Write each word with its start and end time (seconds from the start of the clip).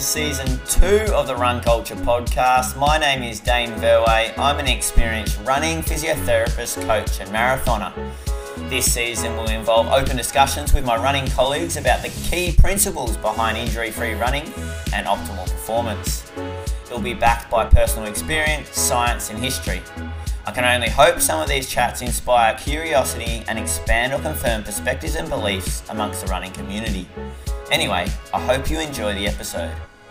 to 0.00 0.06
season 0.06 0.58
two 0.66 1.12
of 1.12 1.26
the 1.26 1.36
Run 1.36 1.60
Culture 1.60 1.94
podcast. 1.94 2.78
My 2.78 2.96
name 2.96 3.22
is 3.22 3.38
Dane 3.38 3.72
Verway. 3.72 4.32
I'm 4.38 4.58
an 4.58 4.66
experienced 4.66 5.38
running 5.44 5.82
physiotherapist, 5.82 6.80
coach, 6.86 7.20
and 7.20 7.28
marathoner. 7.30 7.92
This 8.70 8.90
season 8.90 9.36
will 9.36 9.50
involve 9.50 9.88
open 9.88 10.16
discussions 10.16 10.72
with 10.72 10.86
my 10.86 10.96
running 10.96 11.26
colleagues 11.28 11.76
about 11.76 12.02
the 12.02 12.08
key 12.08 12.52
principles 12.52 13.18
behind 13.18 13.58
injury 13.58 13.90
free 13.90 14.14
running 14.14 14.44
and 14.94 15.06
optimal 15.06 15.44
performance. 15.50 16.32
It 16.36 16.90
will 16.90 17.00
be 17.00 17.14
backed 17.14 17.50
by 17.50 17.66
personal 17.66 18.08
experience, 18.08 18.70
science, 18.70 19.28
and 19.28 19.38
history. 19.38 19.82
I 20.46 20.52
can 20.52 20.64
only 20.64 20.88
hope 20.88 21.20
some 21.20 21.42
of 21.42 21.48
these 21.48 21.68
chats 21.68 22.00
inspire 22.00 22.54
curiosity 22.54 23.44
and 23.48 23.58
expand 23.58 24.14
or 24.14 24.20
confirm 24.20 24.62
perspectives 24.62 25.16
and 25.16 25.28
beliefs 25.28 25.82
amongst 25.90 26.24
the 26.24 26.28
running 26.28 26.52
community. 26.52 27.06
Anyway, 27.70 28.08
I 28.32 28.40
hope 28.40 28.70
you 28.70 28.80
enjoy 28.80 29.14
the 29.14 29.26
episode. 29.28 29.72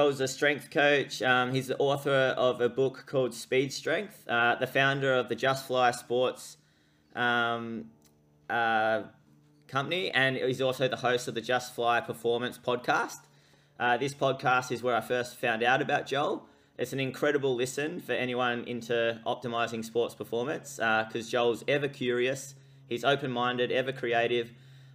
Joel's 0.00 0.20
a 0.20 0.28
strength 0.28 0.70
coach. 0.70 1.20
Um, 1.20 1.52
he's 1.52 1.66
the 1.66 1.76
author 1.76 2.34
of 2.38 2.62
a 2.62 2.70
book 2.70 3.04
called 3.04 3.34
Speed 3.34 3.70
Strength, 3.70 4.26
uh, 4.26 4.54
the 4.54 4.66
founder 4.66 5.12
of 5.12 5.28
the 5.28 5.34
Just 5.34 5.66
Fly 5.66 5.90
Sports 5.90 6.56
um, 7.14 7.90
uh, 8.48 9.02
company, 9.68 10.10
and 10.10 10.36
he's 10.36 10.62
also 10.62 10.88
the 10.88 10.96
host 10.96 11.28
of 11.28 11.34
the 11.34 11.42
Just 11.42 11.74
Fly 11.74 12.00
Performance 12.00 12.56
podcast. 12.56 13.18
Uh, 13.78 13.98
this 13.98 14.14
podcast 14.14 14.72
is 14.72 14.82
where 14.82 14.96
I 14.96 15.02
first 15.02 15.36
found 15.36 15.62
out 15.62 15.82
about 15.82 16.06
Joel. 16.06 16.46
It's 16.78 16.94
an 16.94 17.00
incredible 17.00 17.54
listen 17.54 18.00
for 18.00 18.12
anyone 18.12 18.64
into 18.64 19.20
optimizing 19.26 19.84
sports 19.84 20.14
performance 20.14 20.76
because 20.76 21.28
uh, 21.28 21.30
Joel's 21.30 21.62
ever 21.68 21.88
curious, 21.88 22.54
he's 22.88 23.04
open 23.04 23.30
minded, 23.30 23.70
ever 23.70 23.92
creative, 23.92 24.50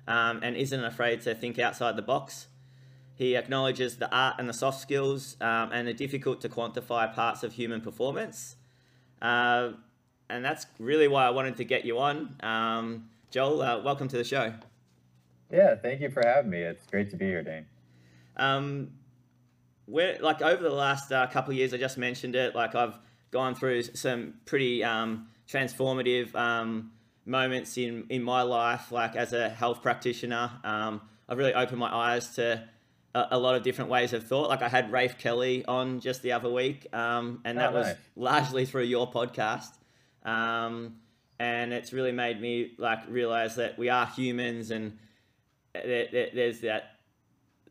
um, 0.08 0.40
and 0.42 0.56
isn't 0.58 0.84
afraid 0.84 1.22
to 1.22 1.36
think 1.36 1.60
outside 1.60 1.96
the 1.96 2.02
box. 2.02 2.48
He 3.16 3.36
acknowledges 3.36 3.96
the 3.96 4.14
art 4.14 4.36
and 4.40 4.50
the 4.50 4.54
soft 4.54 4.82
skills 4.82 5.38
um, 5.40 5.72
and 5.72 5.88
the 5.88 5.94
difficult 5.94 6.42
to 6.42 6.50
quantify 6.50 7.14
parts 7.14 7.44
of 7.44 7.54
human 7.54 7.80
performance. 7.80 8.58
Uh, 9.22 9.72
and 10.30 10.44
that's 10.44 10.66
really 10.80 11.08
why 11.08 11.26
I 11.26 11.30
wanted 11.30 11.56
to 11.58 11.64
get 11.64 11.86
you 11.86 12.00
on. 12.00 12.36
Um, 12.42 13.10
Joel, 13.32 13.62
uh, 13.62 13.82
welcome 13.82 14.10
to 14.10 14.18
the 14.18 14.24
show. 14.24 14.54
Yeah, 15.50 15.76
thank 15.76 16.02
you 16.02 16.10
for 16.10 16.24
having 16.26 16.52
me. 16.52 16.60
It's 16.60 16.86
great 16.88 17.10
to 17.12 17.16
be 17.16 17.26
here, 17.26 17.44
Dane. 17.44 17.66
Um, 18.36 18.92
we're, 19.88 20.18
like 20.20 20.42
over 20.42 20.62
the 20.62 20.70
last 20.70 21.12
uh, 21.12 21.28
couple 21.28 21.52
of 21.52 21.58
years, 21.58 21.74
I 21.74 21.78
just 21.78 21.98
mentioned 21.98 22.36
it. 22.36 22.54
Like 22.54 22.76
I've 22.76 23.00
gone 23.32 23.56
through 23.56 23.84
some 23.84 24.34
pretty 24.46 24.84
um, 24.84 25.28
transformative 25.48 26.36
um, 26.36 26.92
moments 27.26 27.78
in 27.78 28.06
in 28.10 28.24
my 28.24 28.42
life. 28.42 28.92
Like 28.92 29.16
as 29.16 29.32
a 29.32 29.48
health 29.48 29.82
practitioner, 29.82 30.52
um, 30.64 31.02
I've 31.30 31.38
really 31.38 31.54
opened 31.54 31.80
my 31.80 31.94
eyes 31.94 32.36
to 32.36 32.68
a, 33.16 33.28
a, 33.32 33.40
lot 33.40 33.56
of 33.56 33.64
different 33.64 33.90
ways 33.90 34.14
of 34.14 34.28
thought. 34.28 34.50
Like 34.50 34.62
I 34.62 34.70
had 34.70 34.92
Rafe 34.92 35.18
Kelly 35.18 35.66
on 35.66 36.02
just 36.02 36.22
the 36.22 36.34
other 36.34 36.50
week, 36.50 36.88
um, 36.94 37.42
and 37.46 37.58
that 37.58 37.72
oh, 37.72 37.80
was 37.80 37.96
largely 38.16 38.66
through 38.66 38.84
your 38.84 39.10
podcast. 39.10 39.72
Um, 40.24 40.98
and 41.40 41.74
it's 41.74 41.94
really 41.94 42.12
made 42.12 42.40
me 42.40 42.74
like 42.78 43.00
realize 43.08 43.56
that 43.56 43.78
we 43.78 43.90
are 43.90 44.06
humans, 44.06 44.70
and 44.70 44.98
there's 45.74 46.60
that 46.60 46.92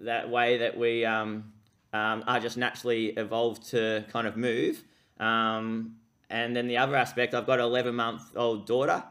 that 0.00 0.30
way 0.30 0.58
that 0.58 0.76
we 0.76 1.04
um, 1.04 1.52
um, 1.92 2.24
are 2.26 2.40
just 2.40 2.56
naturally 2.56 3.08
evolved 3.08 3.70
to 3.70 4.04
kind 4.10 4.26
of 4.26 4.36
move. 4.36 4.82
Um, 5.20 5.96
and 6.30 6.56
then 6.56 6.66
the 6.66 6.78
other 6.78 6.96
aspect, 6.96 7.34
I've 7.34 7.46
got 7.46 7.60
an 7.60 7.66
11 7.66 7.94
month 7.94 8.22
old 8.34 8.66
daughter, 8.66 9.04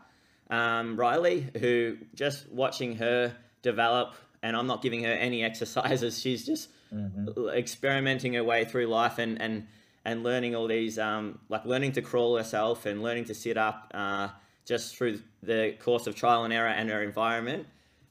um, 0.49 0.97
Riley, 0.97 1.47
who 1.59 1.97
just 2.15 2.51
watching 2.51 2.97
her 2.97 3.33
develop 3.61 4.15
and 4.43 4.57
I'm 4.57 4.67
not 4.67 4.81
giving 4.81 5.03
her 5.05 5.11
any 5.11 5.41
exercises. 5.43 6.19
She's 6.21 6.45
just 6.45 6.69
mm-hmm. 6.93 7.49
experimenting 7.49 8.33
her 8.33 8.43
way 8.43 8.65
through 8.65 8.87
life 8.87 9.17
and 9.17 9.41
and 9.41 9.65
and 10.05 10.21
learning 10.21 10.53
all 10.53 10.67
these 10.67 10.99
um, 10.99 11.39
like 11.49 11.65
learning 11.65 11.93
to 11.93 12.01
crawl 12.01 12.35
herself 12.35 12.85
and 12.85 13.01
learning 13.01 13.25
to 13.25 13.33
sit 13.33 13.57
up 13.57 13.89
uh, 13.93 14.27
just 14.65 14.95
through 14.95 15.21
the 15.41 15.75
course 15.79 16.05
of 16.05 16.13
trial 16.13 16.43
and 16.43 16.53
error 16.53 16.67
and 16.67 16.89
her 16.89 17.01
environment. 17.01 17.65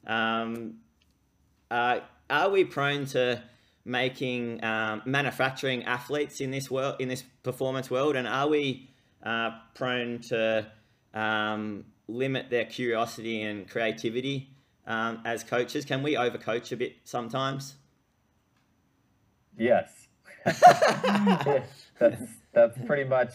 Um, 0.07 0.79
uh, 1.69 1.99
are 2.29 2.49
we 2.49 2.65
prone 2.65 3.05
to 3.07 3.41
making 3.85 4.63
um, 4.63 5.03
manufacturing 5.05 5.83
athletes 5.83 6.41
in 6.41 6.49
this 6.49 6.71
world 6.71 6.95
in 6.99 7.07
this 7.07 7.23
performance 7.43 7.91
world, 7.91 8.15
and 8.15 8.27
are 8.27 8.47
we 8.47 8.89
uh, 9.21 9.51
prone 9.75 10.19
to 10.19 10.65
um, 11.13 11.85
limit 12.07 12.49
their 12.49 12.65
curiosity 12.65 13.43
and 13.43 13.69
creativity 13.69 14.52
um, 14.87 15.19
as 15.25 15.43
coaches? 15.43 15.85
Can 15.85 16.03
we 16.03 16.13
overcoach 16.15 16.71
a 16.71 16.77
bit 16.77 16.97
sometimes? 17.03 17.75
Yes. 19.57 20.07
that's 21.99 22.23
that's 22.53 22.77
pretty 22.85 23.05
much 23.05 23.31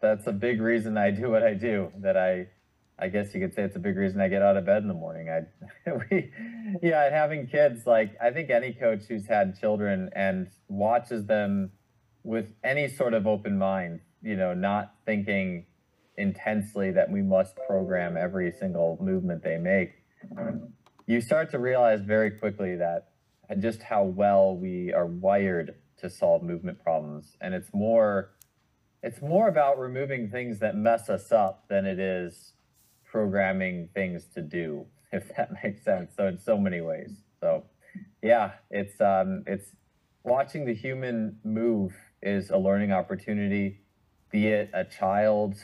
that's 0.00 0.26
a 0.26 0.32
big 0.32 0.60
reason 0.60 0.98
I 0.98 1.10
do 1.10 1.30
what 1.30 1.42
I 1.42 1.54
do. 1.54 1.90
That 1.98 2.16
I 2.16 2.48
I 2.98 3.08
guess 3.08 3.34
you 3.34 3.40
could 3.40 3.54
say 3.54 3.62
it's 3.62 3.76
a 3.76 3.80
big 3.80 3.96
reason 3.96 4.20
I 4.20 4.28
get 4.28 4.42
out 4.42 4.56
of 4.56 4.66
bed 4.66 4.82
in 4.82 4.88
the 4.88 4.94
morning. 4.94 5.28
I 5.30 5.90
we 6.10 6.30
yeah, 6.82 7.08
having 7.10 7.46
kids 7.46 7.86
like 7.86 8.16
I 8.20 8.30
think 8.30 8.50
any 8.50 8.72
coach 8.72 9.04
who's 9.08 9.26
had 9.26 9.58
children 9.58 10.10
and 10.14 10.48
watches 10.68 11.26
them 11.26 11.70
with 12.22 12.52
any 12.62 12.88
sort 12.88 13.14
of 13.14 13.26
open 13.26 13.58
mind, 13.58 14.00
you 14.22 14.36
know, 14.36 14.54
not 14.54 14.94
thinking 15.06 15.66
intensely 16.16 16.90
that 16.92 17.10
we 17.10 17.22
must 17.22 17.56
program 17.66 18.16
every 18.16 18.52
single 18.52 18.98
movement 19.00 19.42
they 19.42 19.58
make 19.58 20.03
you 21.06 21.20
start 21.20 21.50
to 21.50 21.58
realize 21.58 22.00
very 22.00 22.30
quickly 22.30 22.76
that 22.76 23.08
just 23.58 23.82
how 23.82 24.04
well 24.04 24.56
we 24.56 24.92
are 24.92 25.06
wired 25.06 25.74
to 25.98 26.08
solve 26.10 26.42
movement 26.42 26.82
problems. 26.82 27.36
And 27.40 27.54
it's 27.54 27.72
more 27.72 28.30
it's 29.02 29.20
more 29.20 29.48
about 29.48 29.78
removing 29.78 30.30
things 30.30 30.58
that 30.60 30.76
mess 30.76 31.10
us 31.10 31.30
up 31.30 31.68
than 31.68 31.84
it 31.84 31.98
is 31.98 32.54
programming 33.04 33.90
things 33.92 34.26
to 34.34 34.40
do 34.40 34.86
if 35.12 35.34
that 35.36 35.50
makes 35.62 35.84
sense. 35.84 36.14
So 36.16 36.26
in 36.26 36.38
so 36.38 36.56
many 36.58 36.80
ways. 36.80 37.10
So 37.40 37.64
yeah 38.22 38.52
it's 38.70 39.00
um 39.00 39.44
it's 39.46 39.76
watching 40.24 40.64
the 40.64 40.74
human 40.74 41.38
move 41.44 41.92
is 42.22 42.50
a 42.50 42.56
learning 42.56 42.92
opportunity 42.92 43.80
be 44.32 44.48
it 44.48 44.70
a 44.74 44.84
child 44.84 45.54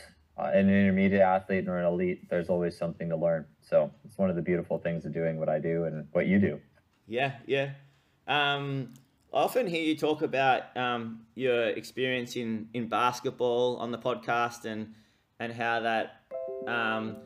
uh, 0.40 0.50
an 0.54 0.68
intermediate 0.70 1.20
athlete 1.20 1.68
or 1.68 1.78
an 1.78 1.86
elite, 1.86 2.28
there's 2.30 2.48
always 2.48 2.76
something 2.76 3.08
to 3.10 3.16
learn. 3.16 3.44
So 3.60 3.90
it's 4.04 4.16
one 4.16 4.30
of 4.30 4.36
the 4.36 4.42
beautiful 4.42 4.78
things 4.78 5.04
of 5.04 5.12
doing 5.12 5.38
what 5.38 5.48
I 5.48 5.58
do 5.58 5.84
and 5.84 6.06
what 6.12 6.26
you 6.26 6.38
do. 6.38 6.60
Yeah, 7.06 7.32
yeah. 7.46 7.70
Um, 8.26 8.94
I 9.32 9.42
often 9.42 9.66
hear 9.66 9.82
you 9.82 9.96
talk 9.96 10.22
about 10.22 10.76
um, 10.76 11.22
your 11.34 11.68
experience 11.68 12.36
in, 12.36 12.68
in 12.72 12.88
basketball 12.88 13.76
on 13.76 13.90
the 13.90 13.98
podcast 13.98 14.64
and 14.64 14.94
and 15.38 15.54
how 15.54 15.80
that 15.80 16.20
um, 16.66 17.16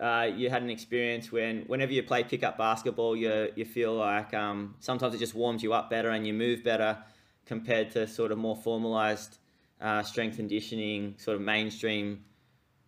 uh, 0.00 0.26
you 0.34 0.48
had 0.48 0.62
an 0.62 0.70
experience 0.70 1.30
when 1.30 1.62
whenever 1.66 1.92
you 1.92 2.02
play 2.02 2.24
pickup 2.24 2.56
basketball, 2.56 3.16
you 3.16 3.50
you 3.56 3.64
feel 3.64 3.94
like 3.94 4.32
um, 4.34 4.74
sometimes 4.80 5.14
it 5.14 5.18
just 5.18 5.34
warms 5.34 5.62
you 5.62 5.72
up 5.72 5.90
better 5.90 6.10
and 6.10 6.26
you 6.26 6.32
move 6.32 6.64
better 6.64 6.98
compared 7.46 7.90
to 7.90 8.06
sort 8.06 8.30
of 8.32 8.38
more 8.38 8.56
formalized 8.56 9.38
uh, 9.80 10.02
strength 10.02 10.36
conditioning, 10.36 11.14
sort 11.18 11.36
of 11.36 11.42
mainstream 11.42 12.24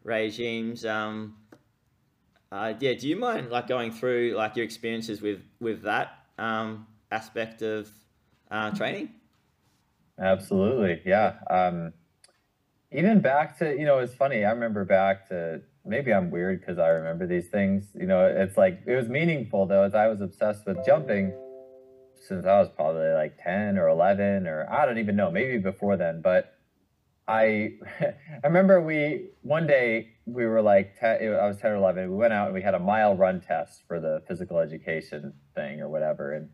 regimes. 0.02 0.84
Um, 0.84 1.36
uh, 2.52 2.74
yeah, 2.80 2.94
do 2.94 3.08
you 3.08 3.16
mind 3.16 3.50
like 3.50 3.68
going 3.68 3.92
through 3.92 4.34
like 4.36 4.56
your 4.56 4.64
experiences 4.64 5.22
with 5.22 5.40
with 5.60 5.82
that 5.82 6.12
um, 6.38 6.86
aspect 7.10 7.62
of 7.62 7.88
uh, 8.50 8.70
training? 8.72 9.10
Absolutely, 10.18 11.00
yeah. 11.06 11.34
Um, 11.48 11.92
even 12.92 13.20
back 13.20 13.58
to 13.58 13.76
you 13.78 13.84
know, 13.84 13.98
it's 13.98 14.14
funny. 14.14 14.44
I 14.44 14.50
remember 14.50 14.84
back 14.84 15.28
to 15.28 15.62
maybe 15.84 16.12
I'm 16.12 16.30
weird 16.30 16.60
because 16.60 16.78
I 16.78 16.88
remember 16.88 17.26
these 17.26 17.48
things. 17.48 17.84
You 17.94 18.06
know, 18.06 18.26
it's 18.26 18.56
like 18.56 18.82
it 18.86 18.96
was 18.96 19.08
meaningful 19.08 19.66
though, 19.66 19.84
as 19.84 19.94
I 19.94 20.08
was 20.08 20.20
obsessed 20.20 20.66
with 20.66 20.84
jumping 20.84 21.32
since 22.20 22.44
I 22.44 22.60
was 22.60 22.68
probably 22.68 23.12
like 23.12 23.42
10 23.42 23.78
or 23.78 23.88
11 23.88 24.46
or 24.46 24.70
I 24.70 24.84
don't 24.84 24.98
even 24.98 25.16
know, 25.16 25.30
maybe 25.30 25.58
before 25.58 25.96
then. 25.96 26.20
But 26.20 26.54
I 27.28 27.72
I 28.00 28.46
remember 28.46 28.80
we 28.80 29.30
one 29.42 29.66
day 29.66 30.10
we 30.26 30.46
were 30.46 30.62
like, 30.62 30.98
te- 30.98 31.26
I 31.26 31.46
was 31.46 31.58
10 31.58 31.72
or 31.72 31.76
11. 31.76 32.10
We 32.10 32.16
went 32.16 32.32
out 32.32 32.46
and 32.46 32.54
we 32.54 32.62
had 32.62 32.74
a 32.74 32.78
mile 32.78 33.16
run 33.16 33.40
test 33.40 33.82
for 33.86 34.00
the 34.00 34.22
physical 34.28 34.58
education 34.58 35.32
thing 35.54 35.80
or 35.80 35.88
whatever. 35.88 36.32
And 36.32 36.50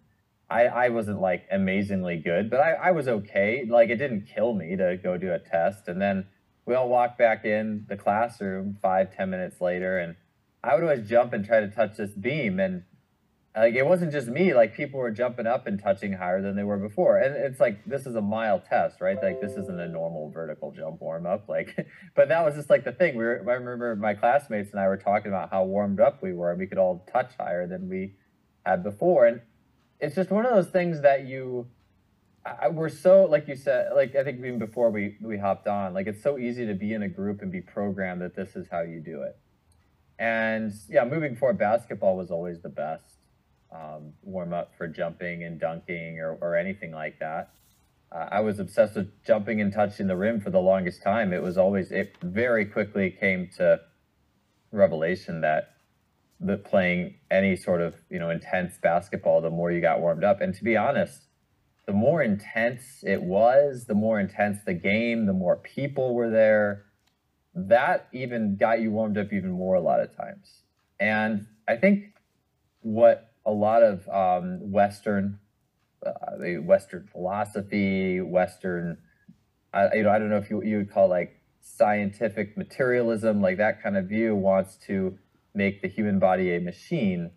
I, 0.48 0.66
I 0.66 0.88
wasn't 0.90 1.20
like 1.20 1.46
amazingly 1.50 2.16
good, 2.18 2.50
but 2.50 2.60
I, 2.60 2.72
I 2.72 2.90
was 2.92 3.08
okay. 3.08 3.66
Like 3.68 3.90
it 3.90 3.96
didn't 3.96 4.28
kill 4.32 4.54
me 4.54 4.76
to 4.76 4.96
go 5.02 5.16
do 5.16 5.32
a 5.32 5.38
test. 5.38 5.88
And 5.88 6.00
then 6.00 6.26
we 6.64 6.74
all 6.74 6.88
walked 6.88 7.18
back 7.18 7.44
in 7.44 7.84
the 7.88 7.96
classroom 7.96 8.78
five, 8.80 9.14
ten 9.14 9.30
minutes 9.30 9.60
later. 9.60 9.98
And 9.98 10.16
I 10.62 10.74
would 10.74 10.84
always 10.84 11.08
jump 11.08 11.32
and 11.32 11.44
try 11.44 11.60
to 11.60 11.68
touch 11.68 11.96
this 11.96 12.12
beam. 12.12 12.60
And 12.60 12.84
like 13.56 13.74
it 13.74 13.86
wasn't 13.86 14.12
just 14.12 14.28
me 14.28 14.52
like 14.52 14.74
people 14.74 15.00
were 15.00 15.10
jumping 15.10 15.46
up 15.46 15.66
and 15.66 15.82
touching 15.82 16.12
higher 16.12 16.42
than 16.42 16.54
they 16.54 16.62
were 16.62 16.76
before. 16.76 17.16
And 17.18 17.34
it's 17.34 17.58
like 17.58 17.82
this 17.86 18.06
is 18.06 18.14
a 18.14 18.20
mile 18.20 18.60
test 18.60 19.00
right? 19.00 19.16
Like 19.20 19.40
this 19.40 19.52
isn't 19.52 19.80
a 19.80 19.88
normal 19.88 20.30
vertical 20.30 20.72
jump 20.72 21.00
warm 21.00 21.26
up 21.26 21.48
like 21.48 21.74
but 22.14 22.28
that 22.28 22.44
was 22.44 22.54
just 22.54 22.68
like 22.68 22.84
the 22.84 22.92
thing. 22.92 23.16
We 23.16 23.24
were 23.24 23.42
i 23.48 23.54
remember 23.54 23.96
my 23.96 24.14
classmates 24.14 24.70
and 24.72 24.80
i 24.80 24.86
were 24.86 24.98
talking 24.98 25.28
about 25.28 25.50
how 25.50 25.64
warmed 25.64 26.00
up 26.00 26.22
we 26.22 26.34
were 26.34 26.50
and 26.50 26.60
we 26.60 26.66
could 26.66 26.78
all 26.78 27.06
touch 27.10 27.32
higher 27.38 27.66
than 27.66 27.88
we 27.88 28.14
had 28.66 28.82
before. 28.82 29.26
And 29.26 29.40
it's 30.00 30.14
just 30.14 30.30
one 30.30 30.44
of 30.44 30.52
those 30.52 30.68
things 30.68 31.00
that 31.00 31.26
you 31.26 31.66
I, 32.44 32.68
we're 32.68 32.90
so 32.90 33.24
like 33.24 33.48
you 33.48 33.56
said 33.56 33.88
like 33.96 34.14
i 34.14 34.22
think 34.22 34.38
even 34.38 34.58
before 34.58 34.90
we 34.90 35.16
we 35.20 35.36
hopped 35.36 35.66
on 35.66 35.94
like 35.94 36.06
it's 36.06 36.22
so 36.22 36.38
easy 36.38 36.64
to 36.66 36.74
be 36.74 36.92
in 36.92 37.02
a 37.02 37.08
group 37.08 37.42
and 37.42 37.50
be 37.50 37.60
programmed 37.60 38.20
that 38.20 38.36
this 38.36 38.54
is 38.54 38.68
how 38.70 38.82
you 38.82 39.00
do 39.00 39.22
it. 39.22 39.38
And 40.18 40.74
yeah 40.90 41.04
moving 41.06 41.34
forward 41.36 41.58
basketball 41.58 42.18
was 42.18 42.30
always 42.30 42.60
the 42.60 42.68
best 42.68 43.15
um, 43.72 44.12
warm 44.22 44.52
up 44.52 44.72
for 44.76 44.88
jumping 44.88 45.44
and 45.44 45.60
dunking 45.60 46.20
or, 46.20 46.38
or 46.40 46.56
anything 46.56 46.92
like 46.92 47.18
that. 47.18 47.50
Uh, 48.12 48.28
I 48.30 48.40
was 48.40 48.58
obsessed 48.58 48.94
with 48.94 49.24
jumping 49.24 49.60
and 49.60 49.72
touching 49.72 50.06
the 50.06 50.16
rim 50.16 50.40
for 50.40 50.50
the 50.50 50.60
longest 50.60 51.02
time. 51.02 51.32
It 51.32 51.42
was 51.42 51.58
always, 51.58 51.90
it 51.90 52.16
very 52.22 52.64
quickly 52.64 53.10
came 53.10 53.50
to 53.56 53.80
revelation 54.70 55.40
that 55.40 55.70
the 56.38 56.56
playing 56.56 57.14
any 57.30 57.56
sort 57.56 57.80
of, 57.80 57.94
you 58.10 58.18
know, 58.18 58.30
intense 58.30 58.74
basketball, 58.80 59.40
the 59.40 59.50
more 59.50 59.72
you 59.72 59.80
got 59.80 60.00
warmed 60.00 60.22
up. 60.22 60.40
And 60.40 60.54
to 60.54 60.64
be 60.64 60.76
honest, 60.76 61.22
the 61.86 61.92
more 61.92 62.22
intense 62.22 63.02
it 63.02 63.22
was, 63.22 63.86
the 63.86 63.94
more 63.94 64.20
intense 64.20 64.58
the 64.64 64.74
game, 64.74 65.26
the 65.26 65.32
more 65.32 65.56
people 65.56 66.14
were 66.14 66.30
there. 66.30 66.84
That 67.54 68.08
even 68.12 68.56
got 68.56 68.80
you 68.80 68.90
warmed 68.90 69.16
up 69.16 69.32
even 69.32 69.52
more 69.52 69.76
a 69.76 69.80
lot 69.80 70.00
of 70.00 70.14
times. 70.14 70.62
And 71.00 71.46
I 71.66 71.76
think 71.76 72.14
what 72.82 73.32
a 73.46 73.52
lot 73.52 73.82
of 73.82 74.06
um, 74.08 74.58
Western, 74.60 75.38
uh, 76.04 76.10
Western 76.60 77.08
philosophy, 77.10 78.20
Western, 78.20 78.98
I, 79.72 79.94
you 79.94 80.02
know, 80.02 80.10
I 80.10 80.18
don't 80.18 80.28
know 80.28 80.36
if 80.36 80.50
you 80.50 80.62
you 80.62 80.78
would 80.78 80.92
call 80.92 81.08
like 81.08 81.40
scientific 81.60 82.56
materialism, 82.56 83.40
like 83.40 83.58
that 83.58 83.82
kind 83.82 83.96
of 83.96 84.06
view 84.06 84.34
wants 84.34 84.76
to 84.88 85.16
make 85.54 85.80
the 85.80 85.88
human 85.88 86.18
body 86.18 86.54
a 86.56 86.60
machine. 86.60 87.30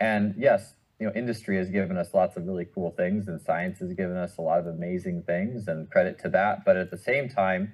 And 0.00 0.34
yes, 0.38 0.74
you 1.00 1.06
know, 1.06 1.12
industry 1.14 1.56
has 1.58 1.68
given 1.68 1.96
us 1.96 2.14
lots 2.14 2.36
of 2.36 2.46
really 2.46 2.66
cool 2.72 2.92
things, 2.92 3.26
and 3.28 3.40
science 3.40 3.80
has 3.80 3.92
given 3.92 4.16
us 4.16 4.38
a 4.38 4.42
lot 4.42 4.60
of 4.60 4.66
amazing 4.66 5.24
things, 5.26 5.66
and 5.66 5.90
credit 5.90 6.18
to 6.20 6.28
that. 6.30 6.64
But 6.64 6.76
at 6.76 6.90
the 6.90 6.98
same 6.98 7.28
time, 7.28 7.72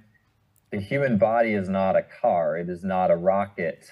the 0.71 0.81
human 0.81 1.19
body 1.19 1.53
is 1.53 1.69
not 1.69 1.95
a 1.95 2.03
car. 2.03 2.57
It 2.57 2.71
is 2.71 2.83
not 2.83 3.11
a 3.11 3.17
rocket. 3.17 3.85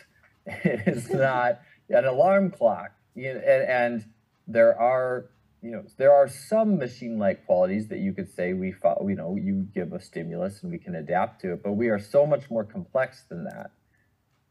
It 0.46 0.88
is 0.88 1.10
not 1.10 1.60
an 1.90 2.06
alarm 2.06 2.50
clock 2.50 2.92
you 3.20 3.34
know, 3.34 3.40
and, 3.40 3.68
and 3.68 4.04
there 4.46 4.78
are 4.80 5.26
you 5.62 5.70
know 5.70 5.84
there 5.98 6.12
are 6.12 6.28
some 6.28 6.78
machine-like 6.78 7.44
qualities 7.46 7.88
that 7.88 7.98
you 7.98 8.12
could 8.12 8.34
say 8.34 8.52
we 8.52 8.72
follow, 8.72 9.06
you 9.08 9.16
know 9.16 9.36
you 9.36 9.66
give 9.74 9.92
a 9.92 10.00
stimulus 10.00 10.62
and 10.62 10.72
we 10.72 10.78
can 10.78 10.94
adapt 10.94 11.40
to 11.42 11.52
it 11.52 11.62
but 11.62 11.72
we 11.72 11.88
are 11.88 11.98
so 11.98 12.26
much 12.26 12.50
more 12.50 12.64
complex 12.64 13.24
than 13.28 13.44
that. 13.44 13.70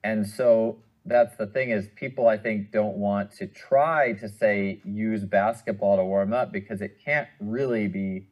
And 0.04 0.26
so 0.26 0.84
that's 1.06 1.36
the 1.38 1.48
thing 1.48 1.72
is 1.72 1.88
people 1.96 2.28
i 2.28 2.38
think 2.38 2.72
don't 2.72 2.98
want 2.98 3.32
to 3.32 3.48
try 3.48 4.12
to 4.14 4.28
say 4.28 4.82
use 4.84 5.24
basketball 5.24 5.96
to 5.96 6.04
warm 6.04 6.34
up 6.34 6.52
because 6.52 6.82
it 6.82 7.00
can't 7.04 7.28
really 7.40 7.88
be 7.88 8.28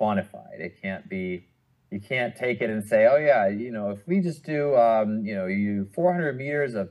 quantified. 0.00 0.60
It 0.60 0.80
can't 0.80 1.08
be 1.08 1.46
you 1.90 2.00
can't 2.00 2.34
take 2.34 2.60
it 2.60 2.70
and 2.70 2.84
say 2.84 3.06
oh 3.06 3.16
yeah 3.16 3.48
you 3.48 3.70
know 3.70 3.90
if 3.90 4.00
we 4.06 4.20
just 4.20 4.44
do 4.44 4.74
um, 4.76 5.24
you 5.24 5.34
know 5.34 5.46
you 5.46 5.88
400 5.94 6.36
meters 6.36 6.74
of 6.74 6.90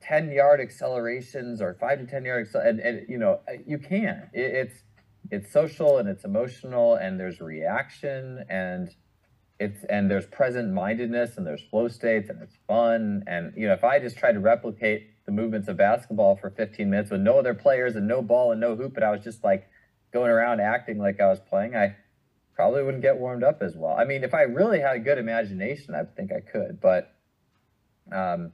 10 0.00 0.30
yard 0.32 0.60
accelerations 0.60 1.60
or 1.60 1.74
five 1.74 1.98
to 1.98 2.06
10 2.06 2.24
yard 2.24 2.48
and, 2.54 2.80
and 2.80 3.06
you 3.08 3.18
know 3.18 3.40
you 3.66 3.78
can. 3.78 4.30
It, 4.32 4.54
it's 4.54 4.82
it's 5.30 5.52
social 5.52 5.98
and 5.98 6.08
it's 6.08 6.24
emotional 6.24 6.94
and 6.94 7.20
there's 7.20 7.40
reaction 7.40 8.44
and 8.48 8.90
it's 9.58 9.84
and 9.84 10.10
there's 10.10 10.26
present 10.26 10.72
mindedness 10.72 11.36
and 11.36 11.46
there's 11.46 11.62
flow 11.70 11.88
states 11.88 12.30
and 12.30 12.42
it's 12.42 12.56
fun. 12.66 13.22
And 13.26 13.52
you 13.56 13.66
know 13.66 13.74
if 13.74 13.84
i 13.84 13.98
just 13.98 14.16
try 14.16 14.32
to 14.32 14.40
replicate 14.40 15.10
the 15.26 15.32
movements 15.32 15.68
of 15.68 15.76
basketball 15.76 16.36
for 16.36 16.50
15 16.50 16.88
minutes 16.88 17.10
with 17.10 17.20
no 17.20 17.38
other 17.38 17.54
players 17.54 17.94
and 17.94 18.08
no 18.08 18.22
ball 18.22 18.52
and 18.52 18.60
no 18.60 18.74
hoop 18.74 18.94
but 18.94 19.02
i 19.04 19.10
was 19.10 19.22
just 19.22 19.44
like 19.44 19.68
going 20.12 20.30
around 20.30 20.60
acting 20.60 20.98
like 20.98 21.20
i 21.20 21.28
was 21.28 21.38
playing 21.38 21.76
i 21.76 21.94
probably 22.56 22.82
wouldn't 22.82 23.02
get 23.02 23.16
warmed 23.16 23.44
up 23.44 23.62
as 23.62 23.74
well. 23.76 23.96
I 23.96 24.04
mean 24.04 24.24
if 24.24 24.34
i 24.34 24.42
really 24.42 24.80
had 24.80 24.96
a 24.96 24.98
good 24.98 25.18
imagination 25.18 25.94
i 25.94 26.02
think 26.04 26.32
i 26.32 26.40
could 26.40 26.80
but 26.80 27.14
um, 28.12 28.52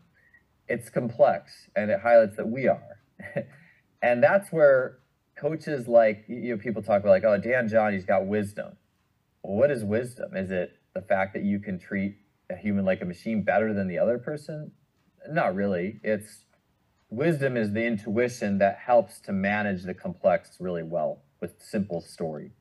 it's 0.69 0.91
complex 0.91 1.69
and 1.75 1.91
it 1.91 2.01
highlights 2.01 2.37
that 2.37 2.49
we 2.49 2.69
are. 2.69 3.01
and 4.03 4.23
that's 4.23 4.51
where 4.51 4.99
coaches 5.39 5.87
like 5.87 6.25
you 6.29 6.55
know 6.55 6.57
people 6.57 6.83
talk 6.83 7.01
about 7.01 7.11
like 7.11 7.25
oh 7.25 7.37
Dan 7.37 7.69
John 7.69 7.93
he's 7.93 8.05
got 8.05 8.27
wisdom. 8.27 8.77
Well, 9.43 9.57
what 9.57 9.71
is 9.71 9.85
wisdom? 9.85 10.37
Is 10.37 10.51
it 10.51 10.73
the 10.95 11.03
fact 11.03 11.35
that 11.35 11.45
you 11.45 11.61
can 11.61 11.79
treat 11.79 12.17
a 12.51 12.57
human 12.57 12.85
like 12.85 13.03
a 13.03 13.05
machine 13.05 13.43
better 13.43 13.73
than 13.73 13.89
the 13.89 13.99
other 13.99 14.19
person? 14.19 14.73
Not 15.29 15.55
really. 15.55 16.01
It's 16.03 16.45
wisdom 17.11 17.57
is 17.57 17.73
the 17.73 17.85
intuition 17.85 18.59
that 18.59 18.79
helps 18.79 19.21
to 19.21 19.33
manage 19.33 19.85
the 19.85 19.95
complex 19.95 20.57
really 20.59 20.83
well 20.83 21.23
with 21.41 21.61
simple 21.61 22.01
story. 22.01 22.53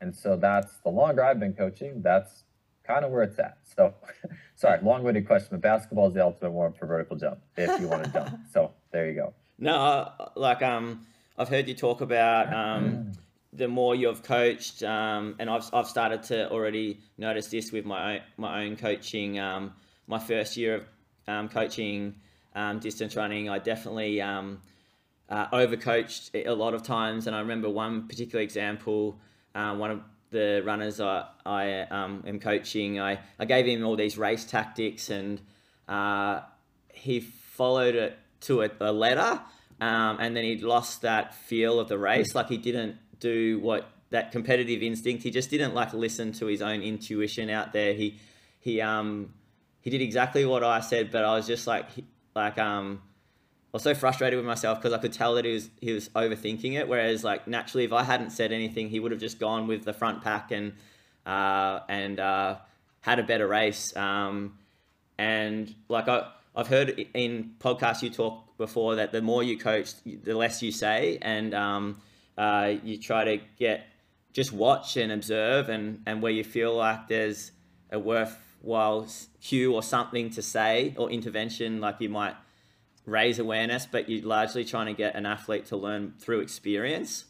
And 0.00 0.14
so 0.14 0.36
that's 0.36 0.72
the 0.84 0.90
longer 0.90 1.24
I've 1.24 1.40
been 1.40 1.54
coaching, 1.54 2.02
that's 2.02 2.44
kind 2.86 3.04
of 3.04 3.10
where 3.10 3.22
it's 3.22 3.38
at. 3.38 3.58
So, 3.76 3.94
sorry, 4.54 4.80
long-winded 4.82 5.26
question, 5.26 5.48
but 5.52 5.60
basketball 5.60 6.08
is 6.08 6.14
the 6.14 6.22
ultimate 6.22 6.52
warm 6.52 6.72
for 6.72 6.86
vertical 6.86 7.16
jump 7.16 7.38
if 7.56 7.80
you 7.80 7.88
want 7.88 8.04
to 8.04 8.10
jump. 8.10 8.40
So 8.52 8.72
there 8.90 9.08
you 9.08 9.14
go. 9.14 9.34
No, 9.58 10.10
like 10.34 10.62
um, 10.62 11.06
I've 11.38 11.48
heard 11.48 11.68
you 11.68 11.74
talk 11.74 12.00
about 12.00 12.52
um, 12.52 13.12
the 13.52 13.68
more 13.68 13.94
you've 13.94 14.22
coached, 14.22 14.82
um, 14.82 15.36
and 15.38 15.48
I've 15.48 15.68
I've 15.72 15.88
started 15.88 16.22
to 16.24 16.50
already 16.50 17.00
notice 17.18 17.48
this 17.48 17.72
with 17.72 17.84
my 17.84 18.16
own, 18.16 18.20
my 18.36 18.64
own 18.64 18.76
coaching. 18.76 19.38
Um, 19.38 19.72
my 20.06 20.18
first 20.18 20.56
year 20.56 20.76
of 20.76 20.84
um, 21.26 21.48
coaching 21.48 22.14
um, 22.54 22.78
distance 22.78 23.16
running, 23.16 23.48
I 23.48 23.58
definitely 23.58 24.20
um, 24.20 24.60
uh, 25.28 25.48
overcoached 25.48 26.46
a 26.46 26.54
lot 26.54 26.74
of 26.74 26.82
times, 26.82 27.26
and 27.26 27.34
I 27.34 27.40
remember 27.40 27.68
one 27.68 28.08
particular 28.08 28.42
example. 28.42 29.18
Uh, 29.54 29.74
one 29.74 29.90
of 29.90 30.00
the 30.30 30.62
runners 30.64 31.00
I, 31.00 31.26
I 31.44 31.80
um, 31.82 32.24
am 32.26 32.40
coaching, 32.40 33.00
I, 33.00 33.20
I 33.38 33.44
gave 33.44 33.66
him 33.66 33.84
all 33.84 33.96
these 33.96 34.18
race 34.18 34.44
tactics 34.44 35.10
and 35.10 35.40
uh, 35.88 36.40
he 36.92 37.20
followed 37.20 37.94
it 37.94 38.18
to 38.42 38.62
a, 38.62 38.70
a 38.80 38.92
letter 38.92 39.40
um, 39.80 40.18
and 40.20 40.36
then 40.36 40.44
he 40.44 40.58
lost 40.58 41.02
that 41.02 41.34
feel 41.34 41.78
of 41.78 41.88
the 41.88 41.98
race. 41.98 42.34
Like 42.34 42.48
he 42.48 42.56
didn't 42.56 42.96
do 43.20 43.58
what 43.60 43.90
that 44.10 44.32
competitive 44.32 44.82
instinct. 44.82 45.22
He 45.22 45.30
just 45.30 45.50
didn't 45.50 45.74
like 45.74 45.92
listen 45.92 46.32
to 46.34 46.46
his 46.46 46.62
own 46.62 46.82
intuition 46.82 47.50
out 47.50 47.72
there. 47.72 47.92
He 47.92 48.18
he 48.60 48.80
um 48.80 49.34
he 49.80 49.90
did 49.90 50.00
exactly 50.00 50.44
what 50.46 50.64
I 50.64 50.80
said, 50.80 51.10
but 51.10 51.24
I 51.24 51.34
was 51.34 51.46
just 51.46 51.66
like 51.66 51.88
like 52.34 52.58
um 52.58 53.02
was 53.76 53.82
so 53.82 53.94
frustrated 53.94 54.38
with 54.38 54.46
myself 54.46 54.78
because 54.78 54.94
I 54.94 54.98
could 54.98 55.12
tell 55.12 55.34
that 55.34 55.44
he 55.44 55.52
was 55.52 55.68
he 55.80 55.92
was 55.92 56.08
overthinking 56.10 56.72
it. 56.74 56.88
Whereas 56.88 57.22
like 57.22 57.46
naturally, 57.46 57.84
if 57.84 57.92
I 57.92 58.02
hadn't 58.04 58.30
said 58.30 58.50
anything, 58.50 58.88
he 58.88 59.00
would 59.00 59.12
have 59.12 59.20
just 59.20 59.38
gone 59.38 59.66
with 59.66 59.84
the 59.84 59.92
front 59.92 60.22
pack 60.22 60.50
and 60.50 60.72
uh, 61.26 61.80
and 61.88 62.18
uh, 62.18 62.56
had 63.02 63.18
a 63.18 63.22
better 63.22 63.46
race. 63.46 63.94
Um, 63.94 64.58
and 65.18 65.74
like 65.88 66.08
I 66.08 66.30
I've 66.54 66.68
heard 66.68 67.06
in 67.12 67.54
podcasts 67.58 68.02
you 68.02 68.08
talk 68.08 68.56
before 68.56 68.96
that 68.96 69.12
the 69.12 69.20
more 69.20 69.42
you 69.42 69.58
coach, 69.58 69.92
the 70.04 70.34
less 70.34 70.62
you 70.62 70.72
say, 70.72 71.18
and 71.20 71.52
um, 71.54 72.00
uh, 72.38 72.74
you 72.82 72.96
try 72.96 73.24
to 73.24 73.40
get 73.58 73.86
just 74.32 74.52
watch 74.52 74.96
and 74.96 75.12
observe, 75.12 75.68
and 75.68 76.00
and 76.06 76.22
where 76.22 76.32
you 76.32 76.44
feel 76.44 76.74
like 76.74 77.08
there's 77.08 77.52
a 77.92 77.98
worthwhile 77.98 79.06
cue 79.42 79.74
or 79.74 79.82
something 79.82 80.30
to 80.30 80.40
say 80.40 80.94
or 80.96 81.10
intervention, 81.10 81.80
like 81.80 81.96
you 82.00 82.08
might 82.08 82.36
raise 83.06 83.38
awareness, 83.38 83.86
but 83.86 84.08
you're 84.08 84.26
largely 84.26 84.64
trying 84.64 84.86
to 84.86 84.92
get 84.92 85.14
an 85.14 85.24
athlete 85.24 85.66
to 85.66 85.76
learn 85.76 86.14
through 86.18 86.40
experience, 86.40 87.24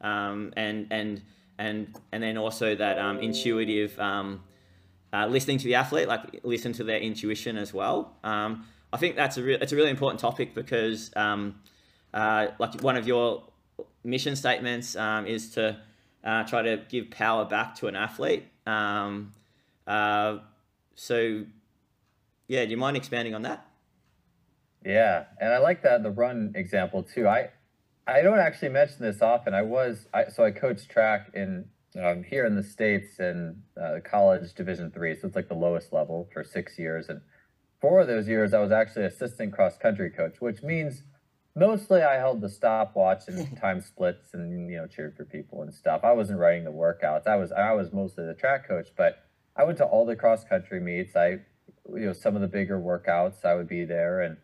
um, 0.00 0.52
and 0.56 0.86
and 0.90 1.22
and 1.58 1.98
and 2.12 2.22
then 2.22 2.36
also 2.36 2.74
that 2.74 2.98
um, 2.98 3.18
intuitive 3.18 3.98
um, 3.98 4.44
uh, 5.12 5.26
listening 5.26 5.58
to 5.58 5.64
the 5.64 5.74
athlete, 5.74 6.06
like 6.06 6.40
listen 6.44 6.72
to 6.74 6.84
their 6.84 6.98
intuition 6.98 7.56
as 7.56 7.72
well. 7.72 8.16
Um, 8.22 8.66
I 8.92 8.98
think 8.98 9.16
that's 9.16 9.36
a 9.38 9.42
re- 9.42 9.58
it's 9.60 9.72
a 9.72 9.76
really 9.76 9.90
important 9.90 10.20
topic 10.20 10.54
because 10.54 11.10
um, 11.16 11.56
uh, 12.12 12.48
like 12.58 12.80
one 12.82 12.96
of 12.96 13.08
your 13.08 13.42
mission 14.04 14.36
statements 14.36 14.94
um, 14.94 15.26
is 15.26 15.50
to 15.50 15.80
uh, 16.22 16.44
try 16.44 16.62
to 16.62 16.82
give 16.88 17.10
power 17.10 17.44
back 17.44 17.74
to 17.76 17.86
an 17.86 17.96
athlete. 17.96 18.44
Uh, 18.66 20.38
so 20.94 21.44
yeah, 22.46 22.64
do 22.64 22.70
you 22.70 22.76
mind 22.76 22.96
expanding 22.96 23.34
on 23.34 23.42
that? 23.42 23.66
Yeah, 24.84 25.24
and 25.40 25.52
I 25.52 25.58
like 25.58 25.82
that 25.82 26.02
the 26.02 26.10
run 26.10 26.52
example 26.54 27.02
too. 27.02 27.26
I 27.26 27.50
I 28.06 28.20
don't 28.22 28.38
actually 28.38 28.68
mention 28.68 28.98
this 29.00 29.22
often. 29.22 29.54
I 29.54 29.62
was 29.62 30.06
I 30.12 30.24
so 30.28 30.44
I 30.44 30.50
coached 30.50 30.90
track 30.90 31.30
in 31.34 31.66
um, 32.02 32.22
here 32.22 32.44
in 32.44 32.54
the 32.54 32.62
states 32.62 33.18
in 33.18 33.62
uh, 33.80 34.00
college 34.04 34.52
Division 34.54 34.90
three, 34.90 35.16
so 35.16 35.26
it's 35.26 35.36
like 35.36 35.48
the 35.48 35.54
lowest 35.54 35.92
level 35.92 36.28
for 36.32 36.44
six 36.44 36.78
years. 36.78 37.08
And 37.08 37.22
four 37.80 38.00
of 38.00 38.08
those 38.08 38.28
years, 38.28 38.52
I 38.52 38.60
was 38.60 38.72
actually 38.72 39.06
assistant 39.06 39.54
cross 39.54 39.78
country 39.78 40.10
coach, 40.10 40.40
which 40.40 40.62
means 40.62 41.02
mostly 41.56 42.02
I 42.02 42.16
held 42.16 42.42
the 42.42 42.48
stopwatch 42.50 43.22
and 43.28 43.56
time 43.60 43.80
splits 43.80 44.34
and 44.34 44.70
you 44.70 44.76
know 44.76 44.86
cheered 44.86 45.16
for 45.16 45.24
people 45.24 45.62
and 45.62 45.72
stuff. 45.72 46.02
I 46.04 46.12
wasn't 46.12 46.40
writing 46.40 46.64
the 46.64 46.72
workouts. 46.72 47.26
I 47.26 47.36
was 47.36 47.52
I 47.52 47.72
was 47.72 47.90
mostly 47.90 48.26
the 48.26 48.34
track 48.34 48.68
coach, 48.68 48.88
but 48.98 49.24
I 49.56 49.64
went 49.64 49.78
to 49.78 49.84
all 49.86 50.04
the 50.04 50.16
cross 50.16 50.44
country 50.44 50.80
meets. 50.80 51.16
I 51.16 51.38
you 51.88 52.06
know 52.06 52.12
some 52.12 52.34
of 52.34 52.42
the 52.42 52.48
bigger 52.48 52.78
workouts. 52.78 53.46
I 53.46 53.54
would 53.54 53.68
be 53.68 53.86
there 53.86 54.20
and 54.20 54.36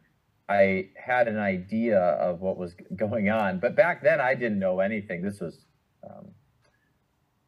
I 0.50 0.88
had 0.96 1.28
an 1.28 1.38
idea 1.38 2.00
of 2.00 2.40
what 2.40 2.58
was 2.58 2.74
going 2.96 3.30
on. 3.30 3.60
But 3.60 3.76
back 3.76 4.02
then, 4.02 4.20
I 4.20 4.34
didn't 4.34 4.58
know 4.58 4.80
anything. 4.80 5.22
This 5.22 5.38
was 5.38 5.64
um, 6.02 6.32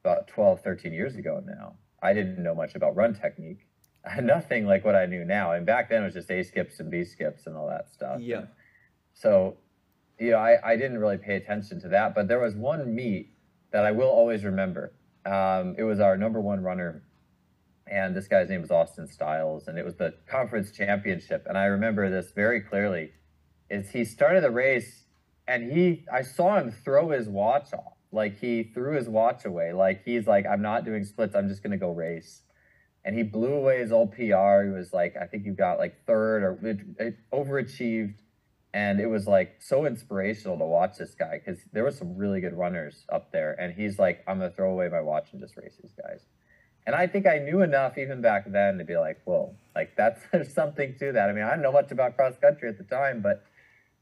about 0.04 0.28
12, 0.28 0.61
13 0.61 0.92
years 0.92 1.16
ago 1.16 1.42
now. 1.44 1.75
I 2.00 2.12
didn't 2.12 2.40
know 2.40 2.54
much 2.54 2.76
about 2.76 2.94
run 2.94 3.12
technique. 3.12 3.66
Nothing 4.23 4.66
like 4.66 4.85
what 4.85 4.94
I 4.94 5.06
knew 5.06 5.25
now. 5.25 5.50
And 5.50 5.66
back 5.66 5.90
then, 5.90 6.02
it 6.02 6.04
was 6.04 6.14
just 6.14 6.30
A 6.30 6.44
skips 6.44 6.78
and 6.78 6.92
B 6.92 7.04
skips 7.04 7.49
and 7.49 7.56
all 7.56 7.68
that 7.68 7.90
stuff. 7.92 8.21
Yeah. 8.21 8.38
And 8.38 8.49
so, 9.14 9.56
you 10.21 10.30
know, 10.30 10.38
I, 10.38 10.59
I 10.64 10.76
didn't 10.76 10.99
really 10.99 11.18
pay 11.18 11.35
attention 11.35 11.80
to 11.80 11.88
that. 11.88 12.14
But 12.14 12.28
there 12.28 12.38
was 12.38 12.54
one 12.54 12.94
meet 12.94 13.35
that 13.73 13.85
I 13.85 13.90
will 13.90 14.11
always 14.11 14.44
remember. 14.44 14.92
Um, 15.26 15.75
it 15.76 15.82
was 15.82 15.99
our 15.99 16.16
number 16.16 16.40
one 16.40 16.62
runner 16.62 17.02
and 17.92 18.16
this 18.16 18.26
guy's 18.26 18.49
name 18.49 18.62
was 18.62 18.70
Austin 18.70 19.06
Stiles, 19.06 19.68
and 19.68 19.78
it 19.78 19.84
was 19.84 19.96
the 19.96 20.14
conference 20.26 20.70
championship. 20.72 21.44
And 21.46 21.58
I 21.58 21.66
remember 21.66 22.08
this 22.08 22.32
very 22.32 22.62
clearly. 22.62 23.11
Is 23.68 23.90
he 23.90 24.06
started 24.06 24.42
the 24.42 24.50
race, 24.50 25.04
and 25.46 25.70
he 25.70 26.06
I 26.11 26.22
saw 26.22 26.58
him 26.58 26.70
throw 26.70 27.11
his 27.11 27.28
watch 27.28 27.75
off, 27.75 27.99
like 28.11 28.38
he 28.38 28.62
threw 28.62 28.96
his 28.96 29.11
watch 29.11 29.44
away, 29.44 29.75
like 29.75 30.04
he's 30.04 30.26
like 30.26 30.46
I'm 30.46 30.62
not 30.62 30.87
doing 30.87 31.04
splits, 31.04 31.34
I'm 31.37 31.49
just 31.49 31.62
gonna 31.62 31.76
go 31.76 31.92
race. 31.92 32.42
And 33.04 33.14
he 33.14 33.25
blew 33.25 33.52
away 33.52 33.80
his 33.80 33.92
old 33.92 34.12
PR. 34.12 34.62
He 34.62 34.70
was 34.70 34.92
like, 34.94 35.16
I 35.20 35.26
think 35.26 35.44
you 35.44 35.52
got 35.52 35.78
like 35.78 36.06
third 36.06 36.42
or 36.44 36.58
it, 36.66 36.78
it 36.99 37.16
overachieved. 37.32 38.14
And 38.72 39.00
it 39.00 39.06
was 39.06 39.26
like 39.26 39.56
so 39.61 39.84
inspirational 39.84 40.56
to 40.56 40.64
watch 40.64 40.96
this 40.99 41.14
guy 41.14 41.42
because 41.44 41.61
there 41.72 41.82
were 41.82 41.90
some 41.90 42.16
really 42.16 42.40
good 42.40 42.56
runners 42.56 43.04
up 43.12 43.32
there. 43.32 43.52
And 43.61 43.75
he's 43.75 43.99
like, 43.99 44.25
I'm 44.26 44.38
gonna 44.38 44.50
throw 44.50 44.70
away 44.70 44.88
my 44.88 45.02
watch 45.02 45.32
and 45.32 45.40
just 45.42 45.58
race 45.58 45.76
these 45.82 45.92
guys. 45.92 46.25
And 46.86 46.96
I 46.96 47.06
think 47.06 47.26
I 47.26 47.38
knew 47.38 47.62
enough 47.62 47.96
even 47.96 48.20
back 48.20 48.50
then 48.50 48.78
to 48.78 48.84
be 48.84 48.96
like, 48.96 49.20
whoa, 49.24 49.54
like 49.74 49.94
that's 49.96 50.20
there's 50.32 50.52
something 50.52 50.94
to 50.98 51.12
that. 51.12 51.30
I 51.30 51.32
mean, 51.32 51.44
I 51.44 51.50
didn't 51.50 51.62
know 51.62 51.72
much 51.72 51.92
about 51.92 52.16
cross 52.16 52.34
country 52.40 52.68
at 52.68 52.78
the 52.78 52.84
time, 52.84 53.22
but 53.22 53.44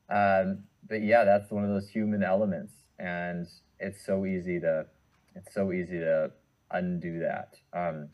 um, 0.09 0.65
but 0.89 1.03
yeah, 1.03 1.25
that's 1.25 1.51
one 1.51 1.65
of 1.65 1.71
those 1.71 1.89
human 1.89 2.23
elements, 2.23 2.73
and 2.99 3.47
it's 3.79 4.05
so 4.05 4.27
easy 4.27 4.59
to 4.61 4.87
it's 5.35 5.55
so 5.55 5.73
easy 5.73 5.99
to 5.99 6.33
undo 6.71 7.21
that. 7.21 7.57
Um, 7.73 8.09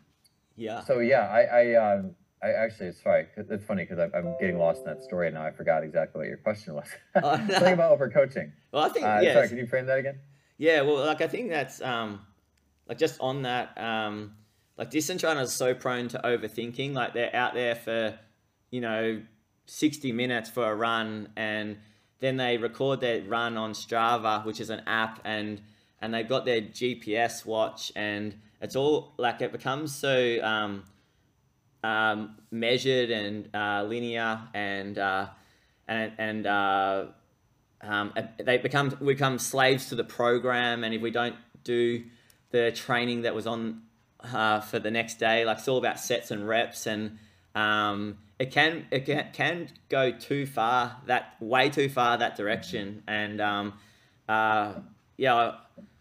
yeah. 0.57 0.83
So 0.85 0.99
yeah, 0.99 1.29
I 1.29 1.43
I 1.43 1.93
um, 1.95 2.15
I 2.43 2.53
actually 2.53 2.93
sorry, 2.93 3.27
it's 3.37 3.65
funny 3.65 3.85
because 3.85 4.11
I'm 4.15 4.35
getting 4.41 4.59
lost 4.59 4.81
in 4.81 4.87
that 4.87 5.03
story 5.03 5.29
and 5.29 5.35
now 5.35 5.45
I 5.45 5.53
forgot 5.53 5.83
exactly 5.83 6.21
what 6.21 6.29
your 6.29 6.37
question 6.39 6.75
was. 6.75 6.89
No. 7.15 7.23
Something 7.51 7.75
about 7.75 7.93
overcoaching. 7.99 8.53
Well, 8.73 8.85
I 8.85 8.89
think 8.89 9.07
uh, 9.07 9.21
yeah. 9.23 9.35
Sorry, 9.35 9.49
can 9.49 9.59
you 9.59 9.67
frame 9.67 9.87
that 9.87 9.99
again? 9.99 10.19
Yeah, 10.59 10.83
well, 10.83 11.05
like 11.05 11.21
I 11.21 11.29
think 11.29 11.51
that's 11.51 11.81
um, 11.81 12.21
like 12.89 12.99
just 12.99 13.21
on 13.21 13.43
that 13.43 13.77
um 13.79 14.33
like 14.79 14.91
distance 14.91 15.23
runners 15.25 15.49
are 15.49 15.53
so 15.53 15.75
prone 15.75 16.09
to 16.09 16.21
overthinking. 16.23 16.93
Like 16.93 17.15
they're 17.15 17.35
out 17.35 17.55
there 17.55 17.75
for, 17.75 18.19
you 18.71 18.81
know, 18.81 19.23
60 19.67 20.13
minutes 20.13 20.49
for 20.51 20.71
a 20.71 20.75
run 20.75 21.29
and 21.37 21.79
then 22.21 22.37
they 22.37 22.57
record 22.57 23.01
their 23.01 23.23
run 23.23 23.57
on 23.57 23.73
Strava, 23.73 24.45
which 24.45 24.61
is 24.61 24.71
an 24.71 24.83
app, 24.87 25.21
and 25.25 25.61
and 26.01 26.13
they've 26.13 26.29
got 26.29 26.45
their 26.45 26.61
GPS 26.61 27.45
watch, 27.45 27.93
and 27.95 28.35
it's 28.61 28.77
all 28.77 29.13
like 29.19 29.41
it 29.43 29.53
becomes 29.53 29.95
so 29.95 30.39
um, 30.43 30.85
um, 31.85 32.37
measured 32.51 33.11
and 33.11 33.49
uh, 33.55 33.85
linear, 33.87 34.41
and 34.55 34.99
uh, 34.99 35.27
and 35.89 36.13
and 36.19 36.47
uh, 36.47 37.05
um, 37.83 38.15
they 38.43 38.59
become 38.59 38.97
we 39.01 39.15
become 39.15 39.39
slaves 39.39 39.89
to 39.91 39.95
the 39.95 40.05
program, 40.05 40.85
and 40.85 40.95
if 40.95 41.03
we 41.03 41.11
don't 41.11 41.37
do 41.65 42.03
the 42.51 42.73
training 42.73 43.23
that 43.23 43.35
was 43.35 43.47
on 43.47 43.83
uh, 44.21 44.61
for 44.61 44.79
the 44.79 44.91
next 44.91 45.19
day. 45.19 45.45
Like 45.45 45.59
it's 45.59 45.69
all 45.69 45.79
about 45.79 45.99
sets 45.99 46.31
and 46.31 46.47
reps, 46.47 46.87
and 46.87 47.19
um, 47.55 48.19
it 48.39 48.51
can 48.51 48.87
it 48.91 49.07
can, 49.07 49.29
can 49.33 49.69
go 49.89 50.11
too 50.11 50.47
far 50.47 50.97
that 51.07 51.35
way 51.41 51.71
too 51.71 51.89
far 51.89 52.19
that 52.19 52.37
direction. 52.37 53.03
And 53.07 53.41
um, 53.41 53.75
uh, 54.29 54.75
yeah, 55.17 55.53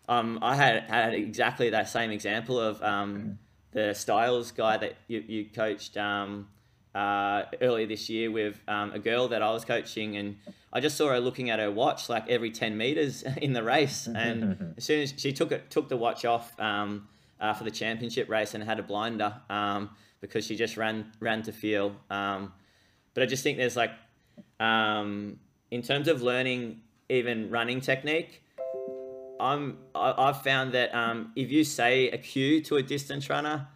um, 0.07 0.39
I 0.41 0.55
had 0.55 0.83
had 0.83 1.13
exactly 1.13 1.69
that 1.71 1.89
same 1.89 2.11
example 2.11 2.59
of 2.59 2.81
um, 2.81 3.39
the 3.71 3.93
Stiles 3.93 4.51
guy 4.51 4.77
that 4.77 4.95
you, 5.07 5.23
you 5.27 5.45
coached 5.45 5.97
um, 5.97 6.47
uh, 6.93 7.43
earlier 7.61 7.87
this 7.87 8.09
year 8.09 8.31
with 8.31 8.59
um, 8.67 8.91
a 8.93 8.99
girl 8.99 9.27
that 9.29 9.41
I 9.41 9.51
was 9.51 9.65
coaching, 9.65 10.17
and 10.17 10.37
I 10.71 10.79
just 10.79 10.97
saw 10.97 11.09
her 11.09 11.19
looking 11.19 11.49
at 11.49 11.59
her 11.59 11.71
watch 11.71 12.09
like 12.09 12.29
every 12.29 12.51
ten 12.51 12.77
meters 12.77 13.23
in 13.37 13.53
the 13.53 13.63
race, 13.63 14.07
and 14.07 14.73
as 14.77 14.83
soon 14.83 15.03
as 15.03 15.13
she 15.17 15.33
took 15.33 15.51
it 15.51 15.69
took 15.69 15.89
the 15.89 15.97
watch 15.97 16.25
off. 16.25 16.57
Um, 16.59 17.07
uh, 17.39 17.53
for 17.53 17.63
the 17.63 17.71
championship 17.71 18.29
race 18.29 18.53
and 18.53 18.63
had 18.63 18.79
a 18.79 18.83
blinder 18.83 19.35
um, 19.49 19.89
because 20.21 20.45
she 20.45 20.55
just 20.55 20.77
ran 20.77 21.11
ran 21.19 21.41
to 21.43 21.51
feel. 21.51 21.95
Um, 22.09 22.53
but 23.13 23.23
I 23.23 23.25
just 23.25 23.43
think 23.43 23.57
there's 23.57 23.77
like, 23.77 23.91
um, 24.59 25.39
in 25.71 25.81
terms 25.81 26.07
of 26.07 26.21
learning 26.21 26.81
even 27.09 27.49
running 27.49 27.81
technique, 27.81 28.43
I'm 29.39 29.77
I, 29.93 30.27
have 30.27 30.41
found 30.41 30.73
that 30.73 30.93
um, 30.93 31.31
if 31.35 31.51
you 31.51 31.63
say 31.63 32.09
a 32.09 32.17
cue 32.17 32.61
to 32.63 32.77
a 32.77 32.83
distance 32.83 33.29
runner, 33.29 33.67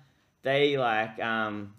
they 0.41 0.77
like 0.77 1.19
um, 1.21 1.73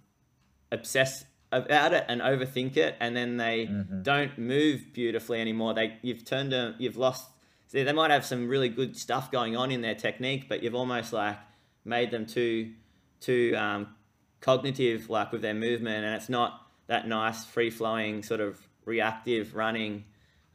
obsess 0.70 1.24
about 1.52 1.92
it 1.92 2.04
and 2.08 2.20
overthink 2.20 2.76
it, 2.76 2.96
and 3.00 3.16
then 3.16 3.36
they 3.36 3.66
mm-hmm. 3.66 4.02
don't 4.02 4.38
move 4.38 4.92
beautifully 4.92 5.40
anymore. 5.40 5.74
They 5.74 5.96
you've 6.02 6.24
turned 6.24 6.52
them, 6.52 6.74
you've 6.78 6.96
lost. 6.96 7.28
They 7.72 7.90
might 7.92 8.10
have 8.10 8.24
some 8.24 8.48
really 8.48 8.68
good 8.68 8.96
stuff 8.96 9.30
going 9.30 9.56
on 9.56 9.70
in 9.70 9.80
their 9.80 9.94
technique, 9.94 10.48
but 10.48 10.62
you've 10.62 10.74
almost 10.74 11.12
like 11.12 11.36
made 11.84 12.10
them 12.10 12.26
too 12.26 12.72
too 13.20 13.54
um, 13.56 13.94
cognitive, 14.40 15.10
like 15.10 15.32
with 15.32 15.42
their 15.42 15.54
movement, 15.54 16.04
and 16.04 16.14
it's 16.14 16.28
not 16.28 16.66
that 16.86 17.06
nice 17.06 17.44
free 17.44 17.70
flowing 17.70 18.22
sort 18.22 18.40
of 18.40 18.58
reactive 18.84 19.54
running. 19.54 20.04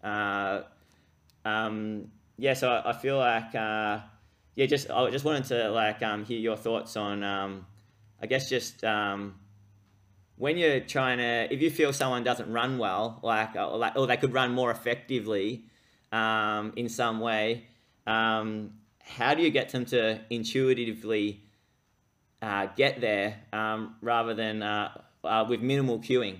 Uh, 0.03 0.61
um, 1.43 2.11
yeah, 2.37 2.53
so 2.53 2.69
I, 2.69 2.89
I 2.89 2.93
feel 2.93 3.17
like 3.17 3.55
uh, 3.55 3.99
yeah, 4.55 4.65
just 4.65 4.89
I 4.89 5.09
just 5.09 5.25
wanted 5.25 5.45
to 5.45 5.69
like 5.69 6.01
um, 6.01 6.25
hear 6.25 6.39
your 6.39 6.57
thoughts 6.57 6.97
on 6.97 7.23
um, 7.23 7.65
I 8.21 8.27
guess 8.27 8.49
just 8.49 8.83
um, 8.83 9.35
when 10.37 10.57
you're 10.57 10.79
trying 10.79 11.19
to 11.19 11.53
if 11.53 11.61
you 11.61 11.69
feel 11.69 11.93
someone 11.93 12.23
doesn't 12.23 12.51
run 12.51 12.77
well, 12.77 13.19
like 13.23 13.55
or, 13.55 13.77
like, 13.77 13.95
or 13.95 14.07
they 14.07 14.17
could 14.17 14.33
run 14.33 14.51
more 14.51 14.71
effectively 14.71 15.65
um, 16.11 16.73
in 16.75 16.89
some 16.89 17.19
way. 17.19 17.65
Um, 18.07 18.71
how 19.05 19.33
do 19.33 19.43
you 19.43 19.51
get 19.51 19.69
them 19.69 19.85
to 19.85 20.19
intuitively 20.29 21.41
uh, 22.41 22.67
get 22.75 22.99
there 22.99 23.39
um, 23.53 23.95
rather 24.01 24.33
than 24.33 24.61
uh, 24.61 25.01
uh, 25.23 25.45
with 25.47 25.61
minimal 25.61 25.99
cueing? 25.99 26.37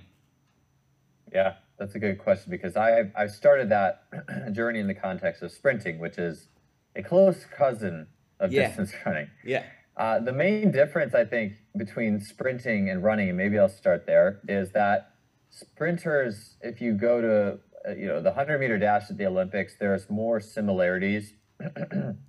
Yeah, 1.32 1.54
that's 1.78 1.94
a 1.94 1.98
good 1.98 2.18
question 2.18 2.50
because 2.50 2.76
I 2.76 3.10
I've 3.16 3.30
started 3.30 3.68
that 3.70 4.04
journey 4.52 4.80
in 4.80 4.86
the 4.86 4.94
context 4.94 5.42
of 5.42 5.52
sprinting, 5.52 5.98
which 5.98 6.18
is 6.18 6.48
a 6.96 7.02
close 7.02 7.44
cousin 7.44 8.06
of 8.40 8.52
yeah. 8.52 8.68
distance 8.68 8.92
running. 9.06 9.30
Yeah. 9.44 9.64
Uh, 9.96 10.18
the 10.18 10.32
main 10.32 10.70
difference 10.72 11.14
I 11.14 11.24
think 11.24 11.54
between 11.76 12.20
sprinting 12.20 12.90
and 12.90 13.02
running, 13.02 13.28
and 13.28 13.38
maybe 13.38 13.58
I'll 13.58 13.68
start 13.68 14.06
there, 14.06 14.40
is 14.46 14.70
that 14.72 15.14
sprinters, 15.50 16.56
if 16.60 16.80
you 16.80 16.92
go 16.92 17.20
to 17.20 17.58
uh, 17.88 17.94
you 17.94 18.06
know 18.06 18.20
the 18.20 18.30
100 18.30 18.58
meter 18.58 18.78
dash 18.78 19.10
at 19.10 19.16
the 19.16 19.26
Olympics, 19.26 19.76
there's 19.78 20.10
more 20.10 20.40
similarities 20.40 21.32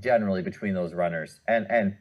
generally 0.00 0.42
between 0.42 0.74
those 0.74 0.94
runners. 0.94 1.40
And 1.48 1.66
and 1.70 1.96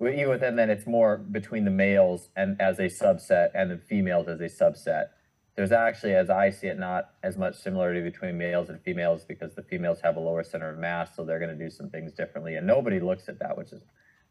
even 0.00 0.28
within 0.28 0.56
then 0.56 0.70
it's 0.70 0.86
more 0.86 1.16
between 1.16 1.64
the 1.64 1.70
males 1.70 2.28
and 2.36 2.60
as 2.60 2.78
a 2.78 2.84
subset 2.84 3.50
and 3.54 3.70
the 3.70 3.78
females 3.78 4.28
as 4.28 4.40
a 4.40 4.48
subset. 4.48 5.08
There's 5.56 5.70
actually 5.70 6.14
as 6.14 6.30
i 6.30 6.50
see 6.50 6.66
it 6.66 6.78
not 6.80 7.10
as 7.22 7.38
much 7.38 7.54
similarity 7.54 8.02
between 8.02 8.36
males 8.36 8.70
and 8.70 8.80
females 8.82 9.24
because 9.24 9.54
the 9.54 9.62
females 9.62 10.00
have 10.02 10.16
a 10.16 10.20
lower 10.20 10.42
center 10.42 10.68
of 10.68 10.78
mass 10.78 11.14
so 11.14 11.24
they're 11.24 11.38
going 11.38 11.56
to 11.56 11.64
do 11.64 11.70
some 11.70 11.90
things 11.90 12.12
differently 12.12 12.56
and 12.56 12.66
nobody 12.66 12.98
looks 12.98 13.28
at 13.28 13.38
that 13.38 13.56
which 13.56 13.72
is 13.72 13.80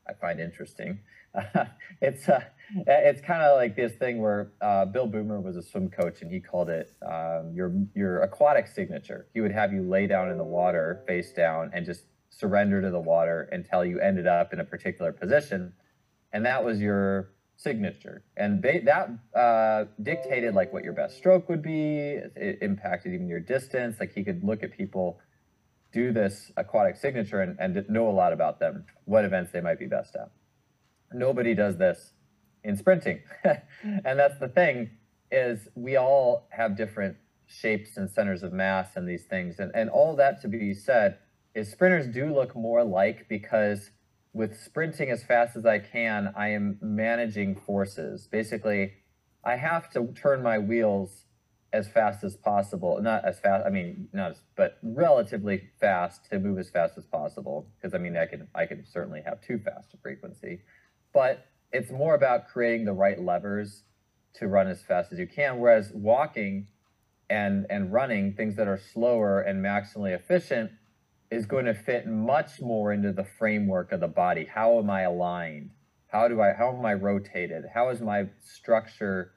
i 0.07 0.13
find 0.13 0.39
interesting. 0.39 0.99
Uh, 1.33 1.65
it's 2.01 2.27
uh, 2.27 2.43
it's 2.75 3.21
kind 3.21 3.41
of 3.41 3.55
like 3.57 3.75
this 3.75 3.93
thing 3.93 4.21
where 4.21 4.51
uh, 4.61 4.85
bill 4.85 5.07
boomer 5.07 5.39
was 5.39 5.55
a 5.55 5.61
swim 5.61 5.89
coach 5.89 6.21
and 6.21 6.31
he 6.31 6.41
called 6.41 6.69
it 6.69 6.93
um, 7.05 7.51
your 7.53 7.73
your 7.95 8.21
aquatic 8.21 8.67
signature. 8.67 9.27
He 9.33 9.41
would 9.41 9.51
have 9.51 9.71
you 9.71 9.81
lay 9.81 10.07
down 10.07 10.29
in 10.29 10.37
the 10.37 10.43
water 10.43 11.03
face 11.07 11.31
down 11.31 11.71
and 11.73 11.85
just 11.85 12.03
surrender 12.37 12.81
to 12.81 12.89
the 12.89 12.99
water 12.99 13.47
until 13.51 13.85
you 13.85 13.99
ended 13.99 14.27
up 14.27 14.53
in 14.53 14.59
a 14.59 14.63
particular 14.63 15.11
position. 15.11 15.73
And 16.31 16.45
that 16.45 16.63
was 16.63 16.81
your 16.81 17.29
signature, 17.55 18.23
and 18.35 18.61
that 18.63 19.09
uh, 19.39 19.85
dictated 20.01 20.55
like 20.55 20.73
what 20.73 20.83
your 20.83 20.93
best 20.93 21.15
stroke 21.17 21.47
would 21.47 21.61
be. 21.61 22.17
It 22.35 22.57
impacted 22.61 23.13
even 23.13 23.27
your 23.27 23.39
distance. 23.39 23.97
Like 23.99 24.13
he 24.13 24.23
could 24.23 24.43
look 24.43 24.63
at 24.63 24.75
people 24.75 25.19
do 25.91 26.11
this 26.11 26.51
aquatic 26.57 26.95
signature 26.95 27.41
and, 27.41 27.55
and 27.59 27.87
know 27.87 28.09
a 28.09 28.11
lot 28.11 28.33
about 28.33 28.59
them, 28.59 28.83
what 29.05 29.23
events 29.25 29.51
they 29.51 29.61
might 29.61 29.77
be 29.77 29.85
best 29.85 30.15
at. 30.15 30.31
Nobody 31.13 31.53
does 31.53 31.77
this 31.77 32.13
in 32.63 32.75
sprinting, 32.75 33.21
and 33.43 34.17
that's 34.17 34.39
the 34.39 34.47
thing 34.47 34.89
is 35.31 35.67
we 35.75 35.97
all 35.97 36.47
have 36.49 36.75
different 36.75 37.15
shapes 37.45 37.97
and 37.97 38.09
centers 38.09 38.41
of 38.41 38.51
mass 38.51 38.95
and 38.95 39.07
these 39.07 39.25
things, 39.25 39.59
and 39.59 39.71
and 39.75 39.91
all 39.91 40.15
that 40.15 40.41
to 40.41 40.47
be 40.47 40.73
said 40.73 41.19
is 41.55 41.71
sprinters 41.71 42.07
do 42.07 42.33
look 42.33 42.55
more 42.55 42.79
alike 42.79 43.27
because 43.29 43.91
with 44.33 44.59
sprinting 44.59 45.09
as 45.09 45.23
fast 45.23 45.55
as 45.55 45.65
I 45.65 45.79
can, 45.79 46.33
I 46.35 46.49
am 46.49 46.79
managing 46.81 47.55
forces. 47.55 48.27
Basically, 48.27 48.93
I 49.43 49.57
have 49.57 49.91
to 49.91 50.07
turn 50.15 50.41
my 50.41 50.57
wheels 50.57 51.25
as 51.71 51.87
fast 51.87 52.23
as 52.23 52.35
possible. 52.35 52.99
Not 53.01 53.25
as 53.25 53.39
fast, 53.39 53.65
I 53.65 53.69
mean, 53.69 54.07
not 54.13 54.31
as, 54.31 54.37
but 54.55 54.77
relatively 54.81 55.69
fast 55.79 56.29
to 56.29 56.39
move 56.39 56.57
as 56.57 56.69
fast 56.69 56.97
as 56.97 57.05
possible. 57.05 57.67
Because 57.75 57.93
I 57.93 57.97
mean, 57.97 58.17
I 58.17 58.25
can 58.25 58.47
I 58.55 58.65
can 58.65 58.85
certainly 58.85 59.21
have 59.25 59.41
too 59.41 59.59
fast 59.59 59.93
a 59.93 59.97
frequency, 59.97 60.61
but 61.13 61.45
it's 61.71 61.91
more 61.91 62.15
about 62.15 62.47
creating 62.47 62.85
the 62.85 62.93
right 62.93 63.19
levers 63.19 63.83
to 64.35 64.47
run 64.47 64.67
as 64.67 64.81
fast 64.81 65.11
as 65.11 65.19
you 65.19 65.27
can. 65.27 65.59
Whereas 65.59 65.91
walking 65.93 66.67
and 67.29 67.65
and 67.69 67.91
running, 67.91 68.33
things 68.33 68.55
that 68.55 68.67
are 68.67 68.79
slower 68.93 69.41
and 69.41 69.63
maximally 69.63 70.15
efficient, 70.15 70.71
is 71.33 71.45
going 71.45 71.65
to 71.65 71.73
fit 71.73 72.07
much 72.07 72.61
more 72.61 72.93
into 72.93 73.11
the 73.11 73.23
framework 73.23 73.91
of 73.91 73.99
the 73.99 74.07
body. 74.07 74.45
How 74.45 74.79
am 74.79 74.89
I 74.89 75.01
aligned? 75.01 75.71
How 76.07 76.27
do 76.27 76.41
I, 76.41 76.53
how 76.53 76.75
am 76.75 76.85
I 76.85 76.93
rotated? 76.93 77.63
How 77.73 77.89
is 77.89 77.99
my 78.01 78.27
structure 78.39 79.31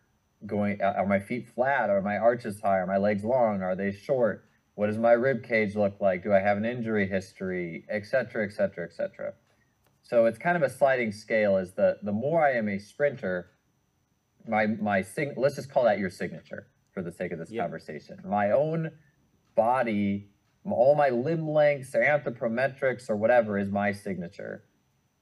going? 0.44 0.80
Uh, 0.82 0.94
are 0.96 1.06
my 1.06 1.20
feet 1.20 1.48
flat? 1.54 1.88
Are 1.88 2.02
my 2.02 2.18
arches 2.18 2.60
high? 2.60 2.78
Are 2.78 2.86
my 2.86 2.98
legs 2.98 3.24
long? 3.24 3.62
Are 3.62 3.74
they 3.74 3.92
short? 3.92 4.44
What 4.74 4.88
does 4.88 4.98
my 4.98 5.12
rib 5.12 5.42
cage 5.42 5.74
look 5.74 6.00
like? 6.00 6.22
Do 6.22 6.34
I 6.34 6.40
have 6.40 6.58
an 6.58 6.66
injury 6.66 7.08
history, 7.08 7.86
et 7.88 8.04
cetera, 8.04 8.44
et 8.44 8.52
cetera, 8.52 8.84
et 8.84 8.92
cetera? 8.92 9.32
So 10.02 10.26
it's 10.26 10.38
kind 10.38 10.56
of 10.56 10.62
a 10.62 10.68
sliding 10.68 11.12
scale. 11.12 11.56
Is 11.56 11.72
the 11.72 11.96
the 12.02 12.12
more 12.12 12.46
I 12.46 12.52
am 12.52 12.68
a 12.68 12.78
sprinter, 12.78 13.50
my 14.46 14.66
my 14.66 15.00
sig- 15.02 15.38
let's 15.38 15.56
just 15.56 15.70
call 15.70 15.84
that 15.84 15.98
your 15.98 16.10
signature 16.10 16.68
for 16.92 17.02
the 17.02 17.10
sake 17.10 17.32
of 17.32 17.38
this 17.38 17.50
yep. 17.50 17.64
conversation. 17.64 18.20
My 18.24 18.50
own 18.50 18.90
body 19.54 20.28
all 20.72 20.94
my 20.94 21.10
limb 21.10 21.48
lengths 21.48 21.94
or 21.94 22.00
anthropometrics 22.00 23.08
or 23.08 23.16
whatever 23.16 23.58
is 23.58 23.70
my 23.70 23.92
signature. 23.92 24.64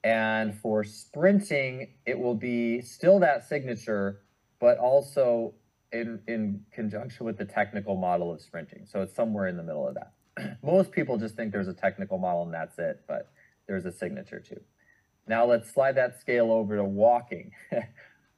And 0.02 0.54
for 0.58 0.84
sprinting, 0.84 1.94
it 2.06 2.18
will 2.18 2.34
be 2.34 2.82
still 2.82 3.18
that 3.20 3.48
signature, 3.48 4.20
but 4.60 4.78
also 4.78 5.54
in, 5.92 6.20
in 6.28 6.60
conjunction 6.72 7.24
with 7.24 7.38
the 7.38 7.44
technical 7.44 7.96
model 7.96 8.32
of 8.32 8.40
sprinting. 8.40 8.84
So 8.84 9.02
it's 9.02 9.14
somewhere 9.14 9.48
in 9.48 9.56
the 9.56 9.62
middle 9.62 9.88
of 9.88 9.94
that. 9.94 10.58
Most 10.62 10.92
people 10.92 11.16
just 11.16 11.36
think 11.36 11.52
there's 11.52 11.68
a 11.68 11.74
technical 11.74 12.18
model 12.18 12.42
and 12.42 12.52
that's 12.52 12.78
it, 12.78 13.02
but 13.08 13.30
there's 13.66 13.86
a 13.86 13.92
signature 13.92 14.40
too. 14.40 14.60
Now 15.26 15.46
let's 15.46 15.72
slide 15.72 15.96
that 15.96 16.20
scale 16.20 16.52
over 16.52 16.76
to 16.76 16.84
walking. 16.84 17.52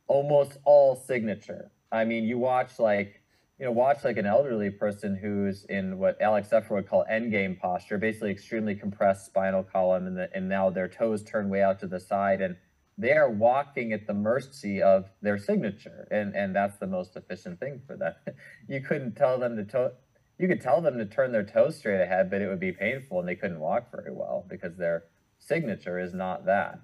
Almost 0.07 0.59
all 0.65 0.95
signature. 0.95 1.71
I 1.91 2.05
mean, 2.05 2.25
you 2.25 2.39
watch 2.39 2.79
like 2.79 3.23
you 3.59 3.65
know, 3.65 3.73
watch 3.73 4.05
like 4.05 4.19
an 4.19 4.27
elderly 4.27 4.71
person 4.71 5.17
who's 5.17 5.65
in 5.65 5.97
what 5.97 6.21
Alex 6.21 6.51
Zephyr 6.51 6.75
would 6.75 6.89
call 6.89 7.07
endgame 7.11 7.59
posture, 7.59 7.97
basically 7.97 8.31
extremely 8.31 8.75
compressed 8.75 9.25
spinal 9.25 9.63
column, 9.63 10.07
and, 10.07 10.17
the, 10.17 10.29
and 10.35 10.47
now 10.49 10.69
their 10.69 10.89
toes 10.89 11.23
turn 11.23 11.49
way 11.49 11.63
out 11.63 11.81
to 11.81 11.87
the 11.87 11.99
side, 11.99 12.43
and 12.43 12.57
they 12.99 13.13
are 13.13 13.31
walking 13.31 13.93
at 13.93 14.07
the 14.07 14.13
mercy 14.13 14.83
of 14.83 15.11
their 15.23 15.39
signature, 15.39 16.07
and 16.11 16.35
and 16.37 16.55
that's 16.55 16.77
the 16.79 16.87
most 16.87 17.17
efficient 17.17 17.59
thing 17.59 17.81
for 17.87 17.97
them. 17.97 18.15
you 18.69 18.81
couldn't 18.81 19.17
tell 19.17 19.39
them 19.39 19.57
to 19.57 19.65
to- 19.65 19.93
you 20.39 20.49
could 20.49 20.61
tell 20.61 20.83
them 20.83 20.99
to 20.99 21.07
turn 21.07 21.33
their 21.33 21.45
toes 21.45 21.79
straight 21.79 22.03
ahead, 22.03 22.31
but 22.31 22.43
it 22.43 22.49
would 22.49 22.61
be 22.61 22.73
painful, 22.73 23.21
and 23.21 23.29
they 23.29 23.37
couldn't 23.37 23.59
walk 23.59 23.91
very 23.91 24.13
well 24.13 24.45
because 24.51 24.77
their 24.77 25.05
signature 25.39 25.99
is 25.99 26.13
not 26.13 26.45
that. 26.45 26.79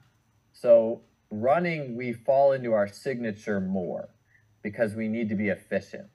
So 0.54 1.02
running, 1.30 1.96
we 1.96 2.14
fall 2.14 2.52
into 2.52 2.72
our 2.72 2.88
signature 2.88 3.60
more 3.60 4.08
because 4.62 4.94
we 4.94 5.06
need 5.06 5.28
to 5.28 5.34
be 5.34 5.48
efficient 5.48 6.08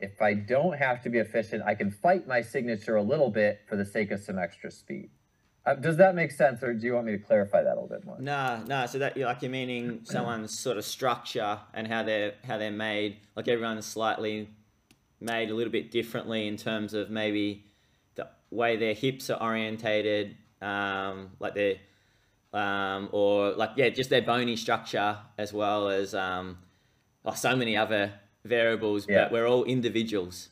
if 0.00 0.20
I 0.20 0.34
don't 0.34 0.76
have 0.76 1.02
to 1.02 1.08
be 1.08 1.18
efficient, 1.18 1.62
I 1.64 1.74
can 1.74 1.90
fight 1.90 2.26
my 2.26 2.40
signature 2.40 2.96
a 2.96 3.02
little 3.02 3.30
bit 3.30 3.60
for 3.68 3.76
the 3.76 3.84
sake 3.84 4.10
of 4.10 4.20
some 4.20 4.38
extra 4.38 4.70
speed. 4.70 5.10
Uh, 5.66 5.74
does 5.74 5.96
that 5.96 6.14
make 6.14 6.30
sense, 6.30 6.62
or 6.62 6.74
do 6.74 6.86
you 6.86 6.92
want 6.92 7.06
me 7.06 7.12
to 7.12 7.18
clarify 7.18 7.62
that 7.62 7.72
a 7.72 7.80
little 7.80 7.88
bit 7.88 8.04
more? 8.04 8.20
No, 8.20 8.62
no. 8.66 8.84
So 8.84 8.98
that 8.98 9.16
like 9.16 9.40
you're 9.40 9.50
meaning 9.50 10.00
someone's 10.04 10.58
sort 10.58 10.76
of 10.76 10.84
structure 10.84 11.58
and 11.72 11.88
how 11.88 12.02
they're 12.02 12.34
how 12.46 12.58
they're 12.58 12.70
made. 12.70 13.16
Like 13.34 13.48
everyone's 13.48 13.86
slightly 13.86 14.50
made 15.20 15.50
a 15.50 15.54
little 15.54 15.72
bit 15.72 15.90
differently 15.90 16.48
in 16.48 16.58
terms 16.58 16.92
of 16.92 17.08
maybe 17.08 17.64
the 18.14 18.28
way 18.50 18.76
their 18.76 18.92
hips 18.92 19.30
are 19.30 19.42
orientated, 19.42 20.36
um, 20.60 21.30
like 21.40 21.54
their 21.54 21.76
um, 22.52 23.08
or 23.12 23.52
like 23.52 23.70
yeah, 23.76 23.88
just 23.88 24.10
their 24.10 24.22
bony 24.22 24.56
structure 24.56 25.16
as 25.38 25.50
well 25.54 25.88
as 25.88 26.14
um, 26.14 26.58
oh, 27.24 27.32
so 27.32 27.56
many 27.56 27.74
other 27.74 28.12
variables, 28.44 29.06
yeah. 29.08 29.24
but 29.24 29.32
we're 29.32 29.48
all 29.48 29.64
individuals. 29.64 30.50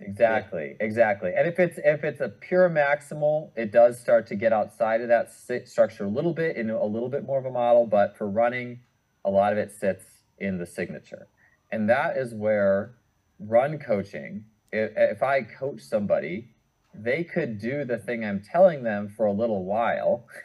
Exactly, 0.00 0.76
yeah. 0.78 0.86
exactly. 0.86 1.32
And 1.36 1.48
if 1.48 1.58
it's 1.58 1.78
if 1.82 2.04
it's 2.04 2.20
a 2.20 2.28
pure 2.28 2.68
maximal, 2.68 3.50
it 3.56 3.72
does 3.72 3.98
start 3.98 4.26
to 4.28 4.34
get 4.34 4.52
outside 4.52 5.00
of 5.00 5.08
that 5.08 5.30
structure 5.66 6.04
a 6.04 6.08
little 6.08 6.34
bit 6.34 6.56
into 6.56 6.76
a 6.76 6.84
little 6.84 7.08
bit 7.08 7.24
more 7.24 7.38
of 7.38 7.46
a 7.46 7.50
model. 7.50 7.86
But 7.86 8.16
for 8.16 8.28
running, 8.28 8.80
a 9.24 9.30
lot 9.30 9.52
of 9.52 9.58
it 9.58 9.72
sits 9.72 10.04
in 10.38 10.58
the 10.58 10.66
signature, 10.66 11.28
and 11.70 11.88
that 11.88 12.16
is 12.16 12.34
where 12.34 12.94
run 13.38 13.78
coaching. 13.78 14.44
If, 14.72 14.92
if 14.96 15.22
I 15.22 15.42
coach 15.42 15.80
somebody, 15.80 16.48
they 16.92 17.24
could 17.24 17.58
do 17.58 17.84
the 17.84 17.98
thing 17.98 18.24
I'm 18.24 18.42
telling 18.42 18.82
them 18.82 19.08
for 19.16 19.26
a 19.26 19.32
little 19.32 19.64
while. 19.64 20.26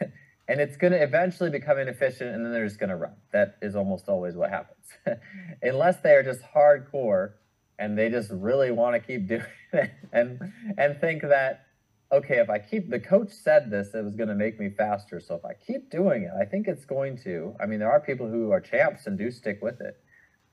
and 0.50 0.60
it's 0.60 0.76
going 0.76 0.92
to 0.92 1.00
eventually 1.00 1.48
become 1.48 1.78
inefficient 1.78 2.34
and 2.34 2.44
then 2.44 2.52
they're 2.52 2.66
just 2.66 2.80
going 2.80 2.90
to 2.90 2.96
run. 2.96 3.14
That 3.32 3.56
is 3.62 3.76
almost 3.76 4.08
always 4.08 4.34
what 4.34 4.50
happens. 4.50 4.84
Unless 5.62 6.00
they 6.00 6.10
are 6.10 6.24
just 6.24 6.40
hardcore 6.42 7.34
and 7.78 7.96
they 7.96 8.08
just 8.08 8.32
really 8.32 8.72
want 8.72 8.96
to 8.96 9.00
keep 9.00 9.28
doing 9.34 9.44
it 9.72 9.92
and 10.12 10.40
and 10.76 11.00
think 11.00 11.22
that 11.22 11.66
okay 12.10 12.38
if 12.38 12.50
i 12.50 12.58
keep 12.58 12.90
the 12.90 12.98
coach 12.98 13.30
said 13.30 13.70
this 13.70 13.94
it 13.94 14.02
was 14.02 14.16
going 14.16 14.28
to 14.28 14.34
make 14.34 14.58
me 14.58 14.70
faster. 14.76 15.20
So 15.20 15.36
if 15.36 15.44
i 15.44 15.54
keep 15.54 15.88
doing 15.88 16.24
it 16.24 16.32
i 16.38 16.44
think 16.44 16.66
it's 16.66 16.84
going 16.84 17.16
to. 17.18 17.54
I 17.60 17.66
mean 17.66 17.78
there 17.78 17.92
are 17.92 18.00
people 18.00 18.28
who 18.28 18.50
are 18.50 18.60
champs 18.60 19.06
and 19.06 19.16
do 19.16 19.30
stick 19.30 19.60
with 19.62 19.80
it. 19.80 20.02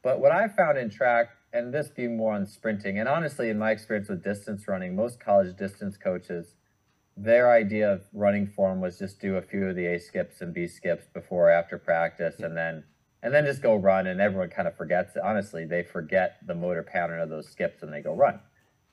But 0.04 0.20
what 0.20 0.32
i 0.32 0.48
found 0.48 0.78
in 0.78 0.92
track 0.92 1.30
and 1.54 1.74
this 1.74 1.90
being 1.90 2.16
more 2.16 2.34
on 2.34 2.46
sprinting 2.46 3.00
and 3.00 3.10
honestly 3.10 3.50
in 3.50 3.58
my 3.58 3.72
experience 3.72 4.10
with 4.10 4.24
distance 4.24 4.68
running 4.68 4.96
most 4.96 5.20
college 5.20 5.58
distance 5.58 5.98
coaches 5.98 6.54
their 7.18 7.52
idea 7.52 7.92
of 7.92 8.02
running 8.14 8.48
form 8.48 8.80
was 8.80 9.00
just 9.00 9.20
do 9.20 9.36
a 9.38 9.42
few 9.42 9.66
of 9.68 9.76
the 9.76 9.88
A 9.88 10.00
skips 10.00 10.42
and 10.42 10.54
B 10.54 10.68
skips 10.68 11.06
before 11.14 11.50
after 11.50 11.78
practice 11.78 12.40
and 12.40 12.56
then 12.56 12.84
and 13.24 13.34
then 13.34 13.44
just 13.46 13.62
go 13.64 13.76
run 13.76 14.06
and 14.08 14.22
everyone 14.22 14.50
kind 14.50 14.68
of 14.68 14.78
forgets 14.78 15.16
It. 15.16 15.24
honestly 15.24 15.66
they 15.66 15.82
forget 15.84 16.38
the 16.46 16.54
motor 16.54 16.84
pattern 16.84 17.20
of 17.20 17.30
those 17.30 17.50
skips 17.50 17.82
and 17.82 17.92
they 17.92 18.02
go 18.02 18.14
run. 18.14 18.40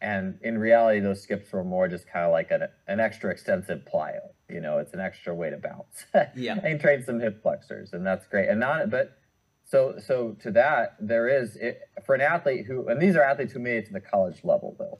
And 0.00 0.38
in 0.42 0.58
reality 0.58 1.00
those 1.00 1.22
skips 1.22 1.52
were 1.52 1.64
more 1.64 1.86
just 1.88 2.08
kind 2.10 2.24
of 2.24 2.32
like 2.32 2.50
an, 2.50 2.62
an 2.88 2.98
extra 3.00 3.30
extensive 3.30 3.82
plyo 3.92 4.20
you 4.48 4.60
know 4.60 4.78
it's 4.78 4.94
an 4.94 5.00
extra 5.00 5.34
way 5.34 5.50
to 5.50 5.58
bounce. 5.58 6.06
Yeah. 6.36 6.58
And 6.62 6.80
train 6.80 7.02
some 7.02 7.20
hip 7.20 7.42
flexors 7.42 7.92
and 7.92 8.06
that's 8.06 8.26
great. 8.26 8.48
And 8.48 8.58
not 8.60 8.90
but 8.90 9.18
so 9.66 9.96
so 9.98 10.36
to 10.40 10.50
that 10.52 10.96
there 10.98 11.28
is 11.28 11.56
it, 11.56 11.80
for 12.06 12.14
an 12.14 12.20
athlete 12.22 12.64
who 12.66 12.88
and 12.88 13.00
these 13.02 13.16
are 13.16 13.22
athletes 13.22 13.52
who 13.52 13.58
made 13.58 13.76
it 13.76 13.86
to 13.86 13.92
the 13.92 14.00
college 14.00 14.40
level 14.44 14.74
though 14.78 14.98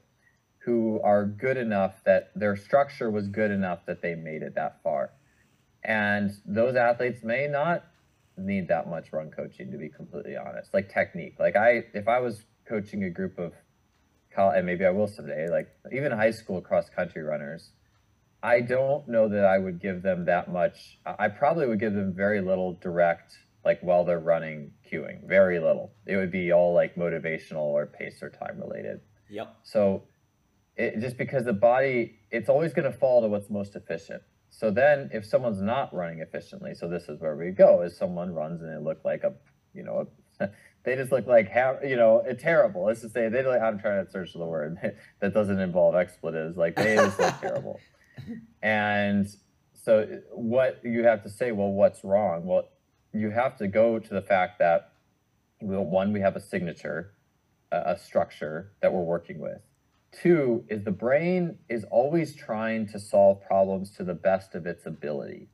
who 0.64 1.00
are 1.02 1.24
good 1.24 1.56
enough 1.56 2.02
that 2.04 2.30
their 2.34 2.56
structure 2.56 3.10
was 3.10 3.28
good 3.28 3.50
enough 3.50 3.80
that 3.86 4.00
they 4.00 4.14
made 4.14 4.42
it 4.42 4.54
that 4.54 4.82
far. 4.82 5.10
And 5.84 6.30
those 6.46 6.74
athletes 6.74 7.22
may 7.22 7.46
not 7.46 7.84
need 8.36 8.68
that 8.68 8.88
much 8.88 9.12
run 9.12 9.30
coaching 9.30 9.70
to 9.72 9.78
be 9.78 9.90
completely 9.90 10.36
honest. 10.36 10.72
Like 10.72 10.92
technique. 10.92 11.36
Like 11.38 11.56
I 11.56 11.84
if 11.92 12.08
I 12.08 12.20
was 12.20 12.44
coaching 12.66 13.04
a 13.04 13.10
group 13.10 13.38
of 13.38 13.52
college 14.34 14.56
and 14.58 14.66
maybe 14.66 14.84
I 14.84 14.90
will 14.90 15.06
someday, 15.06 15.48
like 15.50 15.68
even 15.92 16.12
high 16.12 16.30
school 16.30 16.60
cross 16.60 16.88
country 16.88 17.22
runners, 17.22 17.70
I 18.42 18.60
don't 18.60 19.06
know 19.08 19.28
that 19.28 19.44
I 19.44 19.58
would 19.58 19.80
give 19.80 20.02
them 20.02 20.24
that 20.26 20.50
much. 20.50 20.98
I 21.06 21.28
probably 21.28 21.66
would 21.66 21.80
give 21.80 21.94
them 21.94 22.14
very 22.14 22.40
little 22.40 22.74
direct 22.80 23.32
like 23.64 23.80
while 23.82 24.04
they're 24.04 24.18
running 24.18 24.72
cueing, 24.90 25.26
very 25.26 25.58
little. 25.58 25.92
It 26.06 26.16
would 26.16 26.30
be 26.30 26.52
all 26.52 26.74
like 26.74 26.96
motivational 26.96 27.62
or 27.62 27.86
pace 27.86 28.22
or 28.22 28.30
time 28.30 28.60
related. 28.60 29.00
Yep. 29.30 29.56
So 29.62 30.04
it, 30.76 31.00
just 31.00 31.16
because 31.16 31.44
the 31.44 31.52
body 31.52 32.16
it's 32.30 32.48
always 32.48 32.72
going 32.72 32.90
to 32.90 32.96
fall 32.96 33.20
to 33.22 33.28
what's 33.28 33.50
most 33.50 33.76
efficient. 33.76 34.22
So 34.50 34.70
then 34.70 35.10
if 35.12 35.24
someone's 35.24 35.60
not 35.60 35.94
running 35.94 36.20
efficiently 36.20 36.74
so 36.74 36.88
this 36.88 37.08
is 37.08 37.20
where 37.20 37.36
we 37.36 37.50
go 37.50 37.82
is 37.82 37.96
someone 37.96 38.32
runs 38.32 38.62
and 38.62 38.70
they 38.70 38.82
look 38.82 39.04
like 39.04 39.24
a 39.24 39.34
you 39.72 39.82
know 39.82 40.08
a, 40.40 40.48
they 40.84 40.96
just 40.96 41.12
look 41.12 41.26
like 41.26 41.50
how, 41.50 41.78
you 41.84 41.96
know 41.96 42.22
terrible 42.38 42.84
let's 42.84 43.00
just 43.00 43.14
say 43.14 43.28
they 43.28 43.42
like 43.44 43.62
i'm 43.62 43.78
trying 43.78 44.04
to 44.04 44.10
search 44.10 44.32
the 44.32 44.44
word 44.44 44.76
that 45.20 45.34
doesn't 45.34 45.58
involve 45.58 45.94
expletives 45.94 46.56
like 46.56 46.76
they 46.76 46.96
just 46.96 47.18
look 47.18 47.40
terrible. 47.40 47.80
And 48.62 49.26
so 49.74 50.20
what 50.30 50.80
you 50.84 51.04
have 51.04 51.24
to 51.24 51.28
say 51.28 51.50
well 51.52 51.72
what's 51.72 52.04
wrong? 52.04 52.46
Well 52.46 52.68
you 53.12 53.30
have 53.30 53.56
to 53.58 53.68
go 53.68 53.98
to 53.98 54.14
the 54.14 54.22
fact 54.22 54.58
that 54.60 54.92
one, 55.60 56.12
we 56.12 56.20
have 56.20 56.36
a 56.36 56.40
signature, 56.40 57.14
a, 57.72 57.92
a 57.92 57.98
structure 57.98 58.72
that 58.82 58.92
we're 58.92 59.02
working 59.02 59.38
with. 59.38 59.60
Two 60.22 60.64
is 60.68 60.84
the 60.84 60.90
brain 60.90 61.58
is 61.68 61.84
always 61.90 62.36
trying 62.36 62.86
to 62.88 62.98
solve 63.00 63.42
problems 63.42 63.90
to 63.96 64.04
the 64.04 64.14
best 64.14 64.54
of 64.54 64.66
its 64.66 64.86
ability. 64.86 65.48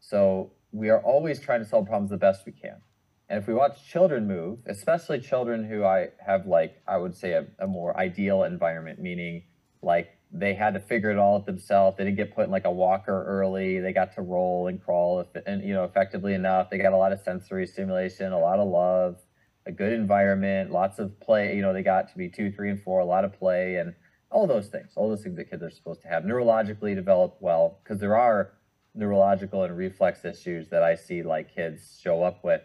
So 0.00 0.52
we 0.72 0.90
are 0.90 1.00
always 1.00 1.40
trying 1.40 1.60
to 1.60 1.68
solve 1.68 1.86
problems 1.86 2.10
the 2.10 2.16
best 2.16 2.44
we 2.44 2.52
can. 2.52 2.80
And 3.28 3.40
if 3.40 3.46
we 3.46 3.54
watch 3.54 3.86
children 3.88 4.26
move, 4.26 4.58
especially 4.66 5.20
children 5.20 5.64
who 5.64 5.84
I 5.84 6.08
have 6.24 6.46
like, 6.46 6.82
I 6.86 6.96
would 6.96 7.16
say 7.16 7.32
a, 7.32 7.46
a 7.60 7.66
more 7.66 7.96
ideal 7.96 8.42
environment, 8.42 8.98
meaning 8.98 9.44
like 9.82 10.08
they 10.32 10.54
had 10.54 10.74
to 10.74 10.80
figure 10.80 11.10
it 11.10 11.18
all 11.18 11.36
out 11.36 11.46
themselves. 11.46 11.96
They 11.96 12.04
didn't 12.04 12.16
get 12.16 12.34
put 12.34 12.46
in 12.46 12.50
like 12.50 12.64
a 12.64 12.70
walker 12.70 13.24
early. 13.26 13.80
They 13.80 13.92
got 13.92 14.14
to 14.14 14.22
roll 14.22 14.66
and 14.66 14.82
crawl 14.82 15.24
and 15.46 15.62
you 15.62 15.74
know 15.74 15.84
effectively 15.84 16.34
enough. 16.34 16.70
They 16.70 16.78
got 16.78 16.92
a 16.92 16.96
lot 16.96 17.12
of 17.12 17.20
sensory 17.20 17.66
stimulation, 17.66 18.32
a 18.32 18.38
lot 18.38 18.58
of 18.58 18.68
love, 18.68 19.16
a 19.66 19.72
good 19.72 19.92
environment, 19.92 20.70
lots 20.70 20.98
of 20.98 21.18
play. 21.20 21.54
You 21.54 21.62
know, 21.62 21.72
they 21.72 21.82
got 21.82 22.10
to 22.10 22.18
be 22.18 22.28
two, 22.28 22.50
three, 22.50 22.70
and 22.70 22.82
four, 22.82 23.00
a 23.00 23.04
lot 23.04 23.24
of 23.24 23.32
play, 23.32 23.76
and 23.76 23.94
all 24.30 24.46
those 24.46 24.68
things. 24.68 24.92
All 24.96 25.08
those 25.08 25.22
things 25.22 25.36
that 25.36 25.50
kids 25.50 25.62
are 25.62 25.70
supposed 25.70 26.02
to 26.02 26.08
have. 26.08 26.24
Neurologically 26.24 26.94
developed 26.94 27.42
well, 27.42 27.80
because 27.82 28.00
there 28.00 28.16
are 28.16 28.52
neurological 28.94 29.64
and 29.64 29.76
reflex 29.76 30.24
issues 30.24 30.68
that 30.68 30.82
I 30.82 30.94
see 30.94 31.22
like 31.22 31.54
kids 31.54 31.98
show 32.02 32.22
up 32.22 32.44
with 32.44 32.62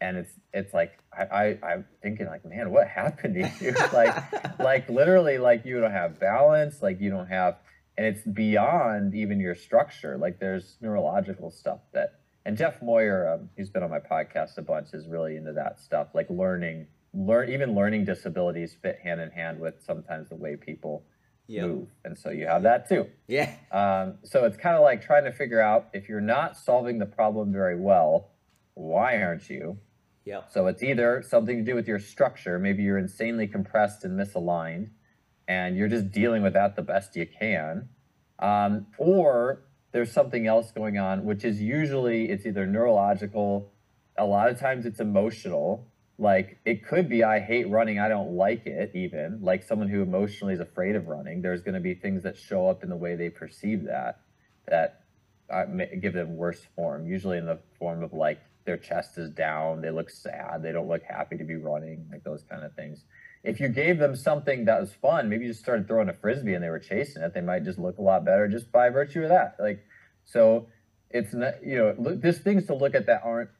and 0.00 0.16
it's 0.16 0.32
it's 0.52 0.72
like 0.72 0.98
I, 1.12 1.22
I 1.22 1.58
I'm 1.62 1.84
thinking 2.02 2.26
like 2.26 2.44
man 2.44 2.70
what 2.70 2.88
happened 2.88 3.34
to 3.34 3.64
you 3.64 3.72
like 3.92 4.58
like 4.58 4.88
literally 4.88 5.38
like 5.38 5.64
you 5.64 5.80
don't 5.80 5.90
have 5.90 6.18
balance 6.18 6.82
like 6.82 7.00
you 7.00 7.10
don't 7.10 7.28
have 7.28 7.58
and 7.98 8.06
it's 8.06 8.22
beyond 8.22 9.14
even 9.14 9.40
your 9.40 9.54
structure 9.54 10.16
like 10.16 10.40
there's 10.40 10.76
neurological 10.80 11.50
stuff 11.50 11.80
that 11.92 12.19
and 12.44 12.56
Jeff 12.56 12.82
Moyer 12.82 13.34
um, 13.34 13.50
he's 13.56 13.70
been 13.70 13.82
on 13.82 13.90
my 13.90 14.00
podcast 14.00 14.58
a 14.58 14.62
bunch 14.62 14.88
is 14.92 15.06
really 15.08 15.36
into 15.36 15.52
that 15.52 15.80
stuff 15.80 16.08
like 16.14 16.28
learning 16.30 16.86
learn 17.12 17.50
even 17.50 17.74
learning 17.74 18.04
disabilities 18.04 18.76
fit 18.82 18.98
hand 19.02 19.20
in 19.20 19.30
hand 19.30 19.60
with 19.60 19.74
sometimes 19.84 20.28
the 20.28 20.36
way 20.36 20.56
people 20.56 21.04
yep. 21.46 21.66
move 21.66 21.88
and 22.04 22.16
so 22.16 22.30
you 22.30 22.46
have 22.46 22.62
that 22.62 22.88
too 22.88 23.06
yeah 23.28 23.54
um, 23.72 24.18
so 24.24 24.44
it's 24.44 24.56
kind 24.56 24.76
of 24.76 24.82
like 24.82 25.02
trying 25.02 25.24
to 25.24 25.32
figure 25.32 25.60
out 25.60 25.88
if 25.92 26.08
you're 26.08 26.20
not 26.20 26.56
solving 26.56 26.98
the 26.98 27.06
problem 27.06 27.52
very 27.52 27.78
well 27.78 28.30
why 28.74 29.20
aren't 29.22 29.48
you 29.50 29.76
yeah. 30.24 30.42
So 30.50 30.66
it's 30.66 30.82
either 30.82 31.22
something 31.26 31.56
to 31.56 31.64
do 31.64 31.74
with 31.74 31.88
your 31.88 31.98
structure, 31.98 32.58
maybe 32.58 32.82
you're 32.82 32.98
insanely 32.98 33.46
compressed 33.46 34.04
and 34.04 34.18
misaligned, 34.18 34.90
and 35.48 35.76
you're 35.76 35.88
just 35.88 36.12
dealing 36.12 36.42
with 36.42 36.52
that 36.52 36.76
the 36.76 36.82
best 36.82 37.16
you 37.16 37.26
can, 37.26 37.88
um, 38.38 38.86
or 38.98 39.64
there's 39.92 40.12
something 40.12 40.46
else 40.46 40.70
going 40.70 40.98
on, 40.98 41.24
which 41.24 41.44
is 41.44 41.60
usually 41.60 42.30
it's 42.30 42.46
either 42.46 42.66
neurological, 42.66 43.72
a 44.16 44.24
lot 44.24 44.48
of 44.48 44.58
times 44.58 44.86
it's 44.86 45.00
emotional. 45.00 45.86
Like 46.18 46.58
it 46.64 46.86
could 46.86 47.08
be, 47.08 47.24
I 47.24 47.40
hate 47.40 47.68
running, 47.70 47.98
I 47.98 48.08
don't 48.08 48.32
like 48.32 48.66
it, 48.66 48.92
even 48.94 49.40
like 49.42 49.62
someone 49.62 49.88
who 49.88 50.02
emotionally 50.02 50.54
is 50.54 50.60
afraid 50.60 50.94
of 50.94 51.08
running. 51.08 51.40
There's 51.40 51.62
going 51.62 51.74
to 51.74 51.80
be 51.80 51.94
things 51.94 52.22
that 52.24 52.36
show 52.36 52.68
up 52.68 52.82
in 52.82 52.90
the 52.90 52.96
way 52.96 53.16
they 53.16 53.30
perceive 53.30 53.84
that 53.84 54.20
that 54.68 55.04
uh, 55.50 55.64
give 56.00 56.12
them 56.12 56.36
worse 56.36 56.60
form, 56.76 57.06
usually 57.06 57.38
in 57.38 57.46
the 57.46 57.58
form 57.78 58.02
of 58.02 58.12
like 58.12 58.40
their 58.64 58.76
chest 58.76 59.18
is 59.18 59.30
down, 59.30 59.80
they 59.80 59.90
look 59.90 60.10
sad, 60.10 60.62
they 60.62 60.70
don't 60.70 60.88
look 60.88 61.02
happy 61.02 61.36
to 61.36 61.44
be 61.44 61.56
running, 61.56 62.06
like 62.12 62.22
those 62.22 62.44
kind 62.44 62.62
of 62.62 62.72
things. 62.74 63.04
If 63.42 63.58
you 63.60 63.68
gave 63.68 63.98
them 63.98 64.16
something 64.16 64.66
that 64.66 64.80
was 64.80 64.92
fun, 64.92 65.28
maybe 65.28 65.44
you 65.44 65.50
just 65.50 65.62
started 65.62 65.86
throwing 65.86 66.08
a 66.08 66.12
frisbee 66.12 66.54
and 66.54 66.62
they 66.62 66.68
were 66.68 66.78
chasing 66.78 67.22
it, 67.22 67.32
they 67.32 67.40
might 67.40 67.64
just 67.64 67.78
look 67.78 67.98
a 67.98 68.02
lot 68.02 68.24
better 68.24 68.48
just 68.48 68.70
by 68.70 68.90
virtue 68.90 69.22
of 69.22 69.30
that. 69.30 69.56
Like, 69.58 69.80
so 70.24 70.68
it's 71.08 71.32
not, 71.32 71.64
you 71.64 71.76
know, 71.76 71.94
look, 71.98 72.20
there's 72.20 72.38
things 72.38 72.66
to 72.66 72.74
look 72.74 72.94
at 72.94 73.06
that 73.06 73.22
aren't 73.24 73.50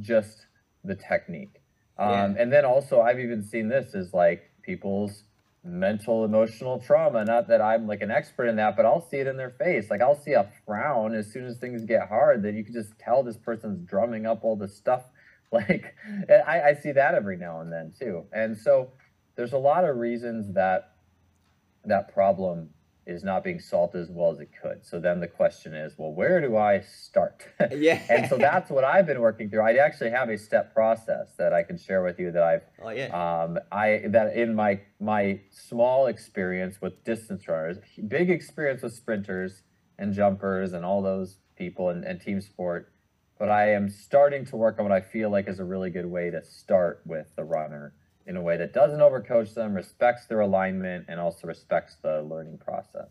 just 0.00 0.46
the 0.84 0.94
technique. 0.94 1.60
Um, 1.98 2.10
yeah. 2.10 2.42
And 2.42 2.52
then 2.52 2.64
also, 2.64 3.00
I've 3.00 3.20
even 3.20 3.42
seen 3.42 3.68
this 3.68 3.94
is 3.94 4.14
like 4.14 4.50
people's 4.62 5.24
mental 5.66 6.24
emotional 6.24 6.78
trauma 6.78 7.24
not 7.24 7.48
that 7.48 7.60
i'm 7.60 7.86
like 7.86 8.00
an 8.00 8.10
expert 8.10 8.46
in 8.46 8.56
that 8.56 8.76
but 8.76 8.86
i'll 8.86 9.00
see 9.00 9.16
it 9.16 9.26
in 9.26 9.36
their 9.36 9.50
face 9.50 9.90
like 9.90 10.00
i'll 10.00 10.20
see 10.20 10.32
a 10.32 10.48
frown 10.64 11.14
as 11.14 11.32
soon 11.32 11.44
as 11.44 11.58
things 11.58 11.84
get 11.84 12.08
hard 12.08 12.42
that 12.42 12.54
you 12.54 12.64
can 12.64 12.72
just 12.72 12.96
tell 12.98 13.22
this 13.22 13.36
person's 13.36 13.78
drumming 13.88 14.26
up 14.26 14.44
all 14.44 14.56
this 14.56 14.76
stuff 14.76 15.02
like 15.52 15.94
I, 16.28 16.60
I 16.60 16.74
see 16.74 16.92
that 16.92 17.14
every 17.14 17.36
now 17.36 17.60
and 17.60 17.72
then 17.72 17.92
too 17.98 18.24
and 18.32 18.56
so 18.56 18.90
there's 19.36 19.52
a 19.52 19.58
lot 19.58 19.84
of 19.84 19.96
reasons 19.96 20.54
that 20.54 20.92
that 21.84 22.12
problem 22.12 22.70
is 23.06 23.22
not 23.22 23.44
being 23.44 23.60
solved 23.60 23.94
as 23.94 24.10
well 24.10 24.32
as 24.32 24.40
it 24.40 24.50
could. 24.60 24.84
So 24.84 24.98
then 24.98 25.20
the 25.20 25.28
question 25.28 25.74
is, 25.74 25.94
well, 25.96 26.12
where 26.12 26.40
do 26.40 26.56
I 26.56 26.80
start? 26.80 27.46
Yeah. 27.70 28.02
and 28.08 28.28
so 28.28 28.36
that's 28.36 28.70
what 28.70 28.84
I've 28.84 29.06
been 29.06 29.20
working 29.20 29.50
through. 29.50 29.60
I 29.60 29.74
actually 29.74 30.10
have 30.10 30.28
a 30.28 30.38
step 30.38 30.72
process 30.72 31.34
that 31.38 31.52
I 31.52 31.62
can 31.62 31.76
share 31.76 32.02
with 32.02 32.18
you 32.18 32.32
that 32.32 32.42
I've 32.42 32.62
oh, 32.82 32.88
yeah. 32.88 33.42
um 33.42 33.58
I 33.70 34.02
that 34.08 34.36
in 34.36 34.54
my 34.54 34.80
my 34.98 35.40
small 35.50 36.06
experience 36.06 36.80
with 36.80 37.04
distance 37.04 37.46
runners, 37.46 37.78
big 38.08 38.30
experience 38.30 38.82
with 38.82 38.94
sprinters 38.94 39.62
and 39.98 40.12
jumpers 40.12 40.72
and 40.72 40.84
all 40.84 41.02
those 41.02 41.38
people 41.56 41.90
and, 41.90 42.04
and 42.04 42.20
team 42.20 42.40
sport. 42.40 42.92
But 43.38 43.50
I 43.50 43.72
am 43.72 43.90
starting 43.90 44.46
to 44.46 44.56
work 44.56 44.78
on 44.78 44.84
what 44.84 44.92
I 44.92 45.02
feel 45.02 45.30
like 45.30 45.48
is 45.48 45.60
a 45.60 45.64
really 45.64 45.90
good 45.90 46.06
way 46.06 46.30
to 46.30 46.42
start 46.42 47.02
with 47.04 47.34
the 47.36 47.44
runner 47.44 47.94
in 48.26 48.36
a 48.36 48.42
way 48.42 48.56
that 48.56 48.72
doesn't 48.72 49.00
overcoach 49.00 49.54
them, 49.54 49.74
respects 49.74 50.26
their 50.26 50.40
alignment, 50.40 51.06
and 51.08 51.20
also 51.20 51.46
respects 51.46 51.96
the 52.02 52.22
learning 52.22 52.58
process. 52.58 53.08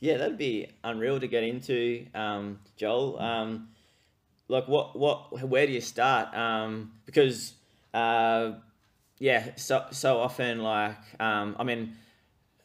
Yeah, 0.00 0.16
that'd 0.16 0.38
be 0.38 0.68
unreal 0.82 1.20
to 1.20 1.26
get 1.26 1.44
into, 1.44 2.06
um, 2.14 2.58
Joel. 2.76 3.18
Um, 3.18 3.68
like, 4.48 4.66
what, 4.68 4.98
what, 4.98 5.48
where 5.48 5.66
do 5.66 5.72
you 5.72 5.80
start? 5.80 6.34
Um, 6.34 6.92
because, 7.06 7.54
uh, 7.92 8.52
yeah, 9.18 9.54
so 9.56 9.86
so 9.90 10.18
often, 10.18 10.58
like, 10.58 10.96
um, 11.20 11.56
I 11.58 11.64
mean, 11.64 11.96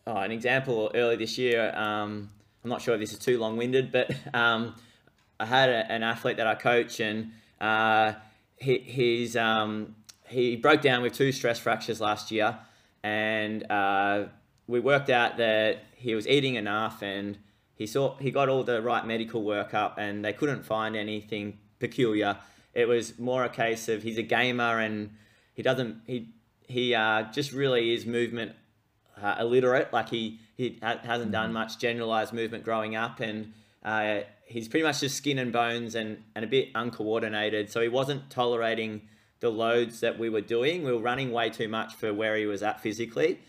oh, 0.08 0.18
an 0.18 0.32
example 0.32 0.92
early 0.94 1.16
this 1.16 1.38
year. 1.38 1.74
Um, 1.76 2.30
I'm 2.64 2.70
not 2.70 2.82
sure 2.82 2.96
if 2.96 3.00
this 3.00 3.14
is 3.14 3.20
too 3.20 3.40
long 3.40 3.56
winded, 3.56 3.92
but 3.92 4.12
um, 4.34 4.76
I 5.40 5.46
had 5.46 5.70
a, 5.70 5.92
an 5.92 6.04
athlete 6.04 6.38
that 6.38 6.48
I 6.48 6.56
coach, 6.56 7.00
and 7.00 7.32
uh, 7.62 8.14
he, 8.58 8.80
he's 8.80 9.38
um, 9.38 9.96
he 10.30 10.56
broke 10.56 10.82
down 10.82 11.02
with 11.02 11.14
two 11.14 11.32
stress 11.32 11.60
fractures 11.60 12.00
last 12.00 12.32
year, 12.32 12.58
and 13.04 13.70
uh, 13.72 14.26
we 14.68 14.80
worked 14.80 15.10
out 15.10 15.38
that 15.38 15.84
he 15.96 16.16
was 16.16 16.28
eating 16.28 16.56
enough, 16.56 17.02
and 17.02 17.38
he 17.76 17.88
saw 17.88 18.16
he 18.18 18.32
got 18.32 18.50
all 18.50 18.64
the 18.64 18.82
right 18.82 19.06
medical 19.06 19.44
workup, 19.44 19.98
and 19.98 20.24
they 20.24 20.34
couldn't 20.34 20.64
find 20.64 20.96
anything 20.96 21.60
peculiar. 21.80 22.38
It 22.74 22.88
was 22.88 23.18
more 23.20 23.44
a 23.44 23.50
case 23.50 23.90
of 23.90 24.04
he's 24.04 24.18
a 24.18 24.24
gamer, 24.24 24.80
and 24.80 25.12
he 25.54 25.64
doesn't 25.64 26.02
he 26.06 26.30
he 26.68 26.94
uh, 26.94 27.24
just 27.32 27.52
really 27.52 27.94
is 27.94 28.06
movement 28.06 28.54
uh, 29.22 29.36
illiterate. 29.40 29.92
Like 29.92 30.10
he 30.10 30.40
he 30.56 30.78
ha- 30.82 31.00
hasn't 31.04 31.32
done 31.32 31.52
much 31.54 31.80
generalized 31.80 32.34
movement 32.34 32.64
growing 32.64 32.96
up, 32.96 33.20
and 33.20 33.54
uh, 33.84 34.20
he's 34.46 34.68
pretty 34.68 34.84
much 34.84 35.00
just 35.00 35.16
skin 35.16 35.40
and 35.40 35.54
bones 35.54 35.96
and, 35.96 36.24
and 36.36 36.44
a 36.44 36.48
bit 36.48 36.70
uncoordinated. 36.76 37.72
So 37.72 37.82
he 37.82 37.88
wasn't 37.88 38.30
tolerating 38.30 39.02
the 39.40 39.50
loads 39.50 40.02
that 40.02 40.20
we 40.20 40.30
were 40.30 40.42
doing. 40.42 40.84
We 40.84 40.92
were 40.92 41.00
running 41.00 41.32
way 41.32 41.50
too 41.50 41.68
much 41.68 41.96
for 41.96 42.14
where 42.14 42.36
he 42.36 42.46
was 42.46 42.62
at 42.64 42.82
physically. 42.82 43.40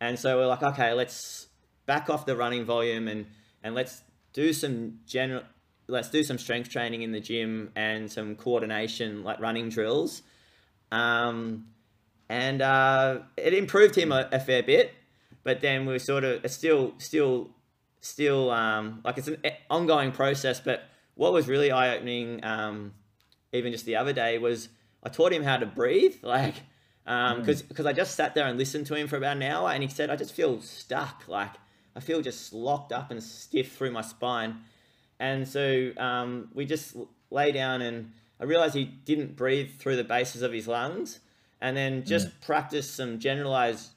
And 0.00 0.18
so 0.18 0.38
we're 0.38 0.46
like, 0.46 0.62
okay, 0.62 0.92
let's 0.92 1.48
back 1.86 2.10
off 2.10 2.26
the 2.26 2.36
running 2.36 2.64
volume 2.64 3.08
and, 3.08 3.26
and 3.62 3.74
let's 3.74 4.02
do 4.32 4.52
some 4.52 4.98
general, 5.06 5.42
let's 5.88 6.10
do 6.10 6.22
some 6.22 6.38
strength 6.38 6.70
training 6.70 7.02
in 7.02 7.12
the 7.12 7.20
gym 7.20 7.70
and 7.76 8.10
some 8.10 8.34
coordination, 8.36 9.24
like 9.24 9.40
running 9.40 9.68
drills. 9.68 10.22
Um, 10.90 11.66
and 12.28 12.62
uh, 12.62 13.20
it 13.36 13.54
improved 13.54 13.94
him 13.94 14.12
a, 14.12 14.28
a, 14.32 14.40
fair 14.40 14.62
bit, 14.62 14.92
but 15.42 15.60
then 15.60 15.86
we 15.86 15.94
are 15.94 15.98
sort 15.98 16.24
of, 16.24 16.50
still, 16.50 16.94
still, 16.98 17.50
still, 18.00 18.50
um, 18.50 19.00
like 19.04 19.18
it's 19.18 19.28
an 19.28 19.38
ongoing 19.70 20.12
process. 20.12 20.60
But 20.60 20.82
what 21.14 21.32
was 21.32 21.48
really 21.48 21.70
eye 21.70 21.94
opening, 21.96 22.44
um, 22.44 22.92
even 23.52 23.72
just 23.72 23.84
the 23.84 23.96
other 23.96 24.12
day, 24.12 24.38
was 24.38 24.68
I 25.02 25.08
taught 25.08 25.32
him 25.32 25.42
how 25.42 25.56
to 25.56 25.66
breathe, 25.66 26.16
like, 26.22 26.54
um, 27.06 27.40
because 27.40 27.62
mm. 27.62 27.68
because 27.68 27.86
I 27.86 27.92
just 27.92 28.14
sat 28.14 28.34
there 28.34 28.46
and 28.46 28.58
listened 28.58 28.86
to 28.86 28.94
him 28.94 29.08
for 29.08 29.16
about 29.16 29.36
an 29.36 29.42
hour, 29.42 29.70
and 29.70 29.82
he 29.82 29.88
said 29.88 30.10
I 30.10 30.16
just 30.16 30.32
feel 30.32 30.60
stuck, 30.60 31.24
like 31.26 31.52
I 31.96 32.00
feel 32.00 32.22
just 32.22 32.52
locked 32.52 32.92
up 32.92 33.10
and 33.10 33.22
stiff 33.22 33.72
through 33.72 33.90
my 33.90 34.02
spine, 34.02 34.60
and 35.18 35.46
so 35.46 35.90
um, 35.96 36.48
we 36.54 36.64
just 36.64 36.96
lay 37.30 37.52
down, 37.52 37.82
and 37.82 38.12
I 38.40 38.44
realized 38.44 38.74
he 38.74 38.84
didn't 38.84 39.36
breathe 39.36 39.78
through 39.78 39.96
the 39.96 40.04
bases 40.04 40.42
of 40.42 40.52
his 40.52 40.68
lungs, 40.68 41.20
and 41.60 41.76
then 41.76 42.04
just 42.04 42.28
mm. 42.28 42.40
practice 42.40 42.88
some 42.88 43.18
generalized 43.18 43.90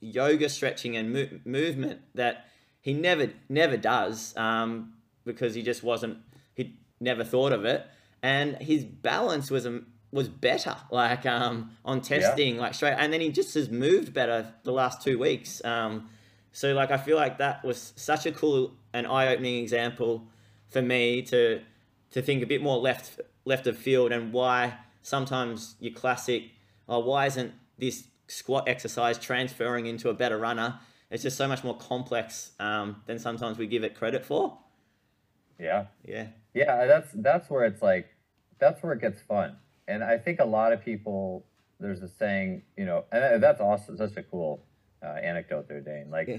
yoga 0.00 0.48
stretching 0.48 0.96
and 0.96 1.12
mo- 1.12 1.40
movement 1.44 2.00
that 2.14 2.46
he 2.80 2.92
never 2.92 3.30
never 3.48 3.76
does 3.76 4.36
um, 4.36 4.94
because 5.24 5.54
he 5.54 5.62
just 5.62 5.82
wasn't 5.82 6.18
he 6.54 6.78
never 7.00 7.24
thought 7.24 7.52
of 7.52 7.64
it 7.64 7.86
and 8.22 8.56
his 8.56 8.84
balance 8.84 9.50
was 9.50 9.66
was 10.10 10.28
better, 10.28 10.76
like 10.90 11.26
um, 11.26 11.70
on 11.84 12.00
testing, 12.00 12.54
yeah. 12.54 12.60
like 12.60 12.74
straight, 12.74 12.94
and 12.98 13.12
then 13.12 13.20
he 13.20 13.30
just 13.30 13.54
has 13.54 13.68
moved 13.68 14.14
better 14.14 14.52
the 14.64 14.72
last 14.72 15.02
two 15.02 15.18
weeks. 15.18 15.62
Um, 15.64 16.08
so 16.52 16.72
like 16.72 16.90
I 16.90 16.96
feel 16.96 17.16
like 17.16 17.38
that 17.38 17.64
was 17.64 17.92
such 17.96 18.26
a 18.26 18.32
cool 18.32 18.74
and 18.92 19.06
eye-opening 19.06 19.62
example 19.62 20.26
for 20.68 20.82
me 20.82 21.22
to 21.22 21.60
to 22.10 22.22
think 22.22 22.42
a 22.42 22.46
bit 22.46 22.62
more 22.62 22.78
left 22.78 23.20
left 23.44 23.66
of 23.66 23.76
field 23.76 24.12
and 24.12 24.32
why 24.32 24.78
sometimes 25.02 25.76
your 25.80 25.92
classic, 25.92 26.44
oh, 26.88 27.00
why 27.00 27.26
isn't 27.26 27.52
this 27.78 28.04
squat 28.28 28.68
exercise 28.68 29.18
transferring 29.18 29.86
into 29.86 30.08
a 30.08 30.14
better 30.14 30.38
runner? 30.38 30.80
It's 31.10 31.22
just 31.22 31.36
so 31.36 31.48
much 31.48 31.64
more 31.64 31.76
complex 31.76 32.52
um, 32.60 33.02
than 33.06 33.18
sometimes 33.18 33.56
we 33.56 33.66
give 33.66 33.84
it 33.84 33.94
credit 33.94 34.24
for. 34.24 34.58
Yeah. 35.58 35.86
Yeah. 36.04 36.28
Yeah, 36.54 36.86
that's 36.86 37.10
that's 37.14 37.50
where 37.50 37.64
it's 37.64 37.82
like 37.82 38.08
that's 38.58 38.82
where 38.82 38.92
it 38.92 39.00
gets 39.00 39.20
fun. 39.22 39.56
And 39.88 40.04
I 40.04 40.18
think 40.18 40.38
a 40.38 40.44
lot 40.44 40.72
of 40.72 40.84
people 40.84 41.44
there's 41.80 42.02
a 42.02 42.08
saying, 42.08 42.62
you 42.76 42.84
know, 42.84 43.04
and 43.12 43.42
that's 43.42 43.60
awesome, 43.60 43.96
such 43.96 44.16
a 44.16 44.22
cool 44.22 44.64
uh, 45.02 45.06
anecdote 45.06 45.68
there, 45.68 45.80
Dane. 45.80 46.10
Like 46.10 46.28
Yeah. 46.28 46.38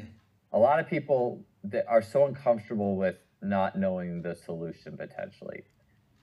a 0.51 0.59
lot 0.59 0.79
of 0.79 0.87
people 0.87 1.41
that 1.63 1.85
are 1.87 2.01
so 2.01 2.25
uncomfortable 2.25 2.95
with 2.97 3.15
not 3.41 3.77
knowing 3.77 4.21
the 4.21 4.35
solution 4.35 4.97
potentially. 4.97 5.63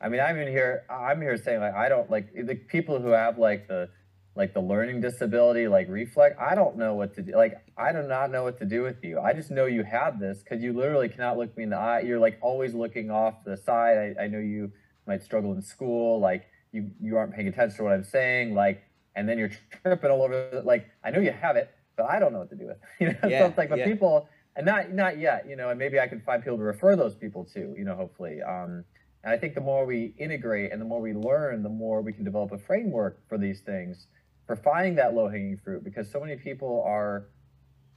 I 0.01 0.11
mean, 0.11 0.21
I'm 0.21 0.39
in 0.39 0.49
here. 0.49 0.85
I'm 0.91 1.21
here 1.23 1.37
saying 1.37 1.61
like 1.61 1.75
I 1.75 1.89
don't 1.89 2.11
like 2.11 2.33
the 2.35 2.55
people 2.55 3.01
who 3.01 3.09
have 3.09 3.39
like 3.39 3.67
the 3.69 3.89
like 4.35 4.53
the 4.53 4.61
learning 4.61 5.01
disability, 5.01 5.67
like 5.67 5.89
reflex. 5.89 6.37
I 6.39 6.55
don't 6.55 6.77
know 6.77 6.95
what 6.95 7.15
to 7.15 7.23
do. 7.23 7.35
Like 7.35 7.55
I 7.79 7.93
do 7.93 8.03
not 8.03 8.31
know 8.31 8.45
what 8.45 8.59
to 8.59 8.67
do 8.67 8.83
with 8.83 9.03
you. 9.03 9.19
I 9.19 9.33
just 9.33 9.51
know 9.51 9.65
you 9.65 9.83
have 9.85 10.21
this 10.21 10.43
because 10.43 10.63
you 10.63 10.75
literally 10.75 11.09
cannot 11.09 11.39
look 11.39 11.57
me 11.57 11.63
in 11.65 11.71
the 11.71 11.79
eye. 11.79 12.01
You're 12.01 12.19
like 12.19 12.39
always 12.43 12.75
looking 12.75 13.11
off 13.11 13.43
the 13.45 13.57
side. 13.57 14.15
I, 14.19 14.25
I 14.25 14.29
know 14.29 14.39
you 14.39 14.71
might 15.07 15.23
struggle 15.23 15.53
in 15.55 15.63
school. 15.63 16.21
Like 16.21 16.47
you 16.77 16.91
you 17.01 17.17
aren't 17.17 17.33
paying 17.35 17.49
attention 17.49 17.77
to 17.79 17.85
what 17.85 17.93
I'm 17.93 18.05
saying. 18.05 18.55
Like 18.55 18.83
and 19.17 19.27
then 19.29 19.39
you're 19.39 19.51
tripping 19.83 20.11
all 20.11 20.23
over. 20.23 20.51
the- 20.53 20.63
Like 20.63 20.87
I 21.03 21.11
know 21.11 21.21
you 21.21 21.33
have 21.33 21.57
it, 21.57 21.71
but 21.97 22.05
I 22.11 22.19
don't 22.21 22.33
know 22.33 22.41
what 22.41 22.51
to 22.51 22.57
do 22.57 22.67
with. 22.67 22.77
it. 22.77 22.83
You 23.01 23.09
know, 23.09 23.29
Yeah, 23.29 23.41
so 23.41 23.47
it's 23.49 23.59
like, 23.59 23.71
but 23.71 23.79
yeah. 23.79 23.87
people 23.87 24.29
and 24.57 24.65
not 24.67 24.93
not 24.93 25.19
yet. 25.19 25.49
You 25.49 25.57
know, 25.57 25.71
and 25.71 25.79
maybe 25.79 25.99
I 25.99 26.07
can 26.07 26.21
find 26.21 26.43
people 26.43 26.59
to 26.59 26.63
refer 26.65 26.95
those 26.97 27.15
people 27.15 27.45
to. 27.55 27.61
You 27.79 27.85
know, 27.85 27.97
hopefully. 27.97 28.43
Um, 28.43 28.85
and 29.25 29.33
I 29.35 29.39
think 29.39 29.55
the 29.55 29.61
more 29.61 29.85
we 29.87 30.15
integrate 30.19 30.71
and 30.73 30.81
the 30.81 30.85
more 30.85 31.01
we 31.01 31.13
learn, 31.13 31.63
the 31.63 31.69
more 31.85 32.01
we 32.03 32.13
can 32.13 32.25
develop 32.25 32.53
a 32.53 32.59
framework 32.59 33.15
for 33.29 33.39
these 33.39 33.61
things, 33.61 34.07
for 34.47 34.55
finding 34.55 34.95
that 34.97 35.15
low 35.15 35.29
hanging 35.29 35.59
fruit. 35.65 35.83
Because 35.83 36.11
so 36.11 36.21
many 36.21 36.37
people 36.37 36.83
are 36.87 37.27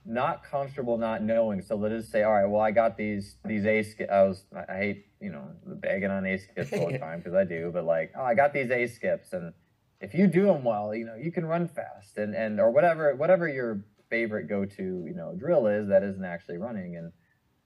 not 0.05 0.43
comfortable 0.43 0.97
not 0.97 1.21
knowing. 1.21 1.61
So 1.61 1.77
they 1.77 1.89
just 1.89 2.11
say, 2.11 2.23
all 2.23 2.33
right, 2.33 2.45
well, 2.45 2.61
I 2.61 2.71
got 2.71 2.97
these 2.97 3.35
these 3.45 3.65
A 3.65 3.83
skips. 3.83 4.11
I 4.11 4.23
was 4.23 4.43
I 4.69 4.77
hate 4.77 5.05
you 5.21 5.31
know 5.31 5.47
bagging 5.65 6.09
on 6.09 6.25
A 6.25 6.37
skips 6.37 6.73
all 6.73 6.91
the 6.91 6.97
time 6.99 7.19
because 7.19 7.33
I 7.33 7.43
do, 7.43 7.71
but 7.73 7.85
like, 7.85 8.11
oh, 8.17 8.23
I 8.23 8.33
got 8.33 8.53
these 8.53 8.71
A 8.71 8.87
skips, 8.87 9.33
and 9.33 9.53
if 10.01 10.13
you 10.13 10.27
do 10.27 10.45
them 10.45 10.63
well, 10.63 10.95
you 10.95 11.05
know, 11.05 11.15
you 11.15 11.31
can 11.31 11.45
run 11.45 11.67
fast, 11.67 12.17
and 12.17 12.33
and 12.33 12.59
or 12.59 12.71
whatever 12.71 13.15
whatever 13.15 13.47
your 13.47 13.85
favorite 14.09 14.47
go 14.47 14.65
to 14.65 14.83
you 15.07 15.13
know 15.15 15.35
drill 15.37 15.67
is 15.67 15.87
that 15.89 16.03
isn't 16.03 16.25
actually 16.25 16.57
running, 16.57 16.95
and 16.95 17.11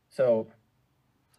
so 0.09 0.47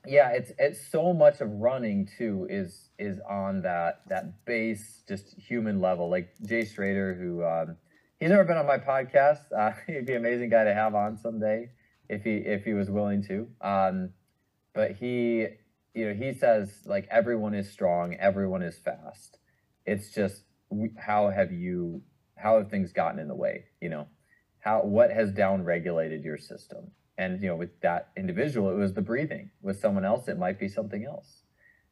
yeah 0.07 0.31
it's 0.31 0.53
it's 0.59 0.87
so 0.91 1.13
much 1.13 1.41
of 1.41 1.51
running 1.51 2.07
too 2.19 2.47
is 2.51 2.91
is 2.99 3.21
on 3.29 3.63
that 3.63 4.01
that 4.09 4.45
base 4.45 5.03
just 5.09 5.35
human 5.39 5.81
level 5.81 6.11
like 6.11 6.29
Jay 6.45 6.65
Schroeder 6.65 7.15
who 7.15 7.43
um 7.45 7.77
he's 8.25 8.31
never 8.31 8.45
been 8.45 8.57
on 8.57 8.67
my 8.67 8.79
podcast. 8.79 9.53
Uh 9.55 9.73
he'd 9.87 10.07
be 10.07 10.15
an 10.15 10.25
amazing 10.25 10.49
guy 10.49 10.65
to 10.65 10.73
have 10.73 10.95
on 10.95 11.19
someday 11.19 11.69
if 12.09 12.25
he 12.25 12.37
if 12.37 12.65
he 12.65 12.73
was 12.73 12.89
willing 12.89 13.23
to. 13.25 13.47
Um 13.61 14.15
but 14.75 14.93
he 14.93 15.47
you 15.93 16.07
know 16.07 16.15
he 16.15 16.33
says 16.33 16.73
like 16.87 17.07
everyone 17.11 17.53
is 17.53 17.71
strong 17.71 18.17
everyone 18.19 18.63
is 18.63 18.79
fast. 18.79 19.41
It's 19.85 20.11
just 20.15 20.43
how 20.97 21.29
have 21.29 21.53
you 21.53 22.01
how 22.39 22.57
have 22.57 22.71
things 22.71 22.95
gotten 22.95 23.21
in 23.21 23.29
the 23.29 23.35
way 23.35 23.67
you 23.83 23.91
know? 23.91 24.09
How 24.61 24.81
what 24.85 25.11
has 25.11 25.31
downregulated 25.31 26.25
your 26.25 26.39
system? 26.39 26.93
And 27.19 27.43
you 27.43 27.49
know 27.49 27.57
with 27.57 27.79
that 27.83 28.09
individual 28.17 28.71
it 28.71 28.79
was 28.79 28.95
the 28.95 29.03
breathing. 29.03 29.51
With 29.61 29.79
someone 29.81 30.07
else 30.07 30.29
it 30.29 30.39
might 30.39 30.59
be 30.59 30.69
something 30.69 31.05
else. 31.05 31.43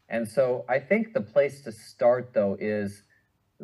And 0.09 0.27
so 0.27 0.64
i 0.66 0.79
think 0.79 1.12
the 1.12 1.21
place 1.21 1.62
to 1.64 1.73
start 1.73 2.33
though 2.33 2.57
is 2.59 3.03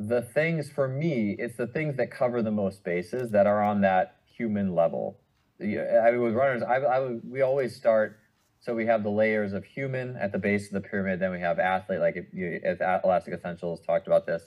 the 0.06 0.22
things 0.22 0.70
for 0.70 0.87
me 0.88 1.34
it's 1.38 1.56
the 1.56 1.66
things 1.66 1.96
that 1.96 2.11
cover 2.11 2.42
the 2.42 2.50
most 2.50 2.84
bases 2.84 3.30
that 3.30 3.46
are 3.46 3.62
on 3.62 3.80
that 3.80 4.16
human 4.24 4.74
level 4.74 5.18
i 5.61 5.64
mean 5.64 6.22
with 6.22 6.34
runners 6.34 6.62
I, 6.62 6.76
I 6.76 7.16
we 7.24 7.42
always 7.42 7.74
start 7.74 8.18
so 8.61 8.74
we 8.74 8.87
have 8.87 9.02
the 9.02 9.11
layers 9.11 9.52
of 9.52 9.64
human 9.64 10.16
at 10.16 10.32
the 10.32 10.38
base 10.38 10.66
of 10.66 10.72
the 10.72 10.88
pyramid 10.88 11.20
then 11.20 11.32
we 11.32 11.40
have 11.40 11.58
athlete 11.58 12.00
like 12.00 12.16
if 12.16 12.26
you 12.32 12.61
as 12.64 12.78
elastic 13.04 13.34
essentials 13.34 13.80
talked 13.80 14.06
about 14.06 14.26
this 14.26 14.42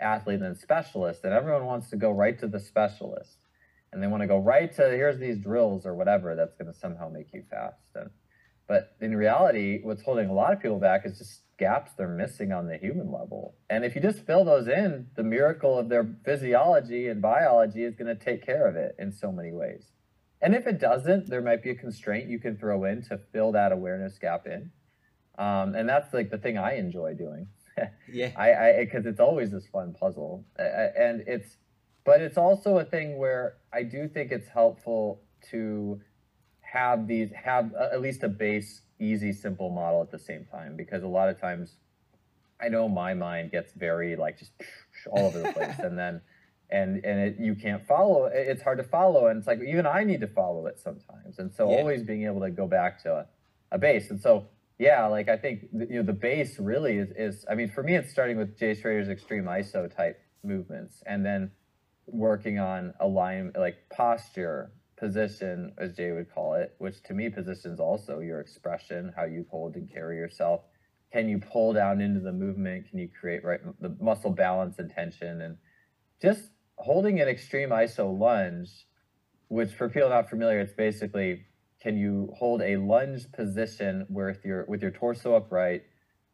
athlete 0.00 0.36
and 0.36 0.44
then 0.44 0.54
specialist 0.56 1.24
and 1.24 1.32
everyone 1.32 1.64
wants 1.64 1.88
to 1.90 1.96
go 1.96 2.10
right 2.10 2.38
to 2.40 2.48
the 2.48 2.60
specialist 2.60 3.38
and 3.92 4.02
they 4.02 4.06
want 4.06 4.22
to 4.22 4.26
go 4.26 4.38
right 4.38 4.72
to 4.74 4.82
here's 4.90 5.18
these 5.18 5.38
drills 5.38 5.86
or 5.86 5.94
whatever 5.94 6.34
that's 6.36 6.54
going 6.54 6.72
to 6.72 6.78
somehow 6.78 7.08
make 7.08 7.32
you 7.32 7.42
fast. 7.50 7.88
And, 7.94 8.10
but 8.68 8.94
in 9.00 9.16
reality, 9.16 9.80
what's 9.82 10.02
holding 10.02 10.28
a 10.28 10.34
lot 10.34 10.52
of 10.52 10.60
people 10.60 10.78
back 10.78 11.06
is 11.06 11.18
just 11.18 11.40
gaps 11.58 11.92
they're 11.96 12.08
missing 12.08 12.52
on 12.52 12.66
the 12.66 12.76
human 12.76 13.10
level. 13.10 13.54
And 13.70 13.84
if 13.84 13.94
you 13.94 14.00
just 14.00 14.26
fill 14.26 14.44
those 14.44 14.68
in, 14.68 15.08
the 15.16 15.22
miracle 15.22 15.78
of 15.78 15.88
their 15.88 16.06
physiology 16.24 17.08
and 17.08 17.22
biology 17.22 17.84
is 17.84 17.94
going 17.94 18.14
to 18.14 18.24
take 18.24 18.44
care 18.44 18.66
of 18.66 18.76
it 18.76 18.94
in 18.98 19.12
so 19.12 19.32
many 19.32 19.52
ways. 19.52 19.92
And 20.42 20.54
if 20.54 20.66
it 20.66 20.78
doesn't, 20.78 21.28
there 21.28 21.40
might 21.40 21.62
be 21.62 21.70
a 21.70 21.74
constraint 21.74 22.28
you 22.28 22.38
can 22.38 22.56
throw 22.56 22.84
in 22.84 23.02
to 23.04 23.18
fill 23.32 23.52
that 23.52 23.72
awareness 23.72 24.18
gap 24.18 24.46
in. 24.46 24.70
Um, 25.38 25.74
and 25.74 25.88
that's 25.88 26.12
like 26.12 26.30
the 26.30 26.38
thing 26.38 26.58
I 26.58 26.76
enjoy 26.76 27.14
doing. 27.14 27.48
Yeah. 28.10 28.30
I, 28.36 28.54
I, 28.54 28.84
because 28.84 29.04
it's 29.04 29.20
always 29.20 29.50
this 29.50 29.66
fun 29.66 29.94
puzzle, 30.00 30.46
and 30.56 31.24
it's, 31.26 31.58
but 32.06 32.22
it's 32.22 32.38
also 32.38 32.78
a 32.78 32.84
thing 32.84 33.18
where 33.18 33.58
I 33.70 33.82
do 33.82 34.08
think 34.08 34.32
it's 34.32 34.48
helpful 34.48 35.20
to 35.50 36.00
have 36.60 37.06
these, 37.06 37.28
have 37.34 37.74
at 37.74 38.00
least 38.00 38.22
a 38.22 38.28
base, 38.28 38.80
easy, 38.98 39.32
simple 39.32 39.70
model 39.70 40.00
at 40.02 40.10
the 40.10 40.18
same 40.18 40.44
time, 40.44 40.76
because 40.76 41.02
a 41.02 41.08
lot 41.08 41.28
of 41.28 41.40
times, 41.40 41.76
I 42.60 42.68
know 42.68 42.88
my 42.88 43.14
mind 43.14 43.50
gets 43.50 43.72
very 43.72 44.16
like 44.16 44.38
just 44.38 44.52
all 45.10 45.26
over 45.26 45.38
the 45.40 45.52
place, 45.52 45.78
and 45.78 45.98
then, 45.98 46.20
and 46.70 47.04
and 47.04 47.20
it, 47.20 47.36
you 47.38 47.54
can't 47.54 47.86
follow. 47.86 48.24
it- 48.26 48.48
It's 48.48 48.62
hard 48.62 48.78
to 48.78 48.84
follow, 48.84 49.26
and 49.26 49.38
it's 49.38 49.46
like 49.46 49.60
even 49.60 49.86
I 49.86 50.04
need 50.04 50.20
to 50.20 50.26
follow 50.28 50.66
it 50.66 50.78
sometimes, 50.78 51.38
and 51.38 51.52
so 51.52 51.70
Yeah. 51.70 51.78
always 51.78 52.02
being 52.02 52.24
able 52.24 52.40
to 52.40 52.50
go 52.50 52.66
back 52.66 53.02
to 53.02 53.12
a, 53.14 53.26
a 53.72 53.78
base, 53.78 54.10
and 54.10 54.20
so 54.20 54.46
yeah, 54.78 55.06
like 55.06 55.28
I 55.28 55.36
think 55.36 55.70
th- 55.70 55.88
you 55.90 55.96
know 55.96 56.02
the 56.02 56.12
base 56.12 56.58
really 56.58 56.98
is 56.98 57.10
is 57.16 57.44
I 57.50 57.54
mean 57.54 57.68
for 57.68 57.82
me 57.82 57.94
it's 57.94 58.10
starting 58.10 58.36
with 58.36 58.58
Jay 58.58 58.74
Schroeder's 58.74 59.08
extreme 59.08 59.44
ISO 59.44 59.94
type 59.94 60.20
movements 60.42 61.02
and 61.06 61.24
then 61.24 61.50
working 62.06 62.58
on 62.58 62.94
align 63.00 63.52
like 63.56 63.76
posture, 63.90 64.70
position 64.96 65.72
as 65.78 65.92
Jay 65.92 66.12
would 66.12 66.32
call 66.32 66.54
it, 66.54 66.74
which 66.78 67.02
to 67.04 67.14
me 67.14 67.28
positions 67.28 67.80
also 67.80 68.20
your 68.20 68.40
expression, 68.40 69.12
how 69.16 69.24
you 69.24 69.44
hold 69.50 69.76
and 69.76 69.92
carry 69.92 70.16
yourself. 70.16 70.62
Can 71.12 71.28
you 71.28 71.38
pull 71.38 71.72
down 71.72 72.00
into 72.00 72.20
the 72.20 72.32
movement? 72.32 72.88
Can 72.88 72.98
you 72.98 73.08
create 73.08 73.44
right 73.44 73.60
the 73.80 73.96
muscle 74.00 74.30
balance 74.30 74.78
and 74.78 74.90
tension 74.90 75.40
and 75.42 75.56
just 76.20 76.50
holding 76.76 77.20
an 77.20 77.28
extreme 77.28 77.70
ISO 77.70 78.18
lunge, 78.18 78.70
which 79.48 79.72
for 79.72 79.88
people 79.88 80.08
not 80.08 80.28
familiar, 80.28 80.60
it's 80.60 80.72
basically 80.72 81.44
can 81.80 81.96
you 81.96 82.32
hold 82.36 82.62
a 82.62 82.76
lunge 82.76 83.30
position 83.32 84.06
with 84.08 84.44
your 84.44 84.64
with 84.66 84.82
your 84.82 84.90
torso 84.90 85.34
upright, 85.36 85.82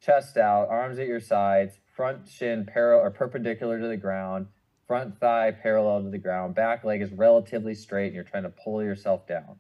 chest 0.01 0.37
out, 0.37 0.69
arms 0.69 0.99
at 0.99 1.07
your 1.07 1.21
sides, 1.21 1.79
front 1.95 2.29
shin 2.29 2.65
parallel 2.65 3.05
or 3.05 3.11
perpendicular 3.11 3.81
to 3.81 3.89
the 3.89 3.97
ground, 3.97 4.47
front 4.93 5.19
thigh 5.21 5.51
parallel 5.51 6.03
to 6.03 6.11
the 6.11 6.19
ground, 6.19 6.55
back 6.55 6.85
leg 6.85 7.01
is 7.01 7.11
relatively 7.13 7.75
straight, 7.75 8.09
and 8.09 8.15
you're 8.15 8.25
trying 8.25 8.43
to 8.43 8.53
pull 8.63 8.83
yourself 8.83 9.27
down. 9.27 9.57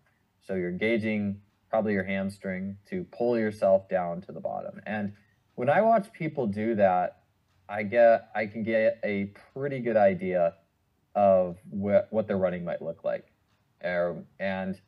So 0.47 0.57
you're 0.57 0.68
engaging 0.68 1.40
probably 1.71 1.95
your 1.95 2.05
hamstring 2.05 2.77
to 2.90 3.07
pull 3.16 3.38
yourself 3.38 3.88
down 3.88 4.21
to 4.21 4.33
the 4.33 4.40
bottom. 4.40 4.79
And 4.85 5.14
when 5.55 5.71
I 5.71 5.81
watch 5.81 6.12
people 6.12 6.47
do 6.47 6.75
that, 6.75 7.23
I 7.66 7.83
get 7.83 8.29
I 8.37 8.45
can 8.45 8.62
get 8.62 9.01
a 9.03 9.33
pretty 9.55 9.81
good 9.81 9.97
idea 9.97 10.53
of 11.14 11.57
what 11.71 12.09
what 12.11 12.29
their 12.29 12.37
running 12.37 12.62
might 12.62 12.83
look 12.83 13.03
like, 13.03 13.25
um, 13.83 14.27
and 14.38 14.79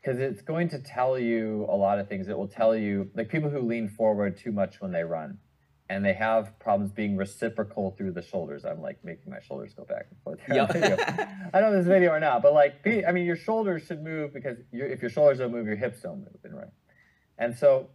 because 0.00 0.18
it's 0.18 0.40
going 0.40 0.70
to 0.70 0.78
tell 0.78 1.18
you 1.18 1.66
a 1.68 1.76
lot 1.76 1.98
of 1.98 2.08
things. 2.08 2.28
It 2.28 2.38
will 2.38 2.48
tell 2.48 2.74
you 2.74 3.10
like 3.14 3.28
people 3.28 3.50
who 3.50 3.60
lean 3.60 3.90
forward 3.90 4.38
too 4.38 4.50
much 4.50 4.80
when 4.80 4.92
they 4.92 5.04
run, 5.04 5.36
and 5.90 6.04
they 6.04 6.14
have 6.14 6.58
problems 6.58 6.92
being 6.92 7.16
reciprocal 7.16 7.94
through 7.96 8.12
the 8.12 8.22
shoulders. 8.22 8.64
I'm 8.64 8.80
like 8.80 9.04
making 9.04 9.30
my 9.30 9.40
shoulders 9.40 9.74
go 9.74 9.84
back 9.84 10.06
and 10.10 10.18
forth. 10.22 10.40
video. 10.72 10.96
I 11.52 11.60
don't 11.60 11.72
know 11.72 11.78
this 11.78 11.86
video 11.86 12.10
or 12.10 12.20
not, 12.20 12.42
but 12.42 12.54
like, 12.54 12.86
I 12.86 13.12
mean, 13.12 13.26
your 13.26 13.36
shoulders 13.36 13.82
should 13.86 14.02
move 14.02 14.32
because 14.32 14.56
your 14.72 14.86
if 14.86 15.02
your 15.02 15.10
shoulders 15.10 15.38
don't 15.38 15.52
move, 15.52 15.66
your 15.66 15.76
hips 15.76 16.00
don't 16.00 16.20
move, 16.20 16.38
and 16.42 16.56
right. 16.56 16.68
And 17.36 17.56
so, 17.56 17.90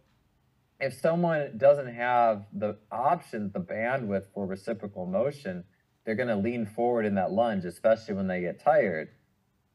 if 0.78 0.94
someone 1.00 1.56
doesn't 1.56 1.92
have 1.94 2.46
the 2.52 2.76
option, 2.92 3.50
the 3.52 3.60
bandwidth 3.60 4.26
for 4.34 4.46
reciprocal 4.46 5.06
motion, 5.06 5.64
they're 6.04 6.14
going 6.14 6.28
to 6.28 6.36
lean 6.36 6.66
forward 6.66 7.06
in 7.06 7.16
that 7.16 7.32
lunge, 7.32 7.64
especially 7.64 8.14
when 8.14 8.28
they 8.28 8.40
get 8.40 8.62
tired. 8.62 9.08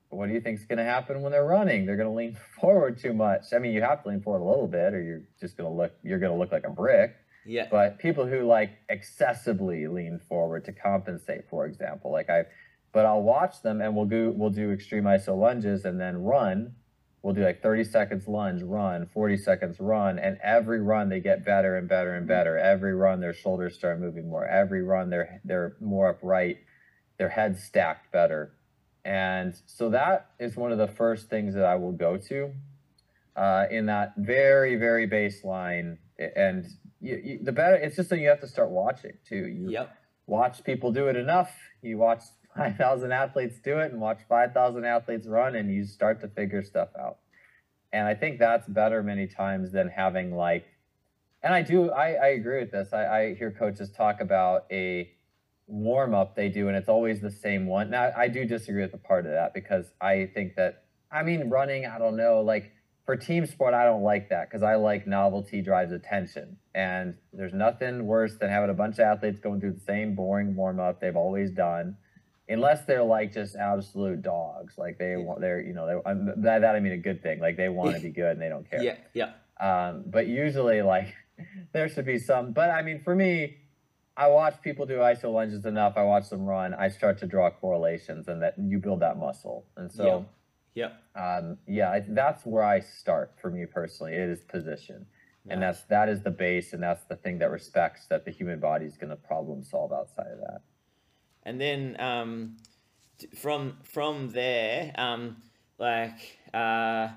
What 0.10 0.28
do 0.28 0.34
you 0.34 0.40
think 0.40 0.60
is 0.60 0.66
going 0.66 0.78
to 0.78 0.86
happen 0.86 1.22
when 1.22 1.32
they're 1.32 1.46
running? 1.46 1.86
They're 1.86 1.98
going 1.98 2.10
to 2.10 2.16
lean 2.16 2.38
forward 2.62 2.98
too 2.98 3.14
much. 3.14 3.46
I 3.54 3.60
mean, 3.60 3.74
you 3.74 3.82
have 3.82 4.04
to 4.04 4.10
lean 4.10 4.22
forward 4.22 4.42
a 4.42 4.50
little 4.50 4.68
bit, 4.68 4.94
or 4.94 5.02
you're 5.02 5.24
just 5.40 5.58
going 5.58 5.70
to 5.70 5.76
look 5.76 5.92
you're 6.04 6.20
going 6.20 6.32
to 6.32 6.38
look 6.38 6.52
like 6.52 6.66
a 6.66 6.72
brick. 6.72 7.16
Yeah. 7.46 7.68
But 7.70 8.00
people 8.00 8.26
who 8.26 8.46
like 8.46 8.72
excessively 8.90 9.88
lean 9.88 10.20
forward 10.28 10.66
to 10.66 10.72
compensate, 10.72 11.50
for 11.50 11.66
example, 11.66 12.12
like 12.12 12.30
I, 12.30 12.46
but 12.92 13.06
I'll 13.06 13.22
watch 13.22 13.62
them 13.62 13.82
and 13.82 13.96
we'll 13.96 14.06
do 14.06 14.34
we'll 14.36 14.50
do 14.50 14.72
extreme 14.72 15.04
iso 15.04 15.38
lunges 15.38 15.86
and 15.86 16.00
then 16.00 16.18
run 16.18 16.74
we'll 17.26 17.34
do 17.34 17.44
like 17.44 17.64
30 17.64 17.86
seconds 17.86 18.28
lunge, 18.28 18.62
run, 18.62 19.08
40 19.12 19.38
seconds 19.38 19.80
run, 19.80 20.20
and 20.20 20.38
every 20.44 20.80
run 20.80 21.10
they 21.10 21.20
get 21.20 21.44
better 21.44 21.76
and 21.76 21.90
better 21.90 22.14
and 22.14 22.28
better. 22.28 22.56
Every 22.56 22.94
run 22.94 23.20
their 23.20 23.34
shoulders 23.34 23.74
start 23.74 24.00
moving 24.00 24.30
more. 24.30 24.46
Every 24.46 24.84
run 24.84 25.10
they're 25.10 25.42
they're 25.44 25.76
more 25.82 26.10
upright, 26.10 26.60
their 27.18 27.30
heads 27.30 27.64
stacked 27.64 28.12
better. 28.12 28.54
And 29.04 29.56
so 29.66 29.90
that 29.90 30.30
is 30.40 30.56
one 30.56 30.72
of 30.72 30.78
the 30.78 30.88
first 30.88 31.28
things 31.28 31.56
that 31.56 31.66
I 31.66 31.76
will 31.78 31.94
go 31.94 32.18
to 32.18 32.52
uh, 33.36 33.66
in 33.72 33.88
that 33.88 34.14
very, 34.18 34.76
very 34.76 35.08
baseline. 35.08 35.98
And 36.20 36.68
you, 37.02 37.22
you, 37.24 37.40
the 37.44 37.52
better, 37.52 37.76
it's 37.76 37.96
just 37.96 38.10
that 38.10 38.20
you 38.20 38.30
have 38.30 38.42
to 38.42 38.48
start 38.48 38.70
watching 38.70 39.14
too. 39.28 39.48
You 39.48 39.70
Yep. 39.72 39.98
watch 40.28 40.64
people 40.64 40.92
do 40.92 41.08
it 41.08 41.16
enough. 41.16 41.52
You 41.82 41.98
watch 41.98 42.22
5,000 42.58 43.12
athletes 43.12 43.60
do 43.60 43.80
it 43.80 43.92
and 43.92 44.00
watch 44.02 44.20
5,000 44.30 44.86
athletes 44.86 45.28
run, 45.28 45.56
and 45.56 45.74
you 45.74 45.86
start 45.86 46.22
to 46.22 46.28
figure 46.30 46.64
stuff 46.64 46.90
out. 47.00 47.18
And 47.92 48.08
I 48.08 48.16
think 48.16 48.40
that's 48.40 48.68
better 48.68 49.04
many 49.04 49.28
times 49.28 49.72
than 49.72 49.88
having 49.88 50.36
like, 50.36 50.66
and 51.44 51.54
I 51.54 51.62
do, 51.62 51.92
I, 51.92 52.14
I 52.14 52.28
agree 52.30 52.60
with 52.60 52.72
this. 52.72 52.92
I, 52.92 53.06
I 53.06 53.36
hear 53.36 53.52
coaches 53.52 53.92
talk 53.92 54.20
about 54.20 54.66
a 54.72 55.12
warm 55.68 56.14
up 56.14 56.36
they 56.36 56.50
do, 56.50 56.68
and 56.68 56.76
it's 56.78 56.90
always 56.90 57.22
the 57.22 57.32
same 57.32 57.68
one. 57.68 57.90
Now, 57.92 58.12
I 58.16 58.28
do 58.28 58.46
disagree 58.46 58.82
with 58.82 58.92
the 58.92 58.98
part 58.98 59.26
of 59.26 59.32
that 59.32 59.54
because 59.54 59.94
I 60.02 60.30
think 60.34 60.56
that, 60.56 60.84
I 61.12 61.24
mean, 61.24 61.50
running, 61.50 61.86
I 61.86 61.98
don't 62.00 62.16
know, 62.18 62.42
like 62.42 62.72
for 63.06 63.16
team 63.16 63.46
sport, 63.46 63.74
I 63.74 63.84
don't 63.84 64.02
like 64.02 64.30
that 64.30 64.50
because 64.50 64.64
I 64.64 64.76
like 64.76 65.06
novelty 65.06 65.62
drives 65.62 65.92
attention. 65.92 66.58
And 66.74 67.16
there's 67.32 67.54
nothing 67.54 68.06
worse 68.08 68.36
than 68.38 68.50
having 68.50 68.70
a 68.70 68.74
bunch 68.74 68.96
of 68.96 69.02
athletes 69.02 69.40
going 69.40 69.60
through 69.60 69.74
the 69.74 69.80
same 69.80 70.16
boring 70.16 70.56
warm 70.56 70.80
up 70.80 71.00
they've 71.00 71.16
always 71.16 71.52
done. 71.52 71.98
Unless 72.50 72.86
they're 72.86 73.04
like 73.04 73.34
just 73.34 73.56
absolute 73.56 74.22
dogs, 74.22 74.76
like 74.78 74.98
they 74.98 75.16
want, 75.18 75.42
they're 75.42 75.62
you 75.62 75.74
know, 75.74 75.88
they, 75.88 76.10
um, 76.10 76.34
that, 76.38 76.62
that 76.62 76.76
I 76.76 76.80
mean 76.80 76.94
a 76.94 76.98
good 76.98 77.22
thing, 77.22 77.40
like 77.40 77.58
they 77.58 77.70
want 77.70 77.96
to 77.96 78.02
be 78.10 78.10
good 78.10 78.32
and 78.32 78.42
they 78.42 78.50
don't 78.50 78.70
care. 78.70 78.82
Yeah. 78.82 78.98
Yeah. 79.14 79.32
Um, 79.60 80.04
but 80.08 80.28
usually, 80.28 80.82
like, 80.82 81.14
there 81.74 81.88
should 81.88 82.06
be 82.06 82.20
some. 82.20 82.52
But 82.52 82.70
I 82.72 82.82
mean, 82.82 83.02
for 83.04 83.16
me, 83.16 83.58
I 84.18 84.28
watch 84.28 84.62
people 84.62 84.86
do 84.86 84.98
iso 84.98 85.32
lunges 85.34 85.66
enough. 85.66 85.94
I 85.96 86.04
watch 86.04 86.30
them 86.30 86.46
run. 86.46 86.74
I 86.74 86.90
start 86.90 87.20
to 87.20 87.26
draw 87.28 87.50
correlations, 87.50 88.28
and 88.28 88.42
that 88.42 88.56
you 88.58 88.80
build 88.80 89.02
that 89.02 89.18
muscle. 89.18 89.66
And 89.78 89.92
so, 89.92 90.06
Yeah. 90.06 90.22
Um, 91.16 91.58
yeah, 91.68 92.00
that's 92.08 92.46
where 92.46 92.64
I 92.64 92.82
start 92.82 93.34
for 93.42 93.50
me 93.50 93.66
personally. 93.66 94.14
It 94.14 94.30
is 94.30 94.44
position, 94.44 95.06
and 95.50 95.62
that's 95.62 95.84
that 95.84 96.10
is 96.10 96.22
the 96.22 96.32
base, 96.32 96.74
and 96.74 96.84
that's 96.84 97.06
the 97.06 97.16
thing 97.16 97.40
that 97.40 97.50
respects 97.50 98.08
that 98.08 98.26
the 98.26 98.32
human 98.32 98.60
body 98.60 98.86
is 98.86 98.98
going 98.98 99.10
to 99.10 99.16
problem 99.16 99.64
solve 99.64 99.94
outside 99.94 100.28
of 100.28 100.40
that. 100.40 100.62
and 101.44 101.62
then 101.62 101.96
um, 102.00 102.58
from 103.36 103.78
from 103.84 104.32
there, 104.32 104.92
um, 104.98 105.38
like, 105.78 106.40
uh, 106.54 107.10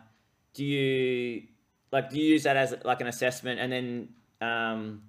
do 0.54 0.64
you 0.64 1.42
like 1.90 2.10
do 2.10 2.18
you 2.18 2.24
use 2.24 2.44
that 2.44 2.56
as 2.56 2.74
like 2.84 3.00
an 3.00 3.06
assessment, 3.06 3.58
and 3.58 3.72
then 3.72 4.08
um, 4.40 5.02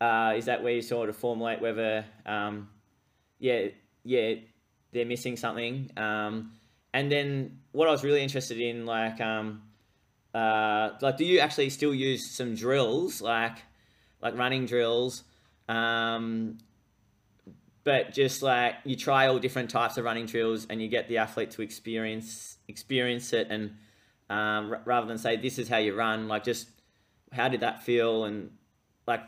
uh, 0.00 0.34
is 0.36 0.46
that 0.46 0.62
where 0.62 0.72
you 0.72 0.82
sort 0.82 1.08
of 1.08 1.16
formulate 1.16 1.60
whether 1.60 2.04
um, 2.24 2.68
yeah 3.38 3.68
yeah 4.04 4.34
they're 4.92 5.06
missing 5.06 5.36
something, 5.36 5.90
um, 5.96 6.52
and 6.94 7.12
then 7.12 7.58
what 7.76 7.88
I 7.88 7.90
was 7.90 8.02
really 8.02 8.22
interested 8.22 8.58
in 8.58 8.86
like 8.86 9.20
um, 9.20 9.62
uh, 10.34 10.90
like 11.02 11.18
do 11.18 11.26
you 11.26 11.40
actually 11.40 11.68
still 11.68 11.94
use 11.94 12.30
some 12.30 12.54
drills 12.54 13.20
like 13.20 13.58
like 14.22 14.36
running 14.36 14.64
drills? 14.64 15.24
Um, 15.68 16.56
but 17.84 18.14
just 18.14 18.42
like 18.42 18.76
you 18.84 18.96
try 18.96 19.26
all 19.26 19.38
different 19.38 19.68
types 19.68 19.98
of 19.98 20.04
running 20.04 20.24
drills 20.24 20.66
and 20.70 20.80
you 20.80 20.88
get 20.88 21.06
the 21.08 21.18
athlete 21.18 21.50
to 21.52 21.62
experience 21.62 22.56
experience 22.66 23.34
it 23.34 23.48
and 23.50 23.76
um, 24.30 24.72
r- 24.72 24.82
rather 24.86 25.06
than 25.06 25.18
say 25.18 25.36
this 25.36 25.58
is 25.58 25.68
how 25.68 25.76
you 25.76 25.94
run 25.94 26.28
like 26.28 26.44
just 26.44 26.68
how 27.30 27.48
did 27.48 27.60
that 27.60 27.82
feel? 27.82 28.24
And 28.24 28.52
like 29.06 29.20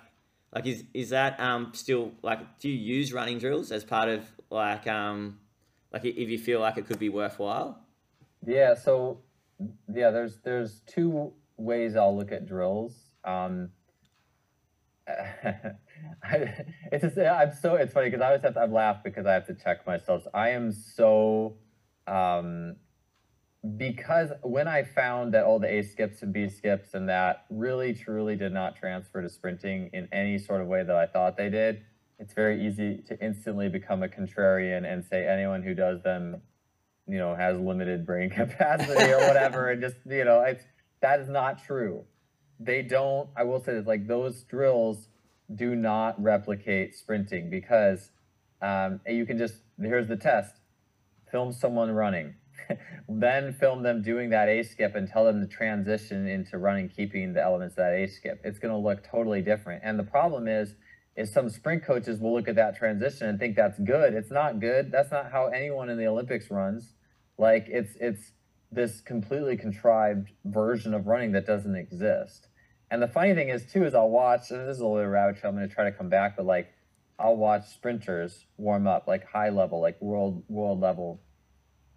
like 0.55 0.65
is 0.65 0.85
is 0.95 1.11
that 1.11 1.39
um 1.39 1.73
still 1.75 2.13
like 2.23 2.61
do 2.61 2.71
you 2.71 2.97
use 2.97 3.13
running 3.13 3.39
drills 3.39 3.71
as 3.73 3.85
part 3.85 4.09
of 4.09 4.25
like 4.49 4.87
um 4.87 5.39
like 5.93 6.07
if 6.07 6.31
you 6.31 6.39
feel 6.39 6.61
like 6.61 6.79
it 6.79 6.87
could 6.87 6.99
be 6.99 7.11
worthwhile 7.11 7.85
Yeah, 8.49 8.75
so 8.75 9.21
yeah, 9.93 10.11
there's 10.11 10.39
there's 10.39 10.81
two 10.87 11.35
ways 11.59 11.97
I'll 11.97 12.17
look 12.17 12.33
at 12.33 12.47
drills. 12.47 12.95
Um, 13.23 13.69
I, 15.07 16.65
it's 16.91 17.03
just 17.03 17.19
I'm 17.19 17.53
so 17.53 17.75
it's 17.75 17.93
funny 17.93 18.09
because 18.09 18.23
I 18.23 18.29
always 18.29 18.43
have 18.43 18.55
to 18.55 18.61
I 18.61 18.65
laugh 18.65 19.05
because 19.05 19.27
I 19.27 19.35
have 19.35 19.47
to 19.49 19.55
check 19.55 19.87
myself. 19.87 20.23
I 20.33 20.51
am 20.51 20.73
so 20.73 21.59
um, 22.07 22.77
because 23.77 24.31
when 24.43 24.67
I 24.67 24.83
found 24.83 25.35
that 25.35 25.45
all 25.45 25.59
the 25.59 25.71
A 25.71 25.83
skips 25.83 26.23
and 26.23 26.33
B 26.33 26.49
skips 26.49 26.95
and 26.95 27.07
that 27.11 27.45
really 27.51 27.93
truly 27.93 28.35
did 28.35 28.55
not 28.55 28.77
transfer 28.77 29.21
to 29.21 29.29
sprinting 29.29 29.91
in 29.93 30.09
any 30.11 30.39
sort 30.39 30.63
of 30.63 30.69
way 30.69 30.83
that 30.85 30.97
I 30.97 31.05
thought 31.05 31.37
they 31.37 31.51
did, 31.51 31.83
it's 32.19 32.33
very 32.33 32.67
easy 32.67 33.03
to 33.09 33.23
instantly 33.23 33.69
become 33.69 34.03
a 34.03 34.09
contrarian 34.09 34.91
and 34.91 35.05
say 35.05 35.29
anyone 35.29 35.63
who 35.63 35.75
does 35.75 36.03
them 36.03 36.41
you 37.09 37.19
know 37.19 37.35
has 37.35 37.59
limited 37.59 38.07
brain 38.07 38.31
capacity 38.43 39.13
or 39.13 39.19
whatever 39.27 39.71
and 39.71 39.81
just 39.81 39.97
you 40.07 40.25
know 40.25 40.43
it's 40.43 40.65
that 41.01 41.21
is 41.21 41.29
not 41.29 41.65
true. 41.65 42.05
They 42.61 42.83
don't 42.83 43.29
i 43.37 43.45
will 43.45 43.63
say 43.63 43.75
this 43.75 43.87
like 43.87 44.07
those 44.07 44.43
drills 44.45 45.09
do 45.55 45.75
not 45.75 46.21
replicate 46.23 46.95
sprinting 46.95 47.49
because 47.51 48.11
um, 48.61 49.01
you 49.07 49.25
can 49.25 49.39
just 49.39 49.55
here's 49.81 50.09
the 50.09 50.17
test. 50.17 50.55
Film 51.31 51.53
someone 51.53 51.91
running. 51.91 52.35
Then 53.09 53.55
film 53.55 53.83
them 53.83 54.03
doing 54.03 54.31
that 54.31 54.49
a 54.49 54.63
skip 54.63 54.95
and 54.95 55.09
tell 55.09 55.25
them 55.25 55.41
to 55.41 55.47
transition 55.47 56.29
into 56.29 56.59
running 56.59 56.89
keeping 56.89 57.33
the 57.33 57.43
elements 57.43 57.75
of 57.75 57.77
that 57.77 57.93
a 57.93 58.07
skip. 58.07 58.41
It's 58.45 58.59
going 58.59 58.73
to 58.73 58.79
look 58.79 59.03
totally 59.03 59.41
different. 59.41 59.83
And 59.85 59.99
the 59.99 60.05
problem 60.05 60.47
is 60.47 60.75
is 61.17 61.33
some 61.33 61.49
sprint 61.49 61.85
coaches 61.85 62.21
will 62.21 62.35
look 62.35 62.49
at 62.49 62.55
that 62.57 62.77
transition 62.77 63.29
and 63.29 63.39
think 63.39 63.57
that's 63.57 63.79
good. 63.81 64.15
It's 64.15 64.31
not 64.31 64.61
good. 64.61 64.93
That's 64.93 65.11
not 65.11 65.33
how 65.33 65.47
anyone 65.47 65.89
in 65.89 65.99
the 65.99 66.07
olympics 66.07 66.51
runs 66.51 66.95
like 67.39 67.67
it's 67.69 67.97
it's 68.01 68.33
this 68.71 69.01
completely 69.01 69.57
contrived 69.57 70.31
version 70.45 70.93
of 70.93 71.07
running 71.07 71.33
that 71.33 71.47
doesn't 71.47 71.75
exist. 71.75 72.49
And 72.91 73.01
the 73.01 73.09
funny 73.09 73.35
thing 73.35 73.49
is 73.49 73.71
too 73.71 73.85
is 73.85 73.95
I'll 73.95 74.11
watch 74.11 74.51
and 74.51 74.69
this 74.69 74.77
is 74.77 74.81
a 74.81 74.87
little 74.87 75.09
rabbit 75.09 75.41
trail. 75.41 75.53
I'm 75.53 75.59
to 75.59 75.73
try 75.73 75.85
to 75.85 75.93
come 75.93 76.09
back, 76.09 76.37
but 76.37 76.45
like 76.45 76.73
I'll 77.19 77.37
watch 77.37 77.69
sprinters 77.69 78.45
warm 78.57 78.87
up 78.87 79.07
like 79.07 79.25
high 79.27 79.51
level, 79.51 79.81
like 79.81 80.01
world 80.01 80.45
world 80.49 80.81
level, 80.81 81.21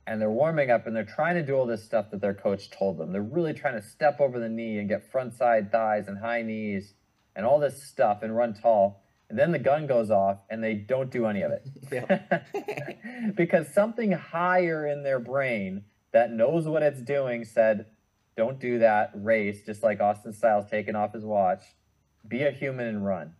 and 0.07 0.19
they're 0.19 0.31
warming 0.31 0.71
up 0.71 0.87
and 0.87 0.95
they're 0.95 1.03
trying 1.03 1.35
to 1.35 1.43
do 1.43 1.55
all 1.55 1.65
this 1.65 1.83
stuff 1.83 2.11
that 2.11 2.21
their 2.21 2.33
coach 2.33 2.69
told 2.71 2.97
them. 2.97 3.11
They're 3.11 3.21
really 3.21 3.53
trying 3.53 3.75
to 3.75 3.87
step 3.87 4.19
over 4.19 4.39
the 4.39 4.49
knee 4.49 4.77
and 4.79 4.89
get 4.89 5.11
front 5.11 5.33
side 5.33 5.71
thighs 5.71 6.07
and 6.07 6.17
high 6.17 6.41
knees 6.41 6.93
and 7.35 7.45
all 7.45 7.59
this 7.59 7.83
stuff 7.83 8.23
and 8.23 8.35
run 8.35 8.53
tall. 8.53 9.00
And 9.31 9.39
then 9.39 9.53
the 9.53 9.59
gun 9.59 9.87
goes 9.87 10.11
off 10.11 10.39
and 10.49 10.61
they 10.61 10.73
don't 10.73 11.09
do 11.09 11.25
any 11.25 11.41
of 11.41 11.53
it. 11.53 11.65
because 13.37 13.73
something 13.73 14.11
higher 14.11 14.85
in 14.85 15.03
their 15.03 15.21
brain 15.21 15.85
that 16.11 16.33
knows 16.33 16.67
what 16.67 16.83
it's 16.83 17.01
doing 17.01 17.45
said, 17.45 17.85
don't 18.35 18.59
do 18.59 18.79
that, 18.79 19.11
race, 19.15 19.65
just 19.65 19.83
like 19.83 20.01
Austin 20.01 20.33
Stiles 20.33 20.65
taking 20.69 20.97
off 20.97 21.13
his 21.13 21.23
watch. 21.23 21.61
Be 22.27 22.43
a 22.43 22.51
human 22.51 22.87
and 22.87 23.05
run. 23.05 23.33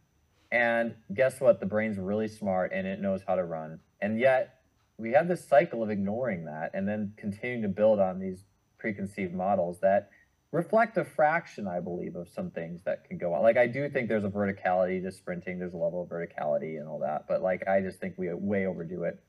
And 0.50 0.96
guess 1.14 1.42
what? 1.42 1.60
The 1.60 1.66
brain's 1.66 1.98
really 1.98 2.30
smart 2.30 2.72
and 2.74 2.88
it 2.88 3.02
knows 3.02 3.22
how 3.28 3.36
to 3.36 3.44
run. 3.44 3.82
And 4.02 4.18
yet, 4.18 4.62
we 4.98 5.12
have 5.12 5.28
this 5.28 5.46
cycle 5.46 5.84
of 5.84 5.90
ignoring 5.90 6.46
that 6.46 6.72
and 6.74 6.88
then 6.88 7.12
continuing 7.18 7.64
to 7.64 7.68
build 7.68 8.00
on 8.00 8.18
these 8.18 8.46
preconceived 8.78 9.34
models 9.34 9.82
that 9.82 10.10
reflect 10.52 10.98
a 10.98 11.06
fraction, 11.06 11.68
I 11.68 11.80
believe, 11.80 12.16
of 12.16 12.28
some 12.28 12.52
things 12.52 12.82
that 12.84 13.06
can 13.06 13.18
go 13.18 13.34
on. 13.34 13.42
Like, 13.42 13.58
I 13.58 13.68
do 13.68 13.90
think 13.90 14.10
there's 14.10 14.26
a 14.26 14.30
verticality 14.30 15.02
to 15.04 15.12
sprinting, 15.12 15.60
there's 15.60 15.74
a 15.74 15.78
level 15.78 16.04
of 16.04 16.10
verticality 16.10 16.80
and 16.80 16.88
all 16.88 17.00
that. 17.00 17.26
But, 17.28 17.42
like, 17.42 17.68
I 17.68 17.82
just 17.82 18.00
think 18.00 18.16
we 18.18 18.34
way 18.34 18.66
overdo 18.66 19.04
it. 19.04 19.20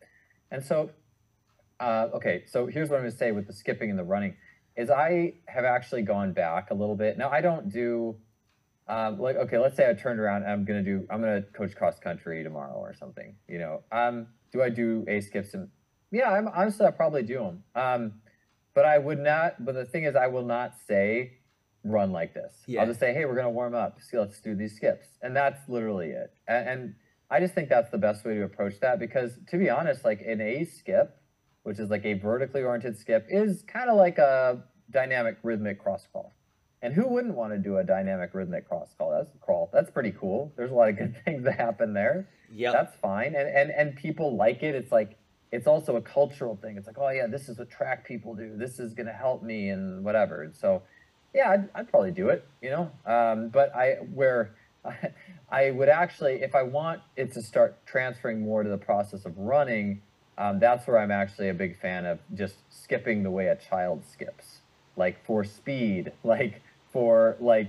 And 0.50 0.64
so, 0.64 0.90
uh, 1.80 2.08
okay, 2.14 2.44
so 2.46 2.66
here's 2.66 2.90
what 2.90 3.00
I'm 3.00 3.10
to 3.10 3.16
say 3.16 3.32
with 3.32 3.46
the 3.46 3.52
skipping 3.52 3.90
and 3.90 3.98
the 3.98 4.04
running 4.04 4.36
is 4.76 4.90
I 4.90 5.34
have 5.46 5.64
actually 5.64 6.02
gone 6.02 6.32
back 6.32 6.70
a 6.70 6.74
little 6.74 6.96
bit. 6.96 7.18
Now 7.18 7.30
I 7.30 7.40
don't 7.40 7.70
do 7.70 8.16
um, 8.88 9.18
like 9.18 9.36
okay, 9.36 9.58
let's 9.58 9.76
say 9.76 9.88
I 9.88 9.94
turned 9.94 10.18
around 10.18 10.44
I'm 10.44 10.64
gonna 10.64 10.82
do 10.82 11.06
I'm 11.10 11.20
gonna 11.20 11.42
coach 11.56 11.74
cross 11.74 11.98
country 11.98 12.42
tomorrow 12.42 12.76
or 12.76 12.94
something. 12.94 13.36
You 13.48 13.58
know, 13.58 13.82
um, 13.92 14.28
do 14.52 14.62
I 14.62 14.70
do 14.70 15.04
a 15.08 15.20
skips 15.20 15.54
and 15.54 15.68
yeah, 16.10 16.30
I'm 16.30 16.48
honestly 16.48 16.86
I 16.86 16.90
probably 16.90 17.22
do 17.22 17.38
them. 17.38 17.62
Um, 17.74 18.12
but 18.74 18.84
I 18.84 18.98
would 18.98 19.18
not. 19.18 19.64
But 19.64 19.74
the 19.74 19.84
thing 19.84 20.04
is, 20.04 20.16
I 20.16 20.26
will 20.26 20.44
not 20.44 20.74
say 20.86 21.38
run 21.84 22.12
like 22.12 22.34
this. 22.34 22.52
Yeah. 22.66 22.80
I'll 22.80 22.86
just 22.86 23.00
say, 23.00 23.12
hey, 23.12 23.24
we're 23.24 23.36
gonna 23.36 23.50
warm 23.50 23.74
up. 23.74 24.00
See, 24.00 24.18
let's 24.18 24.40
do 24.40 24.54
these 24.54 24.76
skips, 24.76 25.06
and 25.22 25.34
that's 25.34 25.68
literally 25.68 26.10
it. 26.10 26.32
And, 26.46 26.68
and 26.68 26.94
I 27.30 27.40
just 27.40 27.54
think 27.54 27.68
that's 27.68 27.90
the 27.90 27.98
best 27.98 28.24
way 28.24 28.34
to 28.34 28.44
approach 28.44 28.80
that 28.80 28.98
because, 28.98 29.38
to 29.48 29.56
be 29.58 29.70
honest, 29.70 30.04
like 30.04 30.20
an 30.20 30.40
A 30.40 30.64
skip, 30.64 31.16
which 31.62 31.78
is 31.78 31.90
like 31.90 32.04
a 32.04 32.14
vertically 32.14 32.62
oriented 32.62 32.98
skip, 32.98 33.26
is 33.28 33.62
kind 33.62 33.88
of 33.88 33.96
like 33.96 34.18
a 34.18 34.62
dynamic 34.90 35.38
rhythmic 35.42 35.82
cross 35.82 36.06
crawl. 36.12 36.34
And 36.82 36.92
who 36.92 37.06
wouldn't 37.08 37.34
want 37.34 37.52
to 37.52 37.58
do 37.58 37.78
a 37.78 37.84
dynamic 37.84 38.34
rhythmic 38.34 38.68
cross 38.68 38.92
crawl? 38.96 39.12
That's 39.12 39.30
crawl. 39.40 39.70
That's 39.72 39.90
pretty 39.90 40.12
cool. 40.12 40.52
There's 40.56 40.72
a 40.72 40.74
lot 40.74 40.88
of 40.88 40.98
good 40.98 41.16
things 41.24 41.44
that 41.44 41.54
happen 41.54 41.94
there. 41.94 42.28
Yeah. 42.52 42.72
That's 42.72 42.94
fine. 42.96 43.34
And 43.34 43.48
and 43.48 43.70
and 43.70 43.96
people 43.96 44.36
like 44.36 44.62
it. 44.62 44.74
It's 44.74 44.92
like 44.92 45.16
it's 45.52 45.66
also 45.66 45.96
a 45.96 46.00
cultural 46.00 46.56
thing. 46.56 46.76
It's 46.78 46.86
like, 46.86 46.98
oh 46.98 47.10
yeah, 47.10 47.26
this 47.26 47.48
is 47.48 47.58
what 47.58 47.70
track 47.70 48.06
people 48.06 48.34
do. 48.34 48.56
This 48.56 48.80
is 48.80 48.94
going 48.94 49.06
to 49.06 49.12
help 49.12 49.42
me 49.42 49.68
and 49.68 50.02
whatever. 50.02 50.50
So, 50.54 50.82
yeah, 51.34 51.50
I'd, 51.50 51.68
I'd 51.74 51.90
probably 51.90 52.10
do 52.10 52.30
it, 52.30 52.46
you 52.62 52.70
know. 52.70 52.90
Um, 53.06 53.50
but 53.50 53.74
I 53.76 53.96
where 54.14 54.54
I, 54.84 55.12
I 55.50 55.70
would 55.70 55.90
actually, 55.90 56.42
if 56.42 56.54
I 56.54 56.62
want 56.62 57.02
it 57.16 57.32
to 57.34 57.42
start 57.42 57.76
transferring 57.86 58.40
more 58.40 58.62
to 58.62 58.68
the 58.68 58.78
process 58.78 59.26
of 59.26 59.36
running, 59.36 60.00
um, 60.38 60.58
that's 60.58 60.86
where 60.86 60.98
I'm 60.98 61.10
actually 61.10 61.50
a 61.50 61.54
big 61.54 61.78
fan 61.78 62.06
of 62.06 62.18
just 62.34 62.56
skipping 62.70 63.22
the 63.22 63.30
way 63.30 63.48
a 63.48 63.56
child 63.56 64.02
skips, 64.10 64.62
like 64.96 65.24
for 65.26 65.44
speed, 65.44 66.12
like 66.24 66.62
for 66.92 67.36
like 67.40 67.68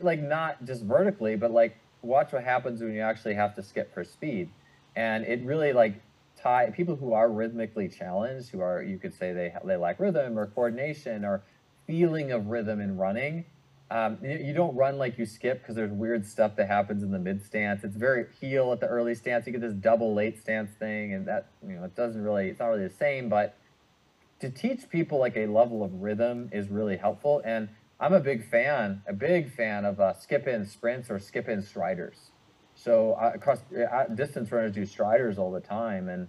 like 0.00 0.20
not 0.22 0.64
just 0.64 0.84
vertically, 0.84 1.36
but 1.36 1.50
like 1.50 1.76
watch 2.00 2.32
what 2.32 2.44
happens 2.44 2.80
when 2.80 2.94
you 2.94 3.02
actually 3.02 3.34
have 3.34 3.54
to 3.56 3.62
skip 3.62 3.92
for 3.92 4.04
speed, 4.04 4.48
and 4.96 5.26
it 5.26 5.44
really 5.44 5.74
like 5.74 6.00
tie 6.42 6.70
people 6.70 6.96
who 6.96 7.12
are 7.12 7.30
rhythmically 7.30 7.88
challenged, 7.88 8.50
who 8.50 8.60
are 8.60 8.82
you 8.82 8.98
could 8.98 9.14
say 9.14 9.32
they 9.32 9.52
they 9.64 9.76
lack 9.76 10.00
rhythm 10.00 10.38
or 10.38 10.46
coordination 10.46 11.24
or 11.24 11.42
feeling 11.86 12.32
of 12.32 12.46
rhythm 12.46 12.80
in 12.80 12.96
running. 12.96 13.44
Um, 13.92 14.18
you, 14.22 14.54
don't 14.54 14.76
run 14.76 14.98
like 14.98 15.18
you 15.18 15.26
skip 15.26 15.60
because 15.60 15.74
there's 15.74 15.90
weird 15.90 16.24
stuff 16.24 16.54
that 16.54 16.68
happens 16.68 17.02
in 17.02 17.10
the 17.10 17.18
mid 17.18 17.44
stance. 17.44 17.82
It's 17.82 17.96
very 17.96 18.26
heel 18.40 18.70
at 18.72 18.78
the 18.78 18.86
early 18.86 19.16
stance. 19.16 19.46
You 19.46 19.52
get 19.52 19.62
this 19.62 19.72
double 19.72 20.14
late 20.14 20.38
stance 20.40 20.70
thing, 20.78 21.12
and 21.12 21.26
that 21.26 21.48
you 21.66 21.74
know 21.74 21.84
it 21.84 21.96
doesn't 21.96 22.22
really 22.22 22.50
it's 22.50 22.60
not 22.60 22.66
really 22.66 22.86
the 22.86 22.94
same. 22.94 23.28
But 23.28 23.56
to 24.38 24.48
teach 24.48 24.88
people 24.88 25.18
like 25.18 25.36
a 25.36 25.46
level 25.46 25.82
of 25.82 25.92
rhythm 25.94 26.50
is 26.52 26.68
really 26.68 26.96
helpful. 26.96 27.42
And 27.44 27.68
I'm 27.98 28.12
a 28.12 28.20
big 28.20 28.48
fan, 28.48 29.02
a 29.06 29.12
big 29.12 29.52
fan 29.52 29.84
of 29.84 29.98
uh, 29.98 30.14
skip 30.14 30.46
in 30.46 30.66
sprints 30.66 31.10
or 31.10 31.18
skip 31.18 31.48
in 31.48 31.60
striders. 31.60 32.29
So 32.82 33.12
uh, 33.12 33.32
across 33.34 33.60
uh, 33.74 34.04
distance 34.14 34.50
runners 34.50 34.72
do 34.72 34.86
striders 34.86 35.38
all 35.38 35.52
the 35.52 35.60
time, 35.60 36.08
and 36.08 36.28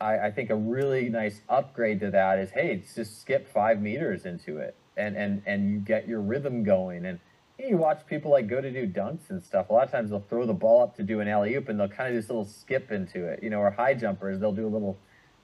I, 0.00 0.18
I, 0.18 0.30
think 0.30 0.50
a 0.50 0.54
really 0.54 1.08
nice 1.08 1.40
upgrade 1.48 2.00
to 2.00 2.10
that 2.10 2.38
is, 2.38 2.50
hey, 2.50 2.84
just 2.94 3.22
skip 3.22 3.50
five 3.50 3.80
meters 3.80 4.26
into 4.26 4.58
it, 4.58 4.76
and 4.98 5.16
and 5.16 5.42
and 5.46 5.70
you 5.70 5.78
get 5.78 6.06
your 6.06 6.20
rhythm 6.20 6.62
going. 6.62 7.06
And 7.06 7.18
you 7.58 7.78
watch 7.78 8.06
people 8.06 8.30
like 8.30 8.48
go 8.48 8.60
to 8.60 8.70
do 8.70 8.86
dunks 8.86 9.30
and 9.30 9.42
stuff. 9.42 9.70
A 9.70 9.72
lot 9.72 9.84
of 9.86 9.90
times 9.90 10.10
they'll 10.10 10.20
throw 10.28 10.44
the 10.44 10.52
ball 10.52 10.82
up 10.82 10.94
to 10.96 11.02
do 11.02 11.20
an 11.20 11.28
alley 11.28 11.54
oop, 11.54 11.70
and 11.70 11.80
they'll 11.80 11.88
kind 11.88 12.08
of 12.08 12.12
do 12.14 12.20
this 12.20 12.28
little 12.28 12.44
skip 12.44 12.92
into 12.92 13.24
it, 13.24 13.42
you 13.42 13.48
know, 13.48 13.60
or 13.60 13.70
high 13.70 13.94
jumpers. 13.94 14.38
They'll 14.40 14.52
do 14.52 14.66
a 14.66 14.68
little, 14.68 14.98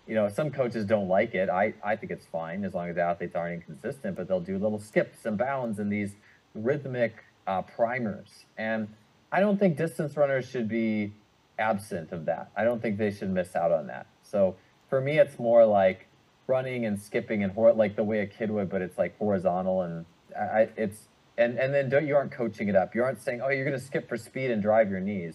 you 0.07 0.15
know, 0.15 0.29
some 0.29 0.51
coaches 0.51 0.85
don't 0.85 1.09
like 1.09 1.35
it. 1.35 1.49
I 1.49 1.73
I 1.83 1.97
think 1.97 2.13
it's 2.13 2.27
fine 2.27 2.65
as 2.65 2.75
long 2.75 2.91
as 2.91 2.97
the 2.97 3.03
athletes 3.03 3.35
aren't 3.35 3.55
inconsistent, 3.55 4.15
but 4.15 4.29
they'll 4.29 4.41
do 4.41 4.59
little 4.59 4.79
skips 4.79 5.25
and 5.25 5.39
bounds 5.39 5.79
and 5.79 5.91
these 5.91 6.17
rhythmic 6.55 7.15
uh, 7.47 7.63
primers 7.63 8.45
and 8.59 8.89
I 9.35 9.41
don't 9.41 9.59
think 9.59 9.76
distance 9.76 10.16
runners 10.16 10.49
should 10.49 10.68
be 10.68 11.12
absent 11.59 12.12
of 12.12 12.26
that. 12.26 12.53
I 12.57 12.62
don't 12.62 12.80
think 12.80 12.99
they 12.99 13.11
should 13.11 13.30
miss 13.30 13.57
out 13.57 13.72
on 13.72 13.89
that. 13.89 14.07
So 14.22 14.55
for 14.89 15.01
me, 15.01 15.18
it's 15.18 15.41
more 15.41 15.66
like 15.66 16.07
running 16.47 16.87
and 16.87 17.01
skipping 17.01 17.43
and 17.43 17.53
hor- 17.53 17.72
like 17.72 17.97
the 17.97 18.05
way 18.05 18.20
a 18.20 18.28
kid 18.28 18.49
would, 18.53 18.70
but 18.70 18.80
it's 18.80 18.97
like 18.97 19.18
horizontal 19.18 19.82
and 19.82 20.05
I, 20.39 20.68
it's 20.76 21.09
and 21.37 21.59
and 21.59 21.74
then 21.74 21.89
don't 21.89 22.07
you 22.07 22.14
aren't 22.14 22.30
coaching 22.30 22.68
it 22.68 22.76
up. 22.76 22.95
You 22.95 23.03
aren't 23.03 23.20
saying, 23.20 23.41
oh, 23.41 23.49
you're 23.49 23.64
going 23.64 23.76
to 23.76 23.85
skip 23.85 24.09
for 24.09 24.16
speed 24.16 24.53
and 24.53 24.62
drive 24.62 24.89
your 24.89 25.01
knees. 25.01 25.35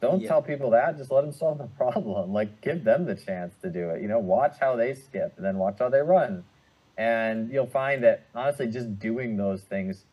Don't 0.00 0.22
yeah. 0.22 0.28
tell 0.28 0.40
people 0.40 0.70
that. 0.70 0.96
Just 0.96 1.12
let 1.12 1.20
them 1.20 1.32
solve 1.32 1.58
the 1.58 1.64
problem. 1.76 2.32
Like 2.32 2.62
give 2.62 2.84
them 2.84 3.04
the 3.04 3.16
chance 3.16 3.54
to 3.60 3.68
do 3.68 3.90
it. 3.90 4.00
You 4.00 4.08
know, 4.08 4.18
watch 4.18 4.56
how 4.58 4.76
they 4.76 4.94
skip 4.94 5.34
and 5.36 5.44
then 5.44 5.58
watch 5.58 5.76
how 5.78 5.90
they 5.90 6.00
run, 6.00 6.42
and 6.96 7.52
you'll 7.52 7.66
find 7.66 8.02
that 8.02 8.24
honestly, 8.34 8.66
just 8.68 8.98
doing 8.98 9.36
those 9.36 9.60
things 9.60 10.06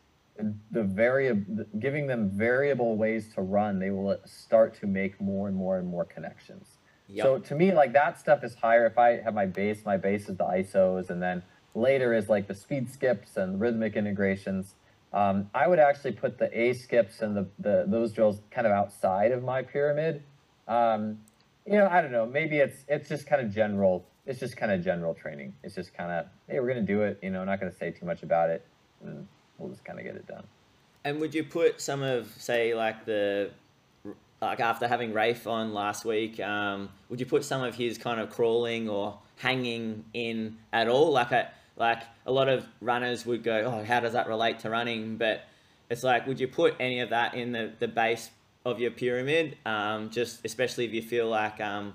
the 0.70 0.82
variable 0.82 1.64
giving 1.78 2.06
them 2.06 2.30
variable 2.30 2.96
ways 2.96 3.28
to 3.34 3.42
run 3.42 3.78
they 3.78 3.90
will 3.90 4.16
start 4.24 4.74
to 4.80 4.86
make 4.86 5.20
more 5.20 5.48
and 5.48 5.56
more 5.56 5.78
and 5.78 5.88
more 5.88 6.04
connections. 6.04 6.78
Yep. 7.08 7.24
so 7.24 7.38
to 7.38 7.54
me 7.54 7.72
like 7.72 7.92
that 7.92 8.18
stuff 8.18 8.42
is 8.42 8.54
higher. 8.54 8.86
If 8.86 8.98
i 8.98 9.20
have 9.20 9.34
my 9.34 9.46
base 9.46 9.84
my 9.84 9.96
base 9.96 10.28
is 10.28 10.36
the 10.36 10.44
isos 10.44 11.10
and 11.10 11.22
then 11.22 11.42
later 11.74 12.14
is 12.14 12.28
like 12.28 12.48
the 12.48 12.54
speed 12.54 12.90
skips 12.90 13.36
and 13.36 13.60
rhythmic 13.60 13.96
integrations 13.96 14.74
um, 15.12 15.50
i 15.54 15.66
would 15.68 15.78
actually 15.78 16.12
put 16.12 16.38
the 16.38 16.48
a 16.58 16.72
skips 16.72 17.20
and 17.20 17.36
the, 17.36 17.46
the 17.58 17.84
those 17.88 18.12
drills 18.12 18.40
kind 18.50 18.66
of 18.66 18.72
outside 18.72 19.32
of 19.32 19.42
my 19.42 19.62
pyramid. 19.62 20.22
Um, 20.68 21.18
you 21.66 21.74
know 21.74 21.88
i 21.88 22.00
don't 22.00 22.12
know 22.12 22.26
maybe 22.26 22.58
it's 22.58 22.84
it's 22.88 23.08
just 23.08 23.26
kind 23.26 23.44
of 23.44 23.54
general 23.54 24.06
it's 24.24 24.38
just 24.38 24.56
kind 24.56 24.70
of 24.70 24.84
general 24.84 25.14
training. 25.14 25.52
It's 25.64 25.74
just 25.74 25.92
kind 25.94 26.12
of 26.12 26.26
hey 26.48 26.60
we're 26.60 26.74
to 26.74 26.80
do 26.82 27.02
it 27.02 27.18
you 27.22 27.30
know 27.30 27.44
not 27.44 27.60
to 27.60 27.76
say 27.76 27.90
too 27.90 28.06
much 28.06 28.22
about 28.22 28.50
it 28.50 28.64
and, 29.04 29.26
we'll 29.62 29.70
just 29.70 29.84
kind 29.84 29.98
of 29.98 30.04
get 30.04 30.16
it 30.16 30.26
done. 30.26 30.44
And 31.04 31.20
would 31.20 31.34
you 31.34 31.44
put 31.44 31.80
some 31.80 32.02
of, 32.02 32.32
say, 32.38 32.74
like 32.74 33.04
the 33.04 33.50
like 34.40 34.58
after 34.58 34.88
having 34.88 35.12
Rafe 35.12 35.46
on 35.46 35.72
last 35.72 36.04
week, 36.04 36.40
um, 36.40 36.88
would 37.08 37.20
you 37.20 37.26
put 37.26 37.44
some 37.44 37.62
of 37.62 37.76
his 37.76 37.96
kind 37.96 38.20
of 38.20 38.28
crawling 38.28 38.88
or 38.88 39.18
hanging 39.36 40.04
in 40.12 40.58
at 40.72 40.88
all? 40.88 41.12
Like 41.12 41.30
a 41.30 41.50
like 41.76 42.02
a 42.26 42.32
lot 42.32 42.48
of 42.48 42.66
runners 42.80 43.24
would 43.24 43.42
go, 43.42 43.62
oh, 43.64 43.84
how 43.84 44.00
does 44.00 44.12
that 44.12 44.28
relate 44.28 44.58
to 44.60 44.70
running? 44.70 45.16
But 45.16 45.44
it's 45.88 46.02
like, 46.02 46.26
would 46.26 46.40
you 46.40 46.48
put 46.48 46.74
any 46.80 47.00
of 47.00 47.10
that 47.10 47.34
in 47.34 47.52
the, 47.52 47.72
the 47.78 47.88
base 47.88 48.30
of 48.64 48.80
your 48.80 48.90
pyramid? 48.90 49.56
Um, 49.64 50.10
just 50.10 50.44
especially 50.44 50.86
if 50.86 50.92
you 50.92 51.02
feel 51.02 51.28
like 51.28 51.60
um, 51.60 51.94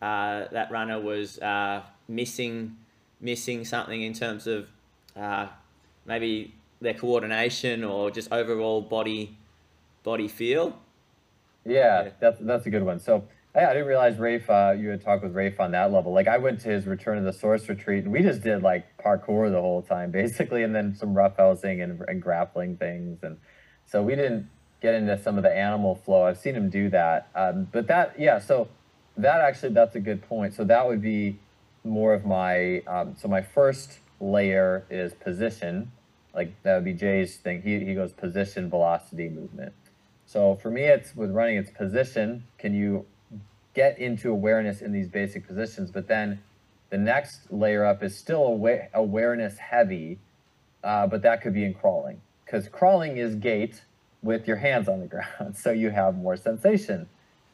uh, 0.00 0.44
that 0.52 0.70
runner 0.70 1.00
was 1.00 1.38
uh, 1.40 1.82
missing 2.08 2.76
missing 3.20 3.64
something 3.64 4.00
in 4.02 4.14
terms 4.14 4.46
of 4.46 4.66
uh, 5.16 5.46
maybe 6.06 6.54
their 6.80 6.94
coordination 6.94 7.84
or 7.84 8.10
just 8.10 8.32
overall 8.32 8.80
body 8.80 9.36
body 10.02 10.28
feel. 10.28 10.78
Yeah, 11.64 12.04
yeah. 12.04 12.10
that's 12.20 12.38
that's 12.40 12.66
a 12.66 12.70
good 12.70 12.82
one. 12.82 13.00
So 13.00 13.24
I, 13.54 13.64
I 13.64 13.72
didn't 13.72 13.88
realize 13.88 14.18
Rafe, 14.18 14.48
uh, 14.48 14.74
you 14.78 14.88
had 14.88 15.02
talked 15.02 15.22
with 15.22 15.34
Rafe 15.34 15.60
on 15.60 15.72
that 15.72 15.92
level. 15.92 16.12
Like 16.12 16.28
I 16.28 16.38
went 16.38 16.60
to 16.60 16.68
his 16.68 16.86
Return 16.86 17.18
of 17.18 17.24
the 17.24 17.32
Source 17.32 17.68
retreat, 17.68 18.04
and 18.04 18.12
we 18.12 18.22
just 18.22 18.42
did 18.42 18.62
like 18.62 18.86
parkour 18.98 19.50
the 19.50 19.60
whole 19.60 19.82
time, 19.82 20.10
basically, 20.22 20.62
and 20.62 20.74
then 20.74 20.94
some 20.94 21.14
roughhousing 21.14 21.82
and, 21.82 22.00
and 22.08 22.22
grappling 22.22 22.76
things, 22.76 23.22
and 23.22 23.36
so 23.86 24.02
we 24.02 24.14
didn't 24.14 24.48
get 24.80 24.94
into 24.94 25.18
some 25.22 25.36
of 25.36 25.42
the 25.42 25.54
animal 25.54 25.94
flow. 25.94 26.24
I've 26.24 26.38
seen 26.38 26.54
him 26.54 26.70
do 26.70 26.88
that, 26.90 27.28
um, 27.34 27.68
but 27.70 27.86
that 27.88 28.18
yeah. 28.18 28.38
So 28.38 28.68
that 29.16 29.40
actually 29.40 29.74
that's 29.74 29.96
a 29.96 30.00
good 30.00 30.22
point. 30.22 30.54
So 30.54 30.64
that 30.64 30.86
would 30.86 31.02
be 31.02 31.38
more 31.84 32.14
of 32.14 32.24
my 32.24 32.80
um, 32.86 33.16
so 33.18 33.28
my 33.28 33.42
first 33.42 33.98
layer 34.20 34.84
is 34.90 35.12
position, 35.14 35.90
like 36.34 36.52
that 36.62 36.74
would 36.76 36.84
be 36.84 36.92
Jay's 36.92 37.36
thing. 37.36 37.62
He, 37.62 37.80
he 37.84 37.94
goes 37.94 38.12
position, 38.12 38.70
velocity, 38.70 39.28
movement. 39.28 39.72
So 40.26 40.54
for 40.56 40.70
me, 40.70 40.82
it's 40.82 41.14
with 41.14 41.30
running, 41.30 41.56
it's 41.56 41.70
position. 41.70 42.44
Can 42.58 42.74
you 42.74 43.04
get 43.74 43.98
into 43.98 44.30
awareness 44.30 44.80
in 44.80 44.92
these 44.92 45.08
basic 45.08 45.46
positions? 45.46 45.90
But 45.90 46.06
then 46.08 46.42
the 46.90 46.98
next 46.98 47.52
layer 47.52 47.84
up 47.84 48.02
is 48.02 48.16
still 48.16 48.42
awa- 48.42 48.88
awareness 48.94 49.58
heavy, 49.58 50.18
uh, 50.84 51.06
but 51.06 51.22
that 51.22 51.42
could 51.42 51.54
be 51.54 51.64
in 51.64 51.74
crawling 51.74 52.20
because 52.44 52.68
crawling 52.68 53.16
is 53.16 53.34
gait 53.34 53.82
with 54.22 54.46
your 54.46 54.56
hands 54.56 54.88
on 54.88 55.00
the 55.00 55.06
ground. 55.06 55.56
So 55.56 55.70
you 55.70 55.90
have 55.90 56.16
more 56.16 56.36
sensation 56.36 57.08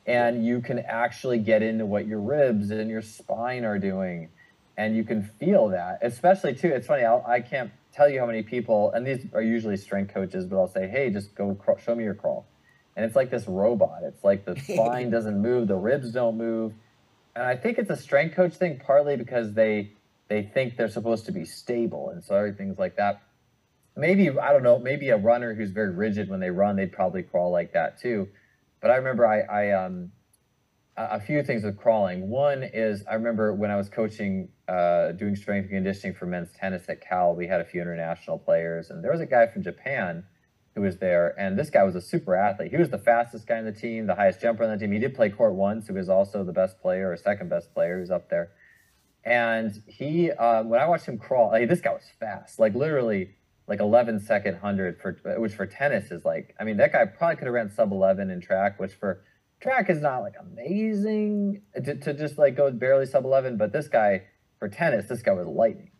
and 0.07 0.47
you 0.47 0.61
can 0.61 0.79
actually 0.81 1.39
get 1.39 1.63
into 1.63 1.85
what 1.85 2.07
your 2.07 2.21
ribs 2.21 2.71
and 2.71 2.89
your 2.89 3.03
spine 3.03 3.65
are 3.65 3.79
doing 3.79 4.29
and 4.77 4.95
you 4.97 5.05
can 5.05 5.23
feel 5.23 5.69
that 5.69 5.99
especially 6.03 6.55
too 6.55 6.69
it's 6.69 6.87
funny 6.87 7.05
I'll, 7.05 7.25
i 7.27 7.41
can 7.41 7.67
not 7.67 7.86
tell 7.97 8.09
you 8.09 8.21
how 8.21 8.27
many 8.27 8.43
people, 8.43 8.93
and 8.93 9.07
these 9.07 9.27
are 9.33 9.43
usually 9.43 9.77
strength 9.77 10.13
coaches, 10.13 10.45
but 10.47 10.59
I'll 10.59 10.69
say, 10.69 10.87
hey, 10.87 11.11
just 11.11 11.35
go 11.35 11.55
crawl, 11.55 11.79
show 11.79 11.95
me 11.95 12.05
your 12.05 12.15
crawl. 12.15 12.47
And 12.95 13.05
it's 13.05 13.17
like 13.17 13.31
this 13.31 13.47
robot. 13.47 14.03
It's 14.03 14.23
like 14.23 14.45
the 14.45 14.59
spine 14.61 15.11
doesn't 15.11 15.41
move, 15.41 15.69
the 15.69 15.77
ribs 15.77 16.13
don't 16.13 16.37
move. 16.37 16.73
And 17.35 17.45
I 17.45 17.57
think 17.57 17.79
it's 17.79 17.91
a 17.91 17.97
strength 17.97 18.35
coach 18.35 18.55
thing, 18.55 18.81
partly 18.85 19.17
because 19.17 19.53
they 19.53 19.93
they 20.29 20.43
think 20.43 20.77
they're 20.77 20.89
supposed 20.89 21.27
to 21.27 21.33
be 21.33 21.45
stable, 21.45 22.11
and 22.11 22.25
so 22.25 22.35
everything's 22.35 22.79
like 22.79 22.97
that. 22.97 23.23
Maybe 23.95 24.31
I 24.31 24.53
don't 24.53 24.63
know. 24.63 24.79
Maybe 24.79 25.11
a 25.11 25.17
runner 25.17 25.55
who's 25.55 25.71
very 25.71 25.95
rigid 25.95 26.29
when 26.29 26.41
they 26.41 26.51
run, 26.51 26.77
they'd 26.77 26.93
probably 26.93 27.23
crawl 27.23 27.53
like 27.53 27.75
that 27.75 28.01
too. 28.01 28.29
But 28.81 28.91
I 28.91 28.97
remember 28.97 29.27
I, 29.27 29.41
I 29.43 29.85
um 29.85 30.13
a 30.97 31.21
few 31.21 31.43
things 31.43 31.63
with 31.63 31.77
crawling. 31.77 32.29
One 32.31 32.63
is 32.63 33.05
I 33.09 33.15
remember 33.15 33.55
when 33.55 33.71
I 33.71 33.77
was 33.77 33.89
coaching, 33.89 34.49
uh, 34.69 35.13
doing 35.13 35.37
strength 35.37 35.65
and 35.65 35.75
conditioning 35.75 36.15
for 36.15 36.27
men's 36.27 36.53
tennis 36.53 36.89
at 36.89 37.01
Cal, 37.01 37.35
we 37.35 37.47
had 37.47 37.61
a 37.61 37.65
few 37.65 37.81
international 37.81 38.39
players, 38.39 38.91
and 38.91 39.03
there 39.03 39.13
was 39.13 39.21
a 39.21 39.27
guy 39.27 39.47
from 39.47 39.63
Japan 39.63 40.25
who 40.75 40.83
was 40.83 40.99
there, 40.99 41.35
and 41.39 41.59
this 41.59 41.71
guy 41.71 41.83
was 41.83 41.95
a 41.95 42.01
super 42.01 42.37
athlete. 42.37 42.71
He 42.71 42.77
was 42.77 42.91
the 42.91 42.99
fastest 42.99 43.47
guy 43.47 43.59
on 43.59 43.65
the 43.65 43.73
team, 43.73 44.07
the 44.07 44.15
highest 44.15 44.41
jumper 44.41 44.65
on 44.65 44.71
the 44.71 44.77
team. 44.77 44.93
He 44.93 44.99
did 44.99 45.15
play 45.15 45.31
court 45.31 45.55
once. 45.55 45.87
He 45.87 45.93
was 45.93 46.09
also 46.09 46.45
the 46.45 46.53
best 46.53 46.81
player 46.81 47.11
or 47.11 47.17
second 47.17 47.49
best 47.49 47.73
player. 47.73 47.99
Was 47.99 48.11
up 48.11 48.29
there, 48.29 48.51
and 49.25 49.83
he 49.87 50.31
uh, 50.31 50.63
when 50.65 50.81
I 50.81 50.87
watched 50.87 51.07
him 51.07 51.19
crawl, 51.19 51.51
like, 51.51 51.69
this 51.69 51.81
guy 51.81 51.93
was 51.93 52.05
fast, 52.21 52.59
like 52.59 52.75
literally 52.75 53.31
like 53.69 53.81
11 53.81 54.21
second 54.21 54.59
hundred 54.59 55.01
for 55.01 55.19
which 55.39 55.55
for 55.55 55.67
tennis 55.67 56.11
is 56.11 56.25
like, 56.25 56.55
I 56.61 56.65
mean 56.65 56.77
that 56.77 56.93
guy 56.93 57.07
probably 57.07 57.37
could 57.37 57.47
have 57.47 57.55
ran 57.55 57.71
sub 57.71 57.91
11 57.91 58.31
in 58.31 58.41
track, 58.41 58.79
which 58.79 58.93
for 58.93 59.25
track 59.61 59.89
is 59.91 60.01
not 60.01 60.19
like 60.19 60.35
amazing 60.39 61.63
to, 61.75 61.95
to 61.97 62.15
just 62.15 62.39
like 62.39 62.57
go 62.57 62.71
barely 62.71 63.07
sub 63.07 63.25
11 63.25 63.57
but 63.57 63.73
this 63.73 63.89
guy 63.89 64.23
for 64.59 64.69
tennis 64.69 65.09
this 65.09 65.23
guy 65.23 65.33
was 65.33 65.47
lightning 65.47 65.91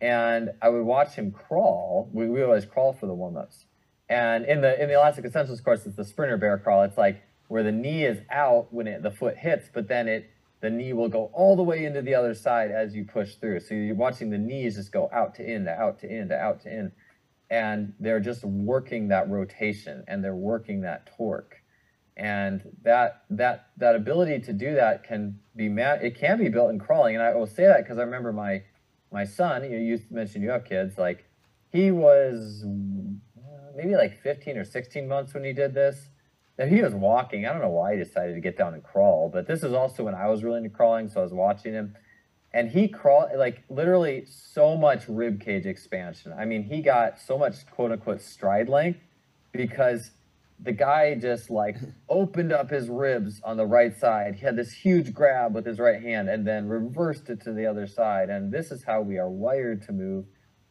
and 0.00 0.50
i 0.62 0.68
would 0.68 0.84
watch 0.84 1.14
him 1.14 1.30
crawl 1.30 2.08
we, 2.12 2.28
we 2.28 2.42
always 2.42 2.64
crawl 2.64 2.92
for 2.92 3.06
the 3.06 3.14
warm-ups 3.14 3.66
and 4.08 4.44
in 4.44 4.60
the 4.60 4.80
in 4.80 4.88
the 4.88 4.94
elastic 4.94 5.24
essentials 5.24 5.60
course 5.60 5.86
it's 5.86 5.96
the 5.96 6.04
sprinter 6.04 6.36
bear 6.36 6.58
crawl 6.58 6.82
it's 6.82 6.98
like 6.98 7.22
where 7.48 7.62
the 7.62 7.72
knee 7.72 8.04
is 8.04 8.18
out 8.30 8.72
when 8.72 8.86
it, 8.86 9.02
the 9.02 9.10
foot 9.10 9.36
hits 9.36 9.68
but 9.72 9.88
then 9.88 10.08
it 10.08 10.30
the 10.60 10.70
knee 10.70 10.92
will 10.92 11.08
go 11.08 11.30
all 11.32 11.56
the 11.56 11.62
way 11.62 11.84
into 11.84 12.02
the 12.02 12.14
other 12.14 12.34
side 12.34 12.70
as 12.70 12.94
you 12.94 13.04
push 13.04 13.34
through. 13.36 13.60
So 13.60 13.74
you're 13.74 13.94
watching 13.94 14.30
the 14.30 14.38
knees 14.38 14.74
just 14.74 14.92
go 14.92 15.08
out 15.12 15.34
to 15.36 15.48
in, 15.48 15.64
to 15.64 15.70
out 15.70 16.00
to 16.00 16.08
in, 16.08 16.28
to 16.28 16.36
out 16.36 16.62
to 16.62 16.68
in. 16.70 16.92
And 17.50 17.94
they're 18.00 18.20
just 18.20 18.44
working 18.44 19.08
that 19.08 19.30
rotation 19.30 20.04
and 20.08 20.22
they're 20.22 20.34
working 20.34 20.82
that 20.82 21.10
torque. 21.16 21.57
And 22.18 22.62
that 22.82 23.22
that 23.30 23.70
that 23.76 23.94
ability 23.94 24.40
to 24.40 24.52
do 24.52 24.74
that 24.74 25.04
can 25.04 25.38
be 25.54 25.68
ma- 25.68 25.98
it 26.02 26.18
can 26.18 26.38
be 26.38 26.48
built 26.48 26.70
in 26.70 26.78
crawling. 26.78 27.14
And 27.14 27.22
I 27.22 27.34
will 27.34 27.46
say 27.46 27.66
that 27.66 27.84
because 27.84 27.98
I 27.98 28.02
remember 28.02 28.32
my 28.32 28.64
my 29.12 29.24
son, 29.24 29.64
you, 29.70 29.78
you 29.78 30.00
mentioned 30.10 30.42
you 30.42 30.50
have 30.50 30.64
kids, 30.64 30.98
like 30.98 31.24
he 31.70 31.90
was 31.92 32.64
maybe 33.76 33.94
like 33.94 34.20
15 34.20 34.58
or 34.58 34.64
16 34.64 35.06
months 35.06 35.32
when 35.34 35.44
he 35.44 35.52
did 35.52 35.72
this 35.72 36.08
he 36.66 36.82
was 36.82 36.94
walking. 36.94 37.46
I 37.46 37.52
don't 37.52 37.62
know 37.62 37.68
why 37.68 37.92
he 37.92 38.02
decided 38.02 38.34
to 38.34 38.40
get 38.40 38.56
down 38.56 38.74
and 38.74 38.82
crawl, 38.82 39.30
but 39.32 39.46
this 39.46 39.62
is 39.62 39.72
also 39.72 40.02
when 40.02 40.14
I 40.14 40.28
was 40.28 40.42
really 40.42 40.58
into 40.58 40.70
crawling, 40.70 41.08
so 41.08 41.20
I 41.20 41.22
was 41.22 41.32
watching 41.32 41.72
him. 41.72 41.94
And 42.52 42.68
he 42.68 42.88
crawled 42.88 43.30
like 43.36 43.62
literally 43.68 44.24
so 44.26 44.76
much 44.76 45.06
rib 45.06 45.40
cage 45.40 45.66
expansion. 45.66 46.32
I 46.36 46.46
mean, 46.46 46.64
he 46.64 46.80
got 46.82 47.20
so 47.20 47.38
much 47.38 47.66
quote 47.70 47.92
unquote 47.92 48.20
stride 48.20 48.68
length 48.68 49.00
because 49.52 50.10
the 50.60 50.72
guy 50.72 51.14
just 51.14 51.50
like 51.50 51.76
opened 52.08 52.52
up 52.52 52.70
his 52.70 52.88
ribs 52.88 53.40
on 53.44 53.56
the 53.56 53.66
right 53.66 53.96
side. 53.96 54.34
He 54.36 54.40
had 54.40 54.56
this 54.56 54.72
huge 54.72 55.12
grab 55.12 55.54
with 55.54 55.66
his 55.66 55.78
right 55.78 56.02
hand 56.02 56.28
and 56.28 56.46
then 56.46 56.68
reversed 56.68 57.30
it 57.30 57.40
to 57.42 57.52
the 57.52 57.66
other 57.66 57.86
side. 57.86 58.30
And 58.30 58.52
this 58.52 58.70
is 58.70 58.84
how 58.84 59.00
we 59.00 59.18
are 59.18 59.30
wired 59.30 59.82
to 59.82 59.92
move. 59.92 60.26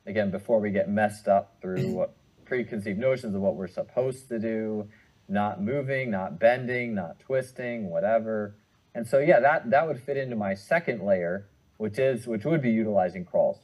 Again, 0.06 0.32
before 0.32 0.60
we 0.60 0.72
get 0.72 0.90
messed 0.90 1.28
up 1.28 1.58
through 1.62 1.88
what 1.94 2.16
preconceived 2.46 3.00
notions 3.00 3.36
of 3.36 3.42
what 3.42 3.56
we're 3.56 3.68
supposed 3.68 4.30
to 4.30 4.40
do 4.40 4.88
not 5.30 5.62
moving, 5.62 6.10
not 6.10 6.40
bending, 6.40 6.96
not 6.96 7.20
twisting, 7.20 7.90
whatever. 7.90 8.56
And 8.96 9.06
so 9.06 9.20
yeah, 9.20 9.40
that 9.42 9.70
that 9.72 9.88
would 9.88 10.02
fit 10.02 10.18
into 10.18 10.36
my 10.36 10.54
second 10.54 11.04
layer, 11.04 11.50
which 11.78 12.00
is 12.00 12.28
which 12.28 12.46
would 12.46 12.62
be 12.62 12.72
utilizing 12.72 13.26
crawls. 13.26 13.60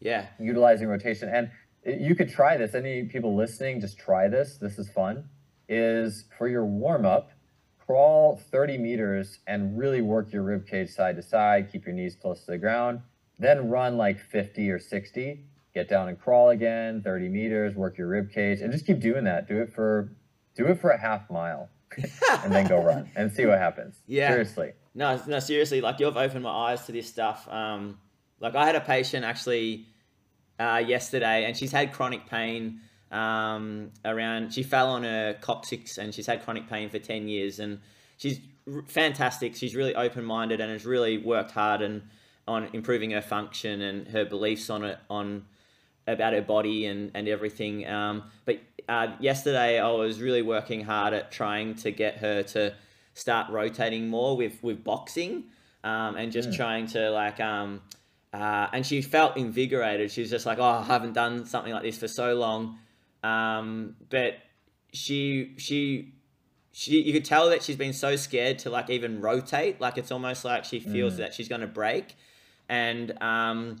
Yeah. 0.00 0.26
Utilizing 0.40 0.88
rotation. 0.88 1.28
And 1.28 1.50
eh, 1.86 1.96
you 2.00 2.14
could 2.14 2.30
try 2.30 2.56
this. 2.56 2.74
Any 2.74 3.04
people 3.04 3.36
listening, 3.36 3.80
just 3.80 3.98
try 3.98 4.28
this. 4.28 4.58
This 4.60 4.78
is 4.78 4.88
fun. 4.90 5.24
Is 5.74 6.24
for 6.36 6.48
your 6.48 6.66
warm 6.66 7.06
up, 7.06 7.30
crawl 7.78 8.36
30 8.50 8.76
meters 8.76 9.38
and 9.46 9.78
really 9.78 10.02
work 10.02 10.30
your 10.30 10.42
rib 10.42 10.66
cage 10.66 10.90
side 10.90 11.16
to 11.16 11.22
side, 11.22 11.72
keep 11.72 11.86
your 11.86 11.94
knees 11.94 12.14
close 12.14 12.44
to 12.44 12.50
the 12.50 12.58
ground. 12.58 13.00
Then 13.38 13.70
run 13.70 13.96
like 13.96 14.20
50 14.20 14.70
or 14.70 14.78
60. 14.78 15.46
Get 15.74 15.88
down 15.88 16.10
and 16.10 16.20
crawl 16.20 16.50
again, 16.50 17.00
30 17.02 17.30
meters, 17.30 17.74
work 17.74 17.96
your 17.96 18.08
rib 18.08 18.30
cage, 18.30 18.60
and 18.60 18.70
just 18.70 18.86
keep 18.86 19.00
doing 19.00 19.24
that. 19.24 19.48
Do 19.48 19.62
it 19.62 19.72
for 19.72 20.12
do 20.54 20.66
it 20.66 20.78
for 20.78 20.90
a 20.90 21.00
half 21.00 21.30
mile 21.30 21.70
and 22.44 22.52
then 22.52 22.66
go 22.66 22.82
run 22.82 23.10
and 23.16 23.32
see 23.32 23.46
what 23.46 23.58
happens. 23.58 23.96
Yeah. 24.06 24.28
Seriously. 24.28 24.72
No, 24.94 25.18
no, 25.26 25.38
seriously. 25.38 25.80
Like 25.80 26.00
you've 26.00 26.18
opened 26.18 26.44
my 26.44 26.50
eyes 26.50 26.84
to 26.84 26.92
this 26.92 27.08
stuff. 27.08 27.48
Um, 27.50 27.98
like 28.40 28.54
I 28.54 28.66
had 28.66 28.74
a 28.74 28.80
patient 28.80 29.24
actually 29.24 29.86
uh, 30.58 30.82
yesterday, 30.86 31.46
and 31.46 31.56
she's 31.56 31.72
had 31.72 31.92
chronic 31.92 32.26
pain 32.28 32.80
um, 33.12 33.90
around. 34.04 34.52
She 34.52 34.62
fell 34.62 34.88
on 34.88 35.04
her 35.04 35.34
coccyx, 35.40 35.98
and 35.98 36.14
she's 36.14 36.26
had 36.26 36.42
chronic 36.44 36.68
pain 36.68 36.88
for 36.90 36.98
ten 36.98 37.28
years, 37.28 37.58
and 37.58 37.78
she's 38.16 38.40
r- 38.72 38.82
fantastic. 38.86 39.54
She's 39.54 39.76
really 39.76 39.94
open 39.94 40.24
minded 40.24 40.60
and 40.60 40.72
has 40.72 40.84
really 40.84 41.18
worked 41.18 41.52
hard 41.52 41.82
and 41.82 42.02
on 42.48 42.68
improving 42.72 43.12
her 43.12 43.22
function 43.22 43.80
and 43.80 44.08
her 44.08 44.24
beliefs 44.24 44.68
on 44.68 44.84
it 44.84 44.98
on 45.08 45.44
about 46.06 46.32
her 46.32 46.42
body 46.42 46.86
and, 46.86 47.10
and 47.14 47.28
everything. 47.28 47.86
Um, 47.86 48.24
but 48.44 48.60
uh, 48.88 49.08
yesterday 49.20 49.78
I 49.78 49.90
was 49.92 50.20
really 50.20 50.42
working 50.42 50.82
hard 50.84 51.14
at 51.14 51.30
trying 51.30 51.76
to 51.76 51.92
get 51.92 52.16
her 52.18 52.42
to 52.42 52.74
start 53.14 53.50
rotating 53.50 54.08
more 54.08 54.36
with, 54.36 54.62
with 54.62 54.82
boxing 54.82 55.44
um, 55.84 56.16
and 56.16 56.32
just 56.32 56.50
mm. 56.50 56.56
trying 56.56 56.86
to 56.88 57.10
like, 57.10 57.38
um, 57.38 57.80
uh, 58.32 58.66
and 58.72 58.84
she 58.84 59.02
felt 59.02 59.36
invigorated. 59.36 60.10
She 60.10 60.22
was 60.22 60.30
just 60.30 60.46
like, 60.46 60.58
oh, 60.58 60.64
I 60.64 60.82
haven't 60.82 61.12
done 61.12 61.46
something 61.46 61.72
like 61.72 61.82
this 61.82 61.98
for 61.98 62.08
so 62.08 62.34
long. 62.34 62.78
Um, 63.22 63.96
but 64.10 64.38
she, 64.92 65.54
she, 65.58 66.14
she, 66.72 67.02
you 67.02 67.12
could 67.12 67.24
tell 67.24 67.50
that 67.50 67.62
she's 67.62 67.76
been 67.76 67.92
so 67.92 68.16
scared 68.16 68.58
to 68.60 68.70
like 68.70 68.90
even 68.90 69.20
rotate. 69.20 69.80
Like 69.80 69.98
it's 69.98 70.10
almost 70.10 70.44
like 70.44 70.64
she 70.64 70.80
feels 70.80 71.14
mm. 71.14 71.18
that 71.18 71.34
she's 71.34 71.48
going 71.48 71.60
to 71.60 71.66
break. 71.66 72.16
And, 72.68 73.20
um, 73.22 73.76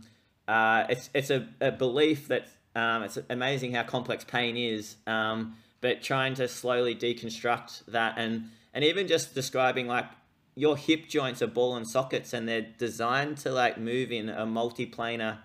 uh, 0.48 0.86
it's 0.88 1.08
it's 1.14 1.30
a, 1.30 1.46
a 1.60 1.70
belief 1.70 2.28
that 2.28 2.48
um, 2.74 3.04
it's 3.04 3.18
amazing 3.30 3.72
how 3.72 3.82
complex 3.84 4.24
pain 4.24 4.56
is, 4.56 4.96
um, 5.06 5.56
but 5.80 6.02
trying 6.02 6.34
to 6.34 6.48
slowly 6.48 6.94
deconstruct 6.94 7.84
that 7.86 8.14
and 8.18 8.50
and 8.74 8.84
even 8.84 9.06
just 9.06 9.34
describing 9.34 9.86
like 9.86 10.06
your 10.54 10.76
hip 10.76 11.08
joints 11.08 11.40
are 11.42 11.46
ball 11.46 11.76
and 11.76 11.88
sockets 11.88 12.32
and 12.32 12.48
they're 12.48 12.66
designed 12.78 13.38
to 13.38 13.50
like 13.50 13.78
move 13.78 14.10
in 14.10 14.28
a 14.28 14.44
multiplanar 14.44 15.38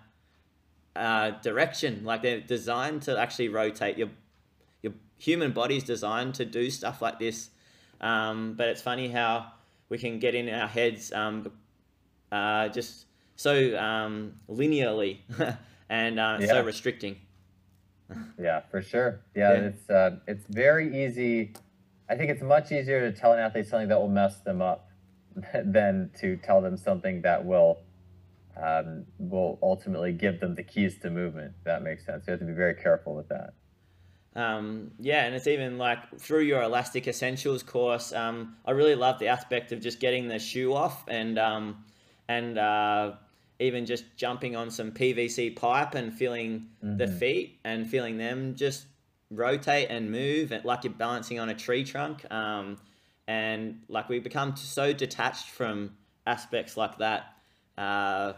uh, 0.96 1.30
direction. 1.42 2.04
Like 2.04 2.22
they're 2.22 2.40
designed 2.40 3.02
to 3.02 3.18
actually 3.18 3.48
rotate. 3.48 3.98
Your 3.98 4.08
your 4.82 4.92
human 5.18 5.52
body's 5.52 5.84
designed 5.84 6.34
to 6.34 6.44
do 6.44 6.70
stuff 6.70 7.02
like 7.02 7.18
this. 7.18 7.50
Um, 8.00 8.54
but 8.54 8.68
it's 8.68 8.82
funny 8.82 9.08
how 9.08 9.52
we 9.88 9.98
can 9.98 10.18
get 10.18 10.34
in 10.34 10.48
our 10.48 10.68
heads 10.68 11.12
um, 11.12 11.50
uh, 12.30 12.68
just 12.68 13.06
so 13.36 13.76
um, 13.78 14.34
linearly 14.48 15.18
and 15.88 16.20
uh, 16.20 16.38
yeah. 16.40 16.46
so 16.46 16.64
restricting. 16.64 17.16
yeah, 18.38 18.60
for 18.70 18.82
sure. 18.82 19.20
Yeah, 19.34 19.52
yeah. 19.52 19.58
it's 19.60 19.90
uh, 19.90 20.16
it's 20.26 20.44
very 20.48 21.04
easy. 21.04 21.52
I 22.08 22.16
think 22.16 22.30
it's 22.30 22.42
much 22.42 22.72
easier 22.72 23.10
to 23.10 23.16
tell 23.16 23.32
an 23.32 23.38
athlete 23.38 23.66
something 23.66 23.88
that 23.88 24.00
will 24.00 24.08
mess 24.08 24.40
them 24.40 24.62
up 24.62 24.90
than 25.64 26.10
to 26.20 26.36
tell 26.36 26.60
them 26.60 26.76
something 26.76 27.22
that 27.22 27.44
will 27.44 27.78
um, 28.62 29.04
will 29.18 29.58
ultimately 29.62 30.12
give 30.12 30.40
them 30.40 30.54
the 30.54 30.62
keys 30.62 30.98
to 30.98 31.10
movement. 31.10 31.52
that 31.64 31.82
makes 31.82 32.04
sense. 32.04 32.26
You 32.26 32.32
have 32.32 32.40
to 32.40 32.46
be 32.46 32.52
very 32.52 32.74
careful 32.74 33.14
with 33.14 33.28
that. 33.28 33.54
Um, 34.34 34.92
yeah, 35.00 35.24
and 35.24 35.34
it's 35.34 35.46
even 35.46 35.78
like 35.78 36.18
through 36.18 36.42
your 36.42 36.62
Elastic 36.62 37.08
Essentials 37.08 37.62
course. 37.62 38.12
Um, 38.12 38.56
I 38.64 38.72
really 38.72 38.94
love 38.94 39.18
the 39.18 39.28
aspect 39.28 39.72
of 39.72 39.80
just 39.80 40.00
getting 40.00 40.28
the 40.28 40.38
shoe 40.38 40.74
off 40.74 41.04
and 41.08 41.38
um, 41.38 41.84
and 42.28 42.58
uh, 42.58 43.12
even 43.58 43.86
just 43.86 44.04
jumping 44.16 44.54
on 44.54 44.70
some 44.70 44.92
PVC 44.92 45.56
pipe 45.56 45.94
and 45.94 46.12
feeling 46.12 46.68
mm-hmm. 46.84 46.98
the 46.98 47.08
feet 47.08 47.58
and 47.64 47.88
feeling 47.88 48.18
them 48.18 48.54
just 48.54 48.86
rotate 49.30 49.88
and 49.90 50.10
move 50.10 50.52
like 50.64 50.84
you're 50.84 50.92
balancing 50.92 51.40
on 51.40 51.48
a 51.48 51.54
tree 51.54 51.84
trunk. 51.84 52.30
Um, 52.32 52.78
and 53.26 53.80
like 53.88 54.08
we 54.08 54.20
become 54.20 54.56
so 54.56 54.92
detached 54.92 55.50
from 55.50 55.96
aspects 56.26 56.76
like 56.76 56.98
that 56.98 57.34
uh, 57.78 58.32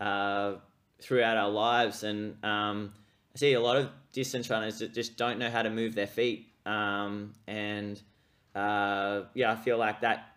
uh, 0.00 0.54
throughout 1.00 1.36
our 1.36 1.50
lives. 1.50 2.02
And 2.02 2.42
um, 2.44 2.92
I 3.34 3.38
see 3.38 3.52
a 3.54 3.60
lot 3.60 3.76
of 3.76 3.90
distance 4.12 4.50
runners 4.50 4.78
that 4.78 4.94
just 4.94 5.16
don't 5.16 5.38
know 5.38 5.50
how 5.50 5.62
to 5.62 5.70
move 5.70 5.94
their 5.94 6.06
feet. 6.06 6.48
Um, 6.66 7.32
and 7.46 8.00
uh, 8.54 9.22
yeah, 9.34 9.52
I 9.52 9.56
feel 9.56 9.78
like 9.78 10.00
that 10.00 10.28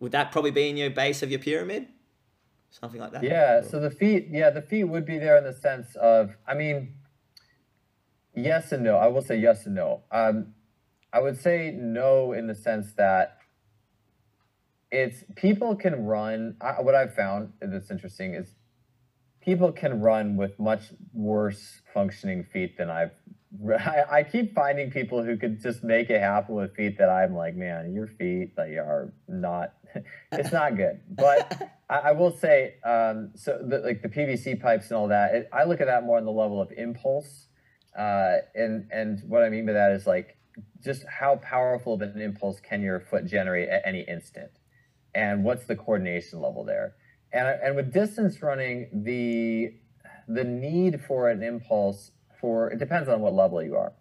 would 0.00 0.12
that 0.12 0.32
probably 0.32 0.50
be 0.50 0.68
in 0.68 0.76
your 0.76 0.90
base 0.90 1.22
of 1.22 1.30
your 1.30 1.40
pyramid? 1.40 1.86
something 2.80 3.00
like 3.00 3.12
that. 3.12 3.22
Yeah. 3.22 3.62
So 3.62 3.78
the 3.78 3.90
feet, 3.90 4.28
yeah, 4.30 4.50
the 4.50 4.62
feet 4.62 4.84
would 4.84 5.06
be 5.06 5.18
there 5.18 5.36
in 5.38 5.44
the 5.44 5.52
sense 5.52 5.94
of, 5.96 6.36
I 6.46 6.54
mean, 6.54 6.94
yes 8.34 8.72
and 8.72 8.82
no. 8.82 8.96
I 8.96 9.06
will 9.06 9.22
say 9.22 9.36
yes 9.36 9.66
and 9.66 9.76
no. 9.76 10.02
Um, 10.10 10.54
I 11.12 11.20
would 11.20 11.40
say 11.40 11.72
no 11.76 12.32
in 12.32 12.48
the 12.48 12.54
sense 12.54 12.92
that 12.94 13.38
it's 14.90 15.22
people 15.36 15.76
can 15.76 16.04
run. 16.04 16.56
I, 16.60 16.80
what 16.80 16.94
I've 16.94 17.14
found 17.14 17.52
that's 17.60 17.90
interesting 17.90 18.34
is 18.34 18.56
people 19.44 19.72
can 19.72 20.00
run 20.00 20.36
with 20.36 20.58
much 20.58 20.92
worse 21.12 21.80
functioning 21.92 22.44
feet 22.52 22.76
than 22.78 22.90
I've 22.90 23.12
I, 23.70 24.02
I, 24.10 24.22
keep 24.24 24.54
finding 24.54 24.90
people 24.90 25.22
who 25.22 25.36
could 25.36 25.62
just 25.62 25.84
make 25.84 26.10
it 26.10 26.20
happen 26.20 26.54
with 26.54 26.74
feet 26.74 26.98
that 26.98 27.08
I'm 27.08 27.34
like, 27.34 27.54
man, 27.54 27.92
your 27.92 28.06
feet 28.06 28.52
like 28.56 28.70
are 28.72 29.12
not, 29.28 29.74
it's 30.32 30.52
not 30.52 30.76
good. 30.76 31.00
But 31.08 31.70
I, 31.90 31.98
I, 31.98 32.12
will 32.12 32.36
say, 32.36 32.74
um, 32.84 33.30
so 33.34 33.58
the, 33.62 33.78
like 33.78 34.02
the 34.02 34.08
PVC 34.08 34.60
pipes 34.60 34.88
and 34.88 34.96
all 34.96 35.08
that, 35.08 35.34
it, 35.34 35.48
I 35.52 35.64
look 35.64 35.80
at 35.80 35.86
that 35.86 36.04
more 36.04 36.18
on 36.18 36.24
the 36.24 36.32
level 36.32 36.60
of 36.60 36.72
impulse. 36.72 37.46
Uh, 37.96 38.38
and 38.56 38.88
and 38.90 39.22
what 39.28 39.44
I 39.44 39.50
mean 39.50 39.66
by 39.66 39.72
that 39.74 39.92
is 39.92 40.04
like 40.04 40.36
just 40.82 41.04
how 41.06 41.36
powerful 41.36 41.94
of 41.94 42.02
an 42.02 42.20
impulse 42.20 42.58
can 42.58 42.82
your 42.82 42.98
foot 42.98 43.24
generate 43.24 43.68
at 43.68 43.82
any 43.84 44.00
instant, 44.00 44.50
and 45.14 45.44
what's 45.44 45.66
the 45.66 45.76
coordination 45.76 46.40
level 46.40 46.64
there. 46.64 46.96
And 47.34 47.48
and 47.48 47.76
with 47.76 47.92
distance 47.92 48.40
running, 48.42 48.88
the 48.92 49.74
the 50.28 50.44
need 50.44 51.02
for 51.06 51.28
an 51.28 51.42
impulse 51.42 52.12
for 52.40 52.70
it 52.70 52.78
depends 52.78 53.08
on 53.08 53.20
what 53.20 53.34
level 53.34 53.62
you 53.62 53.74
are. 53.74 53.92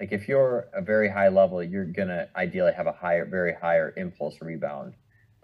Like 0.00 0.12
if 0.12 0.28
you're 0.28 0.68
a 0.72 0.80
very 0.80 1.10
high 1.10 1.28
level, 1.28 1.62
you're 1.62 1.84
gonna 1.84 2.28
ideally 2.36 2.72
have 2.72 2.86
a 2.86 2.92
higher, 2.92 3.26
very 3.26 3.54
higher 3.54 3.92
impulse 3.96 4.36
rebound. 4.40 4.94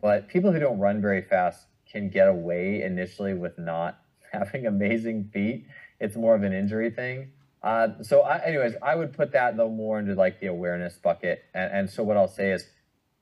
But 0.01 0.29
people 0.29 0.53
who 0.53 0.61
don't 0.61 0.79
run 0.79 1.03
very 1.03 1.23
fast 1.23 1.67
can 1.91 2.09
get 2.09 2.29
away 2.29 2.83
initially 2.83 3.35
with 3.35 3.59
not 3.59 3.99
having 4.33 4.67
amazing 4.67 5.31
feet. 5.33 5.67
It's 6.01 6.17
more 6.17 6.37
of 6.37 6.45
an 6.45 6.53
injury 6.53 6.91
thing. 6.91 7.33
Uh, 7.63 7.89
so, 8.03 8.21
I, 8.21 8.45
anyways, 8.45 8.75
I 8.83 8.95
would 8.95 9.13
put 9.13 9.33
that 9.33 9.57
though 9.57 9.71
more 9.71 9.99
into 9.99 10.15
like 10.15 10.39
the 10.39 10.49
awareness 10.49 10.99
bucket. 10.99 11.43
And, 11.55 11.73
and 11.73 11.91
so 11.91 12.05
what 12.05 12.17
I'll 12.17 12.29
say 12.29 12.53
is, 12.53 12.69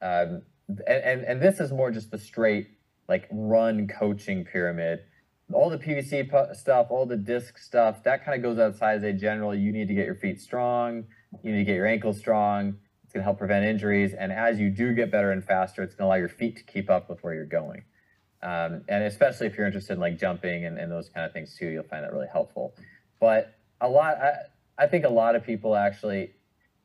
um, 0.03 0.43
and, 0.69 1.05
and 1.05 1.25
and 1.25 1.41
this 1.41 1.61
is 1.61 1.71
more 1.71 1.91
just 1.91 2.11
the 2.11 2.19
straight 2.19 2.69
like 3.13 3.29
run 3.31 3.87
coaching 3.87 4.43
pyramid. 4.43 5.01
All 5.53 5.69
the 5.69 5.77
PVC 5.77 6.57
stuff, 6.57 6.87
all 6.89 7.05
the 7.05 7.17
disc 7.17 7.59
stuff, 7.59 8.03
that 8.05 8.25
kind 8.25 8.35
of 8.35 8.43
goes 8.43 8.59
outside 8.59 8.97
as 8.97 9.03
a 9.03 9.13
general. 9.13 9.55
You 9.55 9.71
need 9.71 9.89
to 9.89 9.95
get 9.95 10.07
your 10.07 10.15
feet 10.15 10.41
strong. 10.41 11.05
You 11.43 11.53
need 11.53 11.59
to 11.59 11.65
get 11.65 11.75
your 11.75 11.87
ankles 11.87 12.19
strong. 12.19 12.79
It's 13.05 13.13
going 13.13 13.21
to 13.21 13.25
help 13.25 13.37
prevent 13.37 13.67
injuries. 13.67 14.15
And 14.15 14.33
as 14.33 14.59
you 14.59 14.71
do 14.71 14.95
get 14.95 15.13
better 15.13 15.31
and 15.31 15.45
faster, 15.45 15.83
it's 15.83 15.95
going 15.95 16.07
to 16.07 16.09
allow 16.09 16.19
your 16.19 16.31
feet 16.31 16.57
to 16.57 16.65
keep 16.65 16.89
up 16.89 17.11
with 17.11 17.23
where 17.23 17.35
you're 17.35 17.45
going. 17.45 17.85
Um, 18.43 18.83
and 18.89 19.05
especially 19.05 19.47
if 19.47 19.59
you're 19.59 19.67
interested 19.67 19.93
in 19.93 20.01
like 20.01 20.19
jumping 20.19 20.65
and, 20.65 20.79
and 20.79 20.91
those 20.91 21.11
kind 21.11 21.27
of 21.27 21.35
things 21.35 21.55
too, 21.55 21.69
you'll 21.69 21.85
find 21.85 22.03
that 22.05 22.13
really 22.15 22.33
helpful. 22.33 22.75
But 23.21 23.55
a 23.79 23.89
lot, 23.91 24.17
I, 24.17 24.33
I 24.79 24.87
think 24.87 25.05
a 25.05 25.11
lot 25.11 25.37
of 25.37 25.45
people 25.45 25.77
actually, 25.77 26.31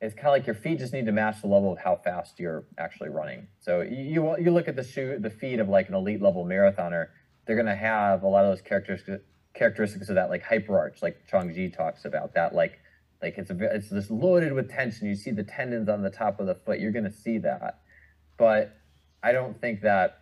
it's 0.02 0.14
kind 0.14 0.28
of 0.28 0.34
like 0.34 0.46
your 0.46 0.56
feet 0.56 0.80
just 0.80 0.94
need 0.94 1.08
to 1.08 1.12
match 1.12 1.42
the 1.42 1.48
level 1.48 1.72
of 1.72 1.80
how 1.80 1.96
fast 1.96 2.40
you're 2.40 2.66
actually 2.78 3.10
running. 3.10 3.48
So 3.60 3.82
you 3.82 4.36
you 4.40 4.52
look 4.52 4.68
at 4.68 4.76
the 4.76 4.84
shoe, 4.84 5.18
the 5.20 5.30
feet 5.30 5.60
of 5.60 5.70
like 5.70 5.90
an 5.90 5.96
elite 5.96 6.22
level 6.22 6.46
marathoner, 6.46 7.08
they're 7.46 7.56
going 7.56 7.68
to 7.68 7.76
have 7.76 8.24
a 8.24 8.28
lot 8.28 8.46
of 8.46 8.52
those 8.52 8.62
characteristics 8.62 9.24
characteristics 9.54 10.10
of 10.10 10.16
that 10.16 10.30
like 10.30 10.44
hyper 10.44 10.78
arch, 10.78 11.02
like 11.02 11.26
Chong 11.28 11.52
Ji 11.54 11.70
talks 11.70 12.06
about 12.06 12.36
that 12.36 12.54
like 12.54 12.80
like 13.22 13.38
it's 13.38 13.50
a 13.50 13.58
it's 13.76 13.90
just 13.90 14.12
loaded 14.12 14.54
with 14.54 14.70
tension. 14.70 15.08
You 15.08 15.16
see 15.16 15.32
the 15.32 15.44
tendons 15.44 15.90
on 15.90 16.04
the 16.04 16.12
top 16.12 16.40
of 16.40 16.46
the 16.46 16.56
foot. 16.56 16.80
You're 16.80 16.92
going 16.92 17.06
to 17.06 17.12
see 17.12 17.40
that, 17.40 17.80
but 18.38 18.78
I 19.24 19.32
don't 19.32 19.60
think 19.60 19.82
that 19.82 20.20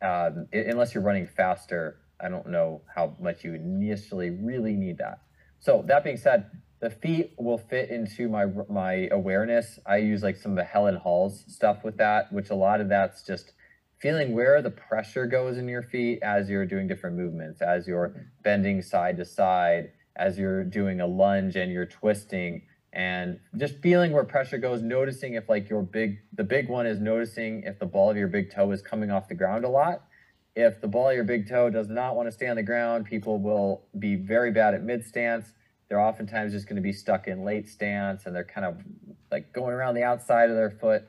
um, 0.00 0.46
unless 0.52 0.94
you're 0.94 1.02
running 1.02 1.26
faster, 1.26 1.98
I 2.20 2.28
don't 2.28 2.48
know 2.48 2.82
how 2.94 3.16
much 3.20 3.44
you 3.44 3.54
initially 3.54 4.30
really 4.30 4.74
need 4.74 4.98
that. 4.98 5.20
So 5.60 5.84
that 5.88 6.04
being 6.04 6.16
said, 6.16 6.46
the 6.80 6.90
feet 6.90 7.34
will 7.38 7.58
fit 7.58 7.90
into 7.90 8.28
my 8.28 8.46
my 8.68 9.08
awareness. 9.10 9.78
I 9.86 9.98
use 9.98 10.22
like 10.22 10.36
some 10.36 10.52
of 10.52 10.56
the 10.56 10.64
Helen 10.64 10.96
Hall's 10.96 11.44
stuff 11.48 11.84
with 11.84 11.96
that, 11.98 12.32
which 12.32 12.50
a 12.50 12.54
lot 12.54 12.80
of 12.80 12.88
that's 12.88 13.22
just 13.22 13.52
feeling 14.00 14.32
where 14.32 14.62
the 14.62 14.70
pressure 14.70 15.26
goes 15.26 15.58
in 15.58 15.68
your 15.68 15.82
feet 15.82 16.20
as 16.22 16.48
you're 16.48 16.66
doing 16.66 16.86
different 16.86 17.16
movements, 17.16 17.60
as 17.60 17.88
you're 17.88 18.28
bending 18.44 18.80
side 18.80 19.16
to 19.16 19.24
side, 19.24 19.90
as 20.14 20.38
you're 20.38 20.62
doing 20.64 21.00
a 21.00 21.06
lunge 21.06 21.56
and 21.56 21.72
you're 21.72 21.86
twisting 21.86 22.62
and 22.92 23.38
just 23.56 23.78
feeling 23.82 24.12
where 24.12 24.24
pressure 24.24 24.58
goes 24.58 24.80
noticing 24.82 25.34
if 25.34 25.48
like 25.48 25.68
your 25.68 25.82
big 25.82 26.18
the 26.32 26.44
big 26.44 26.68
one 26.68 26.86
is 26.86 26.98
noticing 26.98 27.62
if 27.64 27.78
the 27.78 27.86
ball 27.86 28.10
of 28.10 28.16
your 28.16 28.28
big 28.28 28.50
toe 28.50 28.70
is 28.72 28.80
coming 28.80 29.10
off 29.10 29.28
the 29.28 29.34
ground 29.34 29.64
a 29.64 29.68
lot 29.68 30.04
if 30.56 30.80
the 30.80 30.88
ball 30.88 31.10
of 31.10 31.14
your 31.14 31.24
big 31.24 31.48
toe 31.48 31.68
does 31.68 31.88
not 31.88 32.16
want 32.16 32.26
to 32.26 32.32
stay 32.32 32.48
on 32.48 32.56
the 32.56 32.62
ground 32.62 33.04
people 33.04 33.38
will 33.38 33.84
be 33.98 34.16
very 34.16 34.50
bad 34.50 34.72
at 34.72 34.82
mid 34.82 35.04
stance 35.04 35.52
they're 35.88 36.00
oftentimes 36.00 36.52
just 36.52 36.66
going 36.66 36.76
to 36.76 36.82
be 36.82 36.92
stuck 36.92 37.28
in 37.28 37.44
late 37.44 37.68
stance 37.68 38.26
and 38.26 38.34
they're 38.34 38.44
kind 38.44 38.66
of 38.66 38.76
like 39.30 39.52
going 39.52 39.72
around 39.72 39.94
the 39.94 40.02
outside 40.02 40.50
of 40.50 40.56
their 40.56 40.70
foot 40.70 41.06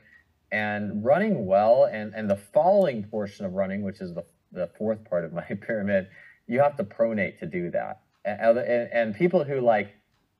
and 0.51 1.03
running 1.05 1.45
well 1.45 1.85
and 1.85 2.13
and 2.15 2.29
the 2.29 2.35
following 2.35 3.03
portion 3.03 3.45
of 3.45 3.53
running 3.53 3.83
which 3.83 4.01
is 4.01 4.13
the, 4.13 4.23
the 4.51 4.69
fourth 4.77 5.03
part 5.05 5.25
of 5.25 5.33
my 5.33 5.43
pyramid 5.67 6.07
you 6.47 6.59
have 6.59 6.75
to 6.75 6.83
pronate 6.83 7.37
to 7.39 7.45
do 7.45 7.69
that 7.69 8.01
and, 8.25 8.57
and, 8.57 8.89
and 8.91 9.15
people 9.15 9.43
who 9.43 9.61
like 9.61 9.95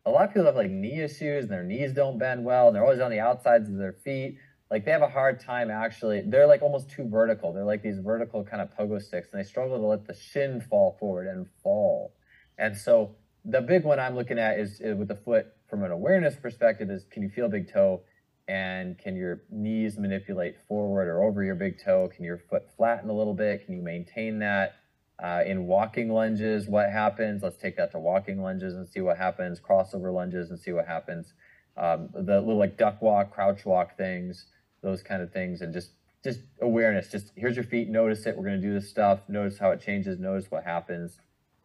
a 0.05 0.11
lot 0.11 0.23
of 0.23 0.29
people 0.29 0.45
have 0.45 0.55
like 0.55 0.71
knee 0.71 1.01
issues 1.01 1.43
and 1.43 1.51
their 1.51 1.63
knees 1.63 1.93
don't 1.93 2.17
bend 2.17 2.43
well 2.43 2.67
and 2.67 2.75
they're 2.75 2.83
always 2.83 2.99
on 2.99 3.11
the 3.11 3.19
outsides 3.19 3.69
of 3.69 3.77
their 3.77 3.93
feet. 3.93 4.37
Like 4.71 4.85
they 4.85 4.91
have 4.91 5.01
a 5.01 5.09
hard 5.09 5.39
time 5.39 5.69
actually. 5.69 6.21
They're 6.25 6.47
like 6.47 6.61
almost 6.61 6.89
too 6.89 7.07
vertical. 7.07 7.53
They're 7.53 7.65
like 7.65 7.83
these 7.83 7.99
vertical 7.99 8.43
kind 8.43 8.61
of 8.61 8.69
pogo 8.75 9.01
sticks 9.01 9.29
and 9.31 9.39
they 9.39 9.47
struggle 9.47 9.77
to 9.77 9.85
let 9.85 10.05
the 10.05 10.13
shin 10.13 10.61
fall 10.61 10.97
forward 10.99 11.27
and 11.27 11.47
fall. 11.63 12.13
And 12.57 12.75
so 12.75 13.15
the 13.45 13.61
big 13.61 13.83
one 13.83 13.99
I'm 13.99 14.15
looking 14.15 14.39
at 14.39 14.59
is, 14.59 14.79
is 14.81 14.97
with 14.97 15.07
the 15.07 15.15
foot 15.15 15.47
from 15.69 15.83
an 15.83 15.91
awareness 15.91 16.35
perspective 16.35 16.89
is 16.89 17.05
can 17.11 17.23
you 17.23 17.29
feel 17.29 17.47
big 17.47 17.71
toe 17.71 18.01
and 18.47 18.97
can 18.97 19.15
your 19.15 19.43
knees 19.51 19.97
manipulate 19.97 20.55
forward 20.67 21.07
or 21.07 21.23
over 21.23 21.43
your 21.43 21.55
big 21.55 21.79
toe? 21.83 22.09
Can 22.13 22.25
your 22.25 22.39
foot 22.49 22.63
flatten 22.75 23.09
a 23.09 23.13
little 23.13 23.35
bit? 23.35 23.65
Can 23.65 23.75
you 23.75 23.81
maintain 23.81 24.39
that? 24.39 24.75
Uh, 25.21 25.43
in 25.45 25.67
walking 25.67 26.09
lunges, 26.09 26.67
what 26.67 26.89
happens? 26.89 27.43
Let's 27.43 27.57
take 27.57 27.75
that 27.75 27.91
to 27.91 27.99
walking 27.99 28.41
lunges 28.41 28.73
and 28.73 28.87
see 28.87 29.01
what 29.01 29.17
happens. 29.17 29.59
Crossover 29.59 30.13
lunges 30.13 30.49
and 30.49 30.57
see 30.57 30.71
what 30.71 30.87
happens. 30.87 31.33
Um, 31.75 32.09
the 32.13 32.39
little 32.39 32.57
like 32.57 32.77
duck 32.77 33.01
walk, 33.01 33.33
crouch 33.33 33.65
walk 33.65 33.97
things, 33.97 34.45
those 34.81 35.03
kind 35.03 35.21
of 35.21 35.31
things, 35.31 35.61
and 35.61 35.73
just 35.73 35.91
just 36.23 36.39
awareness. 36.61 37.09
Just 37.09 37.31
here's 37.35 37.55
your 37.55 37.65
feet. 37.65 37.89
Notice 37.89 38.25
it. 38.25 38.35
We're 38.37 38.45
going 38.45 38.61
to 38.61 38.67
do 38.67 38.73
this 38.73 38.89
stuff. 38.89 39.19
Notice 39.27 39.59
how 39.59 39.71
it 39.71 39.81
changes. 39.81 40.19
Notice 40.19 40.49
what 40.49 40.63
happens, 40.63 41.19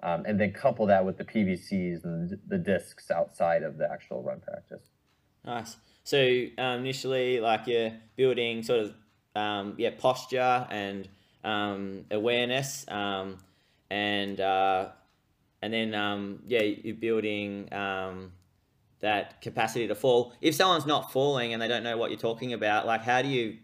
um, 0.05 0.24
and 0.26 0.38
then 0.38 0.52
couple 0.52 0.86
that 0.86 1.05
with 1.05 1.16
the 1.16 1.24
PVCs 1.24 2.05
and 2.05 2.38
the 2.46 2.59
discs 2.59 3.11
outside 3.11 3.62
of 3.62 3.78
the 3.78 3.90
actual 3.90 4.22
run 4.22 4.40
practice. 4.40 4.90
Nice. 5.44 5.76
So 6.05 6.18
um, 6.59 6.80
initially, 6.80 7.40
like 7.40 7.66
you're 7.66 7.92
building 8.14 8.62
sort 8.62 8.80
of 8.80 8.94
um, 9.34 9.74
yeah 9.78 9.90
posture 9.96 10.66
and 10.70 11.09
um, 11.42 12.05
awareness, 12.11 12.84
um, 12.88 13.38
and 13.90 14.38
uh, 14.40 14.88
and 15.62 15.72
then 15.72 15.94
um, 15.94 16.40
yeah, 16.46 16.62
you're 16.62 16.94
building 16.94 17.72
um, 17.72 18.32
that 19.00 19.40
capacity 19.40 19.88
to 19.88 19.94
fall. 19.94 20.34
If 20.42 20.55
someone's 20.55 20.86
not 20.86 21.12
falling 21.12 21.55
and 21.55 21.62
they 21.62 21.68
don't 21.68 21.82
know 21.82 21.96
what 21.96 22.11
you're 22.11 22.20
talking 22.20 22.52
about, 22.52 22.86
like 22.86 23.02
how 23.02 23.22
do 23.22 23.28
you 23.28 23.57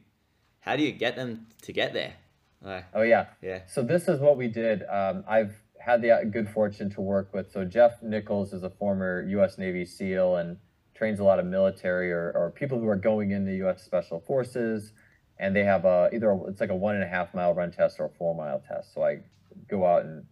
how 0.60 0.76
do 0.76 0.82
you 0.82 0.92
get 0.92 1.16
them 1.16 1.46
to 1.62 1.72
get 1.72 1.92
there? 1.92 2.14
Like, 2.62 2.86
oh 2.94 3.02
yeah, 3.02 3.26
yeah. 3.42 3.60
So 3.66 3.82
this 3.82 4.08
is 4.08 4.20
what 4.20 4.36
we 4.38 4.48
did. 4.48 4.82
Um, 4.84 5.24
I've 5.28 5.59
had 5.80 6.02
the 6.02 6.28
good 6.30 6.48
fortune 6.48 6.90
to 6.90 7.00
work 7.00 7.32
with. 7.32 7.50
So 7.50 7.64
Jeff 7.64 8.02
Nichols 8.02 8.52
is 8.52 8.62
a 8.62 8.70
former 8.70 9.26
U.S. 9.28 9.58
Navy 9.58 9.84
SEAL 9.84 10.36
and 10.36 10.56
trains 10.94 11.20
a 11.20 11.24
lot 11.24 11.38
of 11.38 11.46
military 11.46 12.12
or, 12.12 12.32
or 12.34 12.50
people 12.50 12.78
who 12.78 12.86
are 12.88 12.96
going 12.96 13.30
into 13.30 13.50
the 13.50 13.56
U.S. 13.58 13.82
Special 13.82 14.20
Forces 14.20 14.92
and 15.40 15.56
they 15.56 15.64
have 15.64 15.86
a 15.86 16.10
either 16.12 16.30
a, 16.30 16.44
it's 16.44 16.60
like 16.60 16.70
a 16.70 16.76
one 16.76 16.94
and 16.94 17.02
a 17.02 17.08
half 17.08 17.34
mile 17.34 17.54
run 17.54 17.72
test 17.72 17.98
or 17.98 18.04
a 18.04 18.10
four 18.10 18.34
mile 18.34 18.62
test. 18.68 18.94
So 18.94 19.02
I 19.02 19.20
go 19.68 19.86
out 19.86 20.04
and 20.04 20.24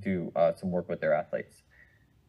do 0.00 0.32
uh, 0.34 0.52
some 0.54 0.70
work 0.70 0.88
with 0.88 1.00
their 1.00 1.14
athletes. 1.14 1.62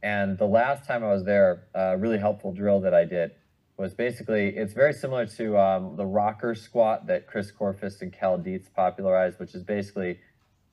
And 0.03 0.37
the 0.37 0.45
last 0.45 0.87
time 0.87 1.03
I 1.03 1.07
was 1.07 1.25
there, 1.25 1.67
a 1.73 1.97
really 1.97 2.19
helpful 2.19 2.53
drill 2.53 2.79
that 2.81 2.93
I 2.93 3.03
did 3.03 3.31
was 3.77 3.93
basically 3.93 4.49
it's 4.55 4.73
very 4.73 4.93
similar 4.93 5.25
to 5.25 5.57
um, 5.57 5.95
the 5.95 6.05
rocker 6.05 6.53
squat 6.53 7.07
that 7.07 7.27
Chris 7.27 7.51
Korfist 7.51 8.01
and 8.01 8.13
Cal 8.13 8.37
Dietz 8.37 8.69
popularized, 8.69 9.39
which 9.39 9.55
is 9.55 9.63
basically 9.63 10.19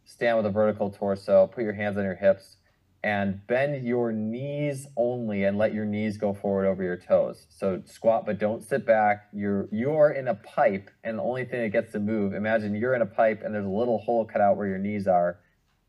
stand 0.04 0.36
with 0.36 0.46
a 0.46 0.50
vertical 0.50 0.90
torso, 0.90 1.46
put 1.46 1.64
your 1.64 1.72
hands 1.72 1.96
on 1.96 2.04
your 2.04 2.14
hips, 2.14 2.56
and 3.02 3.46
bend 3.46 3.86
your 3.86 4.12
knees 4.12 4.86
only 4.96 5.44
and 5.44 5.58
let 5.58 5.74
your 5.74 5.84
knees 5.84 6.16
go 6.16 6.32
forward 6.32 6.66
over 6.66 6.82
your 6.82 6.96
toes. 6.96 7.46
So 7.50 7.82
squat, 7.84 8.24
but 8.24 8.38
don't 8.38 8.62
sit 8.62 8.86
back. 8.86 9.28
You're 9.32 9.68
you're 9.70 10.10
in 10.10 10.28
a 10.28 10.34
pipe, 10.34 10.90
and 11.02 11.18
the 11.18 11.22
only 11.22 11.44
thing 11.44 11.60
that 11.62 11.68
gets 11.68 11.92
to 11.92 12.00
move. 12.00 12.32
Imagine 12.32 12.74
you're 12.74 12.94
in 12.94 13.02
a 13.02 13.06
pipe, 13.06 13.42
and 13.44 13.54
there's 13.54 13.66
a 13.66 13.68
little 13.68 13.98
hole 13.98 14.24
cut 14.24 14.40
out 14.40 14.56
where 14.56 14.66
your 14.66 14.78
knees 14.78 15.06
are, 15.06 15.38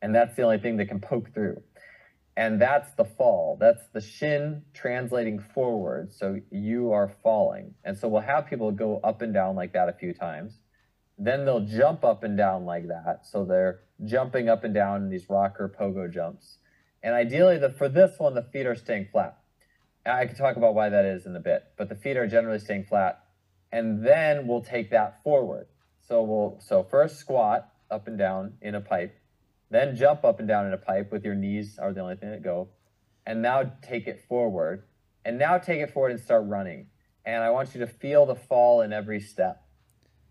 and 0.02 0.14
that's 0.14 0.36
the 0.36 0.44
only 0.44 0.58
thing 0.58 0.78
that 0.78 0.88
can 0.88 1.00
poke 1.00 1.34
through. 1.34 1.62
And 2.38 2.62
that's 2.62 2.92
the 2.96 3.06
fall. 3.06 3.58
That's 3.60 3.82
the 3.94 4.02
shin 4.02 4.64
translating 4.74 5.40
forward. 5.40 6.14
So 6.14 6.42
you 6.52 6.92
are 6.92 7.16
falling. 7.24 7.76
And 7.86 7.98
so 7.98 8.10
we'll 8.10 8.22
have 8.24 8.48
people 8.48 8.72
go 8.72 9.00
up 9.04 9.22
and 9.22 9.34
down 9.34 9.56
like 9.56 9.72
that 9.72 9.88
a 9.88 9.94
few 9.94 10.14
times. 10.14 10.60
Then 11.18 11.46
they'll 11.46 11.66
jump 11.66 12.04
up 12.04 12.24
and 12.24 12.38
down 12.38 12.66
like 12.66 12.88
that. 12.88 13.26
So 13.26 13.46
they're 13.46 13.80
jumping 14.04 14.50
up 14.50 14.64
and 14.64 14.74
down 14.74 15.04
in 15.04 15.10
these 15.10 15.30
rocker 15.30 15.74
pogo 15.80 16.12
jumps 16.12 16.58
and 17.06 17.14
ideally, 17.14 17.60
the, 17.60 17.70
for 17.70 17.88
this 17.88 18.18
one, 18.18 18.34
the 18.34 18.42
feet 18.42 18.66
are 18.66 18.76
staying 18.76 19.10
flat. 19.12 19.38
I 20.08 20.26
can 20.26 20.36
talk 20.36 20.58
about 20.58 20.74
why 20.74 20.90
that 20.90 21.06
is 21.06 21.28
in 21.28 21.36
a 21.36 21.40
bit, 21.40 21.64
but 21.78 21.88
the 21.88 21.94
feet 21.94 22.18
are 22.18 22.28
generally 22.28 22.58
staying 22.58 22.86
flat. 22.86 23.24
And 23.72 24.04
then 24.04 24.48
we'll 24.48 24.64
take 24.64 24.90
that 24.90 25.22
forward. 25.24 25.68
So 26.08 26.24
we'll 26.24 26.58
so 26.60 26.84
first 26.84 27.18
squat 27.18 27.70
up 27.92 28.08
and 28.08 28.18
down 28.18 28.54
in 28.60 28.74
a 28.74 28.82
pipe, 28.82 29.20
then 29.70 29.96
jump 29.96 30.24
up 30.24 30.40
and 30.40 30.48
down 30.48 30.66
in 30.66 30.74
a 30.74 30.78
pipe 30.78 31.12
with 31.12 31.24
your 31.24 31.36
knees 31.36 31.78
are 31.78 31.94
the 31.94 32.02
only 32.02 32.16
thing 32.16 32.32
that 32.32 32.44
go, 32.44 32.70
and 33.24 33.44
now 33.44 33.72
take 33.84 34.08
it 34.08 34.26
forward, 34.28 34.86
and 35.24 35.38
now 35.38 35.60
take 35.60 35.82
it 35.82 35.92
forward 35.92 36.12
and 36.12 36.20
start 36.20 36.48
running. 36.48 36.88
And 37.24 37.44
I 37.44 37.52
want 37.52 37.76
you 37.76 37.82
to 37.82 37.88
feel 37.88 38.26
the 38.26 38.36
fall 38.36 38.82
in 38.82 38.92
every 38.92 39.20
step. 39.20 39.64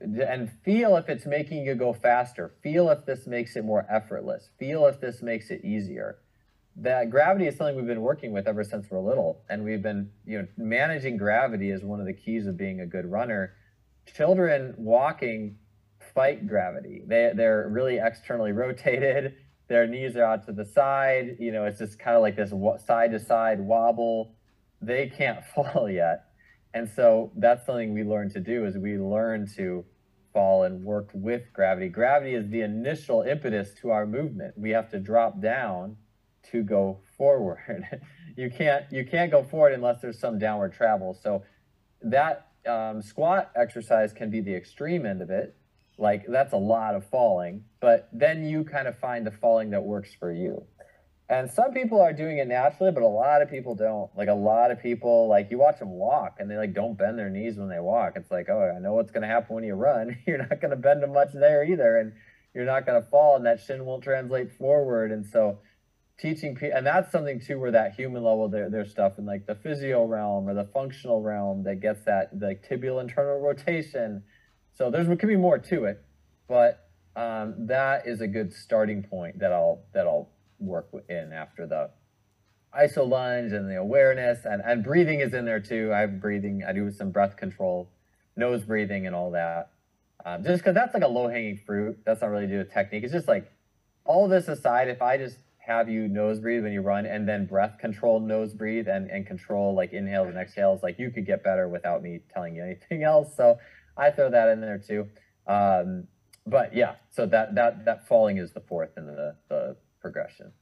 And 0.01 0.51
feel 0.65 0.97
if 0.97 1.09
it's 1.09 1.27
making 1.27 1.65
you 1.65 1.75
go 1.75 1.93
faster. 1.93 2.53
Feel 2.63 2.91
if 2.91 3.07
this 3.07 3.27
makes 3.27 3.57
it 3.57 3.65
more 3.65 3.87
effortless. 3.89 4.51
Feel 4.59 4.87
if 4.87 5.01
this 5.01 5.23
makes 5.23 5.51
it 5.51 5.65
easier. 5.65 6.19
That 6.77 7.11
gravity 7.11 7.47
is 7.47 7.57
something 7.57 7.77
we've 7.77 7.87
been 7.87 8.01
working 8.01 8.33
with 8.33 8.49
ever 8.49 8.65
since 8.65 8.91
we're 8.91 9.01
little 9.01 9.43
and 9.49 9.63
we've 9.63 9.83
been 9.83 10.11
you 10.27 10.39
know 10.39 10.49
managing 10.57 11.17
gravity 11.17 11.71
is 11.71 11.85
one 11.85 12.01
of 12.01 12.07
the 12.07 12.13
keys 12.13 12.47
of 12.47 12.57
being 12.57 12.81
a 12.81 12.87
good 12.87 13.07
runner. 13.07 13.55
Children 14.07 14.75
walking 14.77 15.57
fight 16.15 16.47
gravity. 16.49 17.03
They, 17.07 17.33
they're 17.35 17.69
really 17.71 17.99
externally 17.99 18.53
rotated. 18.53 19.37
Their 19.69 19.87
knees 19.87 20.17
are 20.17 20.25
out 20.25 20.45
to 20.47 20.53
the 20.53 20.65
side. 20.65 21.37
You 21.39 21.53
know 21.53 21.65
it's 21.65 21.79
just 21.79 21.99
kind 21.99 22.17
of 22.17 22.23
like 22.23 22.37
this 22.37 22.53
side 22.85 23.13
to 23.13 23.21
side 23.21 23.61
wobble. 23.61 24.35
They 24.83 25.07
can't 25.07 25.45
fall 25.55 25.89
yet 25.89 26.24
and 26.75 26.89
so 26.89 27.33
that's 27.37 27.65
something 27.65 27.95
we 27.95 28.05
learn 28.05 28.31
to 28.31 28.41
do 28.41 28.67
is 28.67 28.77
we 28.77 28.99
learn 28.99 29.49
to 29.57 29.85
fall 30.33 30.65
and 30.65 30.85
work 30.85 31.09
with 31.15 31.43
gravity 31.53 31.89
gravity 31.89 32.35
is 32.35 32.49
the 32.51 32.61
initial 32.61 33.23
impetus 33.23 33.73
to 33.81 33.91
our 33.91 34.05
movement 34.05 34.53
we 34.59 34.71
have 34.71 34.91
to 34.91 34.99
drop 34.99 35.41
down 35.41 35.97
to 36.51 36.63
go 36.63 37.01
forward. 37.17 37.85
you 38.37 38.51
can't 38.51 38.85
you 38.91 39.05
can't 39.05 39.31
go 39.31 39.43
forward 39.43 39.73
unless 39.73 40.01
there's 40.01 40.19
some 40.19 40.39
downward 40.39 40.73
travel. 40.73 41.15
So 41.15 41.43
that 42.03 42.49
um, 42.67 43.03
squat 43.03 43.51
exercise 43.57 44.13
can 44.13 44.31
be 44.31 44.41
the 44.41 44.55
extreme 44.55 45.07
end 45.07 45.23
of 45.23 45.31
it. 45.31 45.57
like 45.99 46.25
that's 46.29 46.53
a 46.53 46.59
lot 46.59 46.95
of 46.95 47.07
falling. 47.09 47.65
But 47.81 48.09
then 48.13 48.45
you 48.45 48.65
kind 48.65 48.89
of 48.89 48.99
find 48.99 49.27
the 49.27 49.31
falling 49.31 49.71
that 49.71 49.83
works 49.83 50.15
for 50.15 50.33
you. 50.33 50.65
And 51.29 51.51
some 51.51 51.73
people 51.73 52.03
are 52.03 52.13
doing 52.13 52.37
it 52.37 52.49
naturally, 52.49 52.93
but 52.93 53.03
a 53.03 53.07
lot 53.07 53.41
of 53.41 53.49
people 53.49 53.75
don't. 53.75 54.11
Like 54.15 54.29
a 54.29 54.35
lot 54.35 54.71
of 54.71 54.83
people, 54.83 55.27
like 55.29 55.51
you 55.51 55.59
watch 55.59 55.79
them 55.79 55.91
walk 55.91 56.37
and 56.39 56.51
they 56.51 56.57
like 56.57 56.75
don't 56.75 56.99
bend 56.99 57.19
their 57.19 57.31
knees 57.31 57.57
when 57.57 57.69
they 57.69 57.81
walk. 57.81 58.13
It's 58.17 58.31
like, 58.31 58.49
oh, 58.51 58.75
I 58.77 58.79
know 58.79 58.93
what's 58.93 59.11
going 59.11 59.23
to 59.23 59.29
happen 59.29 59.55
when 59.55 59.65
you 59.65 59.75
run. 59.75 60.19
You're 60.27 60.39
not 60.39 60.61
going 60.61 60.71
to 60.71 60.77
bend 60.77 61.03
them 61.03 61.15
much 61.15 61.31
there 61.33 61.65
either. 61.65 61.97
And 61.97 62.13
you're 62.55 62.65
not 62.65 62.87
going 62.87 63.03
to 63.03 63.09
fall 63.09 63.37
and 63.37 63.45
that 63.47 63.61
shin 63.61 63.85
won't 63.85 64.05
translate 64.05 64.53
forward. 64.53 65.11
And 65.11 65.27
so 65.27 65.59
teaching 66.19 66.55
people, 66.55 66.77
and 66.77 66.87
that's 66.87 67.11
something 67.11 67.41
too, 67.41 67.59
where 67.59 67.73
that 67.73 67.95
human 67.95 68.23
level, 68.23 68.49
their 68.49 68.71
there's 68.71 68.91
stuff 68.91 69.19
in 69.19 69.27
like 69.27 69.47
the 69.47 69.57
physio 69.57 70.05
realm 70.05 70.49
or 70.49 70.55
the 70.55 70.69
functional 70.73 71.21
realm 71.21 71.65
that 71.65 71.81
gets 71.81 72.05
that 72.05 72.31
like 72.41 72.67
tibial 72.69 73.01
internal 73.01 73.41
rotation. 73.41 74.23
So 74.75 74.91
there's, 74.91 75.07
there 75.07 75.17
could 75.17 75.29
be 75.29 75.37
more 75.37 75.59
to 75.59 75.85
it, 75.85 76.05
but 76.49 76.89
um, 77.17 77.67
that 77.67 78.07
is 78.07 78.21
a 78.21 78.27
good 78.27 78.53
starting 78.53 79.03
point 79.03 79.41
that 79.41 79.53
I'll, 79.53 79.83
that 79.93 80.07
I'll 80.07 80.31
work 80.59 80.89
in 81.09 81.33
after 81.33 81.67
the 81.67 81.91
iso 82.79 83.09
lunge 83.09 83.53
and 83.53 83.71
the 83.71 83.77
awareness 83.77 84.45
and, 84.45 84.61
and 84.65 84.83
breathing 84.83 85.21
is 85.21 85.35
in 85.35 85.45
there 85.45 85.61
too. 85.61 85.93
I 85.95 86.01
have 86.01 86.21
breathing, 86.21 86.63
I 86.67 86.73
do 86.73 86.91
some 86.91 87.11
breath 87.11 87.37
control, 87.37 87.91
nose 88.37 88.65
breathing 88.65 89.07
and 89.07 89.15
all 89.15 89.31
that. 89.33 89.71
Um, 90.25 90.43
just 90.43 90.59
because 90.59 90.75
that's 90.75 90.95
like 90.95 91.03
a 91.03 91.09
low 91.09 91.29
hanging 91.29 91.61
fruit. 91.67 91.99
That's 92.05 92.23
not 92.23 92.29
really 92.31 92.47
do 92.47 92.61
a 92.61 92.65
technique. 92.65 93.05
It's 93.05 93.13
just 93.13 93.29
like 93.29 93.51
all 94.05 94.27
this 94.29 94.49
aside, 94.49 94.89
if 94.89 95.03
I 95.03 95.19
just 95.19 95.39
have 95.59 95.89
you 95.89 96.09
nose 96.09 96.41
breathe 96.41 96.63
when 96.63 96.73
you 96.73 96.83
run 96.83 97.07
and 97.07 97.29
then 97.29 97.47
breath 97.47 97.79
control 97.79 98.21
nose 98.21 98.53
breathe 98.53 98.87
and, 98.89 99.11
and 99.11 99.27
control 99.27 99.75
like 99.75 99.93
inhales 99.93 100.29
and 100.29 100.37
exhales, 100.37 100.83
like 100.83 100.99
you 100.99 101.11
could 101.11 101.27
get 101.27 101.45
better 101.45 101.69
without 101.69 102.03
me 102.03 102.21
telling 102.33 102.57
you 102.57 102.63
anything 102.63 103.03
else. 103.05 103.37
So 103.37 103.59
I 103.97 104.11
throw 104.11 104.31
that 104.31 104.49
in 104.49 104.61
there 104.61 104.79
too. 104.79 105.09
Um, 105.47 106.09
but 106.47 106.75
yeah, 106.75 106.97
so 107.11 107.27
that 107.27 107.55
that 107.55 107.85
that 107.87 108.07
falling 108.07 108.37
is 108.37 108.53
the 108.53 108.61
fourth 108.61 108.91
in 108.97 109.07
the, 109.07 109.37
the 109.49 109.77
progression. 110.05 110.53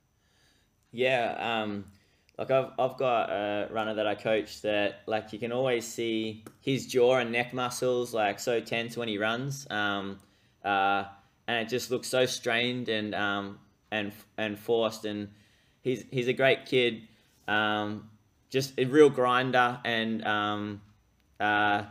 Yeah, 0.93 1.34
um, 1.62 1.86
like 2.38 2.53
I've 2.53 2.70
I've 2.78 2.97
got 2.97 3.28
a 3.30 3.68
runner 3.72 3.95
that 3.95 4.07
I 4.07 4.14
coach 4.14 4.62
that 4.62 5.01
like 5.07 5.32
you 5.32 5.40
can 5.40 5.51
always 5.51 5.84
see 5.84 6.45
his 6.61 6.86
jaw 6.86 7.16
and 7.16 7.32
neck 7.32 7.53
muscles 7.53 8.14
like 8.14 8.38
so 8.38 8.61
tense 8.61 8.97
when 8.97 9.09
he 9.09 9.18
runs, 9.18 9.66
um, 9.68 10.20
uh, 10.64 11.05
and 11.49 11.66
it 11.66 11.68
just 11.68 11.90
looks 11.90 12.07
so 12.07 12.24
strained 12.24 12.88
and 12.88 13.16
um, 13.16 13.59
and 13.90 14.12
and 14.38 14.57
forced. 14.57 15.05
And 15.05 15.28
he's 15.82 16.05
he's 16.12 16.28
a 16.28 16.32
great 16.32 16.66
kid, 16.66 17.03
um, 17.49 18.09
just 18.49 18.78
a 18.78 18.84
real 18.84 19.11
grinder 19.11 19.80
and 19.84 20.24
um, 20.24 20.82
uh, 21.40 21.82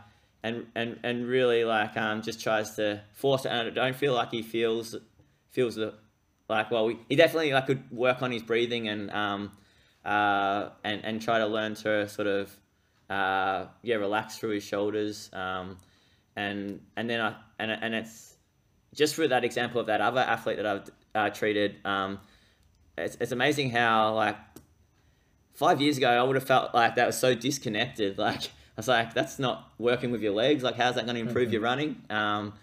and 0.42 0.66
and 0.74 0.98
and 1.02 1.26
really 1.26 1.64
like 1.64 1.98
um, 1.98 2.22
just 2.22 2.42
tries 2.42 2.76
to 2.76 3.02
force 3.12 3.44
it. 3.44 3.50
And 3.50 3.68
I 3.68 3.70
don't 3.70 3.96
feel 3.96 4.14
like 4.14 4.30
he 4.30 4.42
feels 4.42 4.96
feels 5.50 5.74
the 5.74 5.92
like 6.52 6.70
well 6.70 6.92
he 7.08 7.16
definitely 7.16 7.52
like 7.52 7.66
could 7.66 7.90
work 7.90 8.22
on 8.22 8.30
his 8.30 8.42
breathing 8.42 8.88
and 8.88 9.10
um, 9.10 9.52
uh, 10.04 10.68
and 10.84 11.04
and 11.04 11.22
try 11.22 11.38
to 11.38 11.46
learn 11.46 11.74
to 11.74 12.08
sort 12.08 12.28
of 12.28 12.56
uh, 13.10 13.66
yeah 13.82 13.96
relax 13.96 14.38
through 14.38 14.50
his 14.50 14.62
shoulders 14.62 15.30
um, 15.32 15.76
and 16.36 16.80
and 16.96 17.08
then 17.10 17.20
I 17.20 17.34
and 17.58 17.70
and 17.70 17.94
it's 17.94 18.34
just 18.94 19.14
for 19.14 19.26
that 19.26 19.44
example 19.44 19.80
of 19.80 19.86
that 19.86 20.00
other 20.00 20.20
athlete 20.20 20.56
that 20.58 20.66
I've 20.66 20.90
uh, 21.14 21.30
treated 21.30 21.76
um, 21.84 22.20
it's, 22.96 23.16
it's 23.20 23.32
amazing 23.32 23.70
how 23.70 24.14
like 24.14 24.36
five 25.54 25.80
years 25.80 25.96
ago 25.98 26.10
I 26.10 26.22
would 26.22 26.36
have 26.36 26.46
felt 26.46 26.74
like 26.74 26.96
that 26.96 27.06
was 27.06 27.18
so 27.18 27.34
disconnected. 27.34 28.18
Like 28.22 28.44
I 28.44 28.80
was 28.80 28.88
like 28.88 29.12
that's 29.12 29.38
not 29.38 29.70
working 29.78 30.12
with 30.12 30.22
your 30.22 30.32
legs. 30.32 30.62
Like 30.62 30.76
how's 30.76 30.94
that 30.94 31.04
going 31.04 31.16
to 31.16 31.20
improve 31.20 31.46
mm-hmm. 31.46 31.52
your 31.52 31.62
running? 31.62 32.02
Um, 32.08 32.54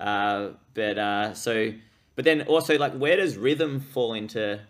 uh, 0.00 0.50
but 0.74 0.98
uh, 0.98 1.34
so 1.34 1.72
but 2.18 2.24
then 2.24 2.42
also 2.42 2.76
like 2.76 2.94
where 2.98 3.16
does 3.16 3.36
rhythm 3.36 3.78
fall 3.78 4.12
into 4.12 4.60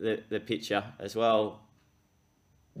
the, 0.00 0.22
the 0.30 0.40
picture 0.40 0.82
as 0.98 1.14
well 1.14 1.60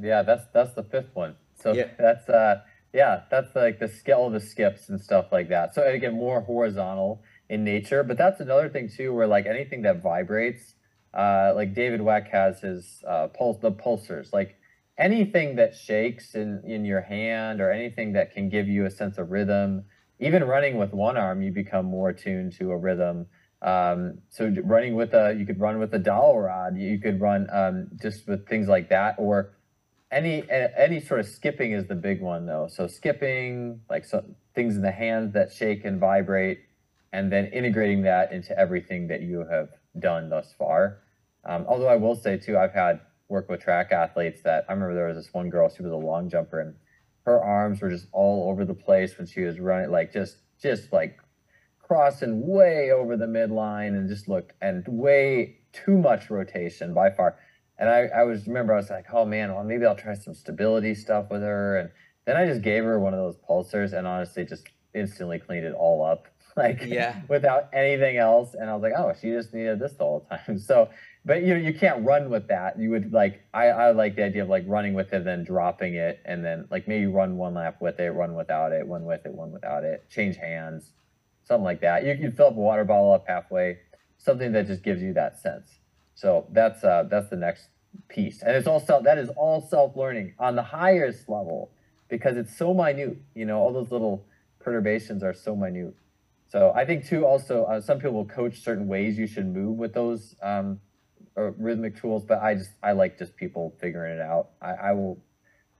yeah, 0.00 0.22
that's 0.22 0.44
that's 0.52 0.74
the 0.74 0.82
fifth 0.82 1.14
one. 1.14 1.36
So 1.54 1.72
yeah. 1.72 1.88
that's 1.98 2.28
uh 2.28 2.62
yeah, 2.92 3.22
that's 3.30 3.54
like 3.56 3.80
the 3.80 3.88
scale 3.88 4.26
of 4.26 4.32
the 4.32 4.40
skips 4.40 4.88
and 4.88 5.00
stuff 5.00 5.26
like 5.32 5.48
that. 5.48 5.74
So 5.74 5.86
again, 5.86 6.14
more 6.14 6.40
horizontal 6.40 7.22
in 7.48 7.64
nature, 7.64 8.02
but 8.02 8.16
that's 8.16 8.40
another 8.40 8.68
thing 8.68 8.88
too, 8.88 9.12
where 9.12 9.26
like 9.26 9.46
anything 9.46 9.82
that 9.82 10.02
vibrates, 10.02 10.74
uh, 11.12 11.52
like 11.54 11.74
David 11.74 12.00
Weck 12.00 12.30
has 12.30 12.60
his 12.60 13.02
uh, 13.06 13.28
pulse, 13.28 13.58
the 13.60 13.72
pulsers, 13.72 14.32
like 14.32 14.56
anything 14.96 15.56
that 15.56 15.74
shakes 15.74 16.34
in 16.34 16.62
in 16.64 16.84
your 16.84 17.00
hand 17.00 17.60
or 17.60 17.70
anything 17.70 18.12
that 18.12 18.32
can 18.32 18.48
give 18.48 18.68
you 18.68 18.86
a 18.86 18.90
sense 18.90 19.18
of 19.18 19.30
rhythm. 19.30 19.84
Even 20.20 20.44
running 20.44 20.78
with 20.78 20.92
one 20.92 21.16
arm, 21.16 21.42
you 21.42 21.50
become 21.50 21.86
more 21.86 22.10
attuned 22.10 22.52
to 22.52 22.70
a 22.70 22.76
rhythm. 22.76 23.26
Um, 23.64 24.18
so 24.28 24.54
running 24.62 24.94
with 24.94 25.14
a, 25.14 25.34
you 25.36 25.46
could 25.46 25.58
run 25.58 25.78
with 25.78 25.94
a 25.94 25.98
dowel 25.98 26.38
rod. 26.38 26.76
You 26.76 26.98
could 26.98 27.18
run 27.20 27.48
um, 27.50 27.88
just 28.00 28.28
with 28.28 28.46
things 28.46 28.68
like 28.68 28.90
that, 28.90 29.16
or 29.18 29.54
any 30.12 30.44
any 30.50 31.00
sort 31.00 31.20
of 31.20 31.26
skipping 31.26 31.72
is 31.72 31.86
the 31.86 31.94
big 31.94 32.20
one 32.20 32.44
though. 32.44 32.68
So 32.70 32.86
skipping, 32.86 33.80
like 33.88 34.04
so 34.04 34.22
things 34.54 34.76
in 34.76 34.82
the 34.82 34.92
hands 34.92 35.32
that 35.32 35.50
shake 35.50 35.84
and 35.86 35.98
vibrate, 35.98 36.60
and 37.12 37.32
then 37.32 37.46
integrating 37.46 38.02
that 38.02 38.32
into 38.32 38.56
everything 38.56 39.08
that 39.08 39.22
you 39.22 39.46
have 39.50 39.70
done 39.98 40.28
thus 40.28 40.52
far. 40.58 40.98
Um, 41.44 41.64
although 41.66 41.88
I 41.88 41.96
will 41.96 42.14
say 42.14 42.36
too, 42.36 42.58
I've 42.58 42.74
had 42.74 43.00
work 43.28 43.48
with 43.48 43.60
track 43.60 43.92
athletes 43.92 44.42
that 44.42 44.66
I 44.68 44.72
remember 44.72 44.94
there 44.94 45.06
was 45.06 45.16
this 45.16 45.32
one 45.32 45.48
girl, 45.48 45.70
she 45.74 45.82
was 45.82 45.92
a 45.92 45.96
long 45.96 46.28
jumper, 46.28 46.60
and 46.60 46.74
her 47.24 47.42
arms 47.42 47.80
were 47.80 47.88
just 47.88 48.06
all 48.12 48.50
over 48.50 48.66
the 48.66 48.74
place 48.74 49.16
when 49.16 49.26
she 49.26 49.40
was 49.40 49.58
running, 49.58 49.90
like 49.90 50.12
just 50.12 50.36
just 50.60 50.92
like 50.92 51.18
crossing 51.94 52.46
way 52.46 52.90
over 52.90 53.16
the 53.16 53.26
midline 53.26 53.88
and 53.88 54.08
just 54.08 54.28
looked 54.28 54.52
and 54.60 54.84
way 54.88 55.56
too 55.72 55.96
much 55.96 56.30
rotation 56.30 56.92
by 56.92 57.10
far 57.10 57.36
and 57.78 57.88
I, 57.88 58.08
I 58.14 58.22
was 58.24 58.46
remember 58.46 58.72
I 58.72 58.76
was 58.76 58.90
like, 58.90 59.06
oh 59.12 59.24
man, 59.24 59.52
well 59.52 59.64
maybe 59.64 59.84
I'll 59.84 59.96
try 59.96 60.14
some 60.14 60.34
stability 60.34 60.94
stuff 60.94 61.30
with 61.30 61.42
her. 61.42 61.78
And 61.78 61.90
then 62.24 62.36
I 62.36 62.46
just 62.46 62.62
gave 62.62 62.84
her 62.84 62.98
one 63.00 63.14
of 63.14 63.20
those 63.20 63.36
pulsars 63.48 63.92
and 63.92 64.06
honestly 64.06 64.44
just 64.44 64.68
instantly 64.94 65.38
cleaned 65.38 65.66
it 65.66 65.74
all 65.74 66.04
up. 66.04 66.26
Like 66.56 66.84
yeah. 66.86 67.20
without 67.26 67.68
anything 67.72 68.16
else. 68.16 68.54
And 68.54 68.70
I 68.70 68.74
was 68.74 68.82
like, 68.84 68.92
oh, 68.96 69.12
she 69.20 69.30
just 69.30 69.52
needed 69.52 69.80
this 69.80 69.94
the 69.94 70.04
whole 70.04 70.20
time. 70.30 70.56
So 70.60 70.88
but 71.24 71.42
you 71.42 71.54
know, 71.54 71.60
you 71.60 71.74
can't 71.74 72.04
run 72.06 72.30
with 72.30 72.46
that. 72.46 72.78
You 72.78 72.90
would 72.90 73.12
like 73.12 73.44
I, 73.52 73.66
I 73.70 73.90
like 73.90 74.14
the 74.14 74.22
idea 74.22 74.44
of 74.44 74.48
like 74.48 74.62
running 74.68 74.94
with 74.94 75.12
it, 75.12 75.24
then 75.24 75.42
dropping 75.42 75.94
it, 75.94 76.20
and 76.24 76.44
then 76.44 76.68
like 76.70 76.86
maybe 76.86 77.06
run 77.06 77.36
one 77.38 77.54
lap 77.54 77.78
with 77.80 77.98
it, 77.98 78.10
run 78.10 78.36
without 78.36 78.70
it, 78.70 78.86
one 78.86 79.04
with 79.04 79.26
it, 79.26 79.32
one 79.32 79.50
without 79.50 79.82
it, 79.82 80.08
change 80.08 80.36
hands, 80.36 80.92
something 81.44 81.64
like 81.64 81.80
that. 81.82 82.04
You 82.04 82.16
can 82.16 82.32
fill 82.32 82.48
up 82.48 82.56
a 82.56 82.60
water 82.60 82.84
bottle 82.84 83.12
up 83.12 83.24
halfway, 83.28 83.78
something 84.18 84.52
that 84.52 84.66
just 84.66 84.82
gives 84.82 85.02
you 85.02 85.12
that 85.14 85.38
sense. 85.38 85.78
So 86.14 86.46
that's 86.50 86.82
uh, 86.84 87.04
that's 87.10 87.28
the 87.30 87.36
next 87.36 87.68
piece, 88.08 88.42
and 88.42 88.56
it's 88.56 88.66
all 88.66 88.80
self. 88.80 89.04
That 89.04 89.18
is 89.18 89.30
all 89.36 89.60
self 89.60 89.96
learning 89.96 90.34
on 90.38 90.56
the 90.56 90.62
highest 90.62 91.28
level 91.28 91.70
because 92.08 92.36
it's 92.36 92.56
so 92.56 92.72
minute. 92.74 93.18
You 93.34 93.46
know, 93.46 93.58
all 93.58 93.72
those 93.72 93.90
little 93.90 94.26
perturbations 94.60 95.22
are 95.22 95.34
so 95.34 95.56
minute. 95.56 95.94
So 96.48 96.72
I 96.74 96.84
think 96.84 97.06
too. 97.06 97.26
Also, 97.26 97.64
uh, 97.64 97.80
some 97.80 97.98
people 97.98 98.12
will 98.12 98.26
coach 98.26 98.62
certain 98.62 98.86
ways 98.86 99.18
you 99.18 99.26
should 99.26 99.46
move 99.46 99.76
with 99.76 99.92
those 99.92 100.36
um, 100.42 100.80
rhythmic 101.36 102.00
tools, 102.00 102.24
but 102.24 102.40
I 102.40 102.54
just 102.54 102.70
I 102.82 102.92
like 102.92 103.18
just 103.18 103.36
people 103.36 103.74
figuring 103.80 104.18
it 104.18 104.20
out. 104.20 104.50
I, 104.62 104.72
I 104.72 104.92
will 104.92 105.18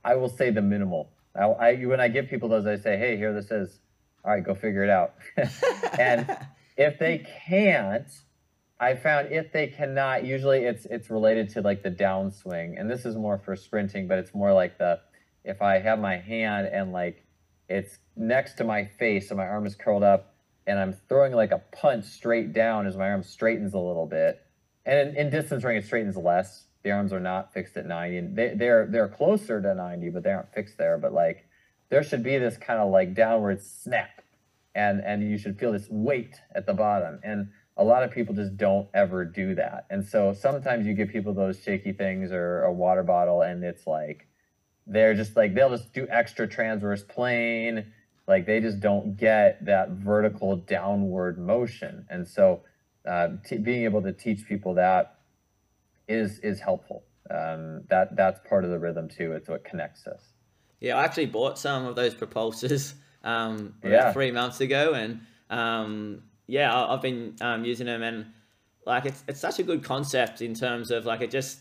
I 0.04 0.16
will 0.16 0.28
say 0.28 0.50
the 0.50 0.62
minimal. 0.62 1.12
I, 1.34 1.44
I 1.44 1.74
when 1.84 2.00
I 2.00 2.08
give 2.08 2.28
people 2.28 2.48
those, 2.48 2.66
I 2.66 2.76
say, 2.76 2.98
hey, 2.98 3.16
here 3.16 3.32
this 3.32 3.50
is. 3.50 3.80
All 4.24 4.32
right, 4.32 4.42
go 4.42 4.54
figure 4.54 4.82
it 4.82 4.90
out. 4.90 5.14
and 5.98 6.36
if 6.76 6.98
they 6.98 7.18
can't, 7.46 8.08
I 8.80 8.94
found 8.94 9.32
if 9.32 9.52
they 9.52 9.68
cannot, 9.68 10.24
usually 10.24 10.64
it's 10.64 10.86
it's 10.86 11.10
related 11.10 11.50
to 11.50 11.60
like 11.60 11.82
the 11.82 11.90
downswing, 11.90 12.80
and 12.80 12.90
this 12.90 13.04
is 13.04 13.16
more 13.16 13.38
for 13.38 13.54
sprinting, 13.54 14.08
but 14.08 14.18
it's 14.18 14.34
more 14.34 14.52
like 14.52 14.78
the 14.78 15.00
if 15.44 15.60
I 15.62 15.78
have 15.78 15.98
my 15.98 16.16
hand 16.16 16.68
and 16.72 16.92
like 16.92 17.24
it's 17.68 17.98
next 18.16 18.54
to 18.54 18.64
my 18.64 18.86
face, 18.98 19.30
and 19.30 19.38
my 19.38 19.46
arm 19.46 19.66
is 19.66 19.74
curled 19.74 20.02
up, 20.02 20.34
and 20.66 20.78
I'm 20.78 20.94
throwing 21.08 21.32
like 21.32 21.52
a 21.52 21.62
punch 21.72 22.04
straight 22.06 22.52
down 22.52 22.86
as 22.86 22.96
my 22.96 23.10
arm 23.10 23.22
straightens 23.22 23.74
a 23.74 23.78
little 23.78 24.06
bit, 24.06 24.40
and 24.84 25.10
in, 25.10 25.16
in 25.16 25.30
distance 25.30 25.64
running 25.64 25.82
it 25.82 25.86
straightens 25.86 26.16
less. 26.16 26.66
The 26.82 26.90
arms 26.90 27.14
are 27.14 27.20
not 27.20 27.54
fixed 27.54 27.78
at 27.78 27.86
90, 27.86 28.18
and 28.18 28.36
they, 28.36 28.54
they're 28.54 28.86
they're 28.86 29.08
closer 29.08 29.62
to 29.62 29.74
90, 29.74 30.10
but 30.10 30.22
they 30.22 30.30
aren't 30.30 30.52
fixed 30.52 30.76
there. 30.76 30.98
But 30.98 31.12
like 31.12 31.46
there 31.90 32.02
should 32.02 32.22
be 32.22 32.38
this 32.38 32.56
kind 32.56 32.80
of 32.80 32.90
like 32.90 33.14
downward 33.14 33.62
snap, 33.62 34.22
and 34.74 35.00
and 35.00 35.22
you 35.22 35.38
should 35.38 35.58
feel 35.58 35.72
this 35.72 35.88
weight 35.90 36.40
at 36.54 36.66
the 36.66 36.74
bottom, 36.74 37.20
and 37.22 37.48
a 37.76 37.84
lot 37.84 38.02
of 38.02 38.10
people 38.10 38.34
just 38.34 38.56
don't 38.56 38.88
ever 38.94 39.24
do 39.24 39.54
that. 39.56 39.86
And 39.90 40.06
so 40.06 40.32
sometimes 40.32 40.86
you 40.86 40.94
give 40.94 41.08
people 41.08 41.34
those 41.34 41.60
shaky 41.60 41.92
things 41.92 42.30
or 42.30 42.62
a 42.62 42.72
water 42.72 43.02
bottle 43.02 43.42
and 43.42 43.64
it's 43.64 43.86
like 43.86 44.28
they're 44.86 45.14
just 45.14 45.36
like 45.36 45.54
they'll 45.54 45.70
just 45.70 45.92
do 45.92 46.06
extra 46.08 46.46
transverse 46.46 47.02
plane 47.02 47.92
like 48.26 48.46
they 48.46 48.60
just 48.60 48.80
don't 48.80 49.16
get 49.16 49.64
that 49.66 49.90
vertical 49.90 50.56
downward 50.56 51.38
motion. 51.38 52.06
And 52.08 52.26
so 52.26 52.62
uh, 53.06 53.28
t- 53.44 53.58
being 53.58 53.84
able 53.84 54.02
to 54.02 54.12
teach 54.12 54.46
people 54.46 54.74
that 54.74 55.18
is 56.08 56.38
is 56.40 56.60
helpful. 56.60 57.04
Um, 57.30 57.82
that 57.90 58.16
that's 58.16 58.40
part 58.48 58.64
of 58.64 58.70
the 58.70 58.78
rhythm 58.78 59.08
too. 59.08 59.32
It's 59.32 59.48
what 59.48 59.64
connects 59.64 60.06
us. 60.06 60.33
Yeah, 60.84 60.96
I 60.98 61.04
actually 61.04 61.26
bought 61.26 61.58
some 61.58 61.86
of 61.86 61.96
those 61.96 62.14
propulsors 62.14 62.92
um, 63.24 63.74
yeah. 63.82 64.12
three 64.12 64.30
months 64.30 64.60
ago, 64.60 64.92
and 64.92 65.20
um, 65.48 66.22
yeah, 66.46 66.74
I- 66.74 66.92
I've 66.92 67.00
been 67.02 67.36
um, 67.40 67.64
using 67.64 67.86
them 67.86 68.02
and 68.02 68.26
like 68.86 69.06
it's 69.06 69.24
it's 69.26 69.40
such 69.40 69.58
a 69.58 69.62
good 69.62 69.82
concept 69.82 70.42
in 70.42 70.52
terms 70.54 70.90
of 70.90 71.06
like 71.06 71.22
it 71.22 71.30
just 71.30 71.58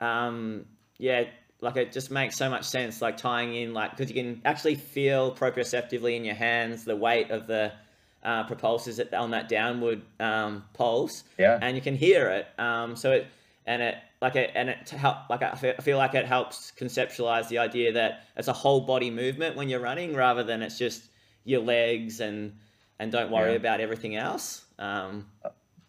um, 0.00 0.64
yeah 0.98 1.24
like 1.60 1.76
it 1.76 1.92
just 1.92 2.10
makes 2.10 2.36
so 2.36 2.48
much 2.48 2.64
sense 2.64 3.02
like 3.02 3.16
tying 3.16 3.54
in 3.54 3.74
like 3.74 3.90
because 3.90 4.08
you 4.10 4.14
can 4.14 4.40
actually 4.44 4.76
feel 4.76 5.34
proprioceptively 5.34 6.16
in 6.16 6.24
your 6.24 6.34
hands 6.34 6.84
the 6.84 6.96
weight 6.96 7.30
of 7.30 7.46
the 7.46 7.72
uh, 8.22 8.44
propulsors 8.46 8.98
on 9.12 9.30
that 9.32 9.48
downward 9.48 10.00
um, 10.20 10.64
pulse 10.72 11.24
Yeah. 11.36 11.58
and 11.60 11.76
you 11.76 11.82
can 11.82 11.96
hear 11.96 12.28
it 12.28 12.46
um, 12.58 12.96
so 12.96 13.12
it 13.12 13.26
and 13.66 13.82
it 13.82 13.96
like 14.20 14.36
it 14.36 14.50
and 14.54 14.68
it 14.68 14.88
help 14.90 15.30
like 15.30 15.42
I 15.42 15.54
feel, 15.80 15.98
like 15.98 16.14
it 16.14 16.26
helps 16.26 16.72
conceptualize 16.78 17.48
the 17.48 17.58
idea 17.58 17.92
that 17.92 18.24
it's 18.36 18.48
a 18.48 18.52
whole 18.52 18.80
body 18.82 19.10
movement 19.10 19.56
when 19.56 19.68
you're 19.68 19.80
running 19.80 20.14
rather 20.14 20.42
than 20.42 20.62
it's 20.62 20.78
just 20.78 21.10
your 21.44 21.60
legs 21.60 22.20
and 22.20 22.54
and 22.98 23.12
don't 23.12 23.30
worry 23.30 23.50
Yeah. 23.50 23.56
about 23.56 23.80
everything 23.80 24.16
else 24.16 24.64
um, 24.78 25.26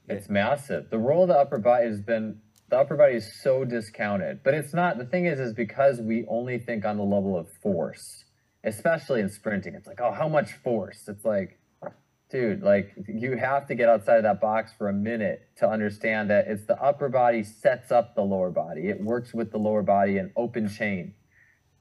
It's 0.08 0.30
massive. 0.30 0.90
The 0.90 0.98
role 0.98 1.24
of 1.24 1.30
the 1.30 1.38
upper 1.38 1.60
body 1.60 1.86
has 1.88 2.02
been 2.02 2.40
the 2.70 2.78
upper 2.78 2.96
body 2.96 3.16
is 3.16 3.42
so 3.42 3.66
discounted. 3.66 4.42
But 4.44 4.54
it's 4.54 4.74
not 4.74 4.98
the 4.98 5.06
thing 5.06 5.26
is 5.26 5.40
is 5.40 5.54
because 5.54 6.00
we 6.02 6.26
only 6.28 6.58
think 6.60 6.86
on 6.86 6.98
the 6.98 7.04
level 7.04 7.38
of 7.38 7.48
force, 7.64 8.26
especially 8.64 9.22
in 9.22 9.30
sprinting. 9.30 9.74
It's 9.76 9.88
like, 9.88 10.02
oh, 10.02 10.12
how 10.12 10.28
much 10.28 10.54
force? 10.54 11.08
It's 11.08 11.26
like, 11.26 11.60
dude, 12.30 12.62
like 12.62 12.94
you 13.08 13.38
have 13.38 13.68
to 13.68 13.76
get 13.76 13.90
outside 13.90 14.18
of 14.18 14.24
that 14.24 14.40
box 14.40 14.72
for 14.78 14.90
a 14.90 14.94
minute 14.94 15.50
to 15.58 15.70
understand 15.70 16.30
that 16.30 16.48
it's 16.48 16.66
the 16.66 16.82
upper 16.82 17.10
body 17.10 17.44
sets 17.44 17.92
up 17.92 18.16
the 18.16 18.22
lower 18.22 18.52
body. 18.52 18.90
It 18.90 19.04
works 19.04 19.34
with 19.34 19.52
the 19.52 19.58
lower 19.58 19.82
body 19.82 20.18
in 20.18 20.32
open 20.36 20.70
chain. 20.70 21.14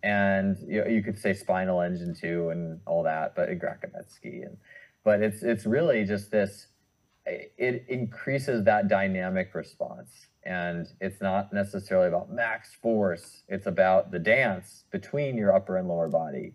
And 0.03 0.57
you, 0.67 0.81
know, 0.81 0.87
you 0.87 1.03
could 1.03 1.19
say 1.19 1.35
spinal 1.35 1.81
engine 1.83 2.15
too 2.15 2.51
and 2.51 2.81
all 2.87 3.03
that, 3.03 3.35
but 3.35 3.49
Gracovetsky 3.51 4.47
and 4.47 4.57
but 5.05 5.23
it's 5.23 5.43
it's 5.43 5.65
really 5.65 6.05
just 6.05 6.31
this 6.31 6.67
it 7.27 7.85
increases 7.89 8.65
that 8.65 8.89
dynamic 8.89 9.55
response 9.55 10.11
and 10.45 10.87
it's 11.01 11.23
not 11.23 11.51
necessarily 11.51 12.09
about 12.09 12.31
max 12.31 12.75
force 12.83 13.43
it's 13.49 13.67
about 13.67 14.11
the 14.11 14.19
dance 14.19 14.85
between 14.91 15.37
your 15.37 15.55
upper 15.55 15.79
and 15.79 15.89
lower 15.89 16.09
body 16.09 16.53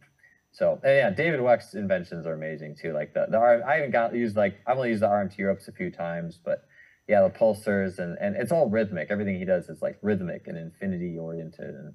so 0.53 0.79
yeah 0.85 1.09
david 1.09 1.41
weck's 1.41 1.73
inventions 1.73 2.25
are 2.25 2.33
amazing 2.33 2.73
too 2.73 2.93
like 2.93 3.13
the, 3.13 3.25
the 3.29 3.37
R- 3.37 3.63
i 3.67 3.75
haven't 3.75 3.91
got 3.91 4.15
used 4.15 4.37
like 4.37 4.59
i've 4.65 4.77
only 4.77 4.89
used 4.89 5.01
the 5.01 5.07
rmt 5.07 5.37
ropes 5.45 5.67
a 5.67 5.71
few 5.73 5.91
times 5.91 6.39
but 6.43 6.65
yeah 7.07 7.21
the 7.21 7.29
pulsars 7.29 7.99
and 7.99 8.17
and 8.19 8.35
it's 8.35 8.51
all 8.51 8.69
rhythmic. 8.69 9.07
Everything 9.09 9.37
he 9.37 9.45
does 9.45 9.69
is 9.69 9.81
like 9.81 9.97
rhythmic 10.01 10.47
and 10.47 10.57
infinity 10.57 11.17
oriented 11.17 11.75
and 11.75 11.93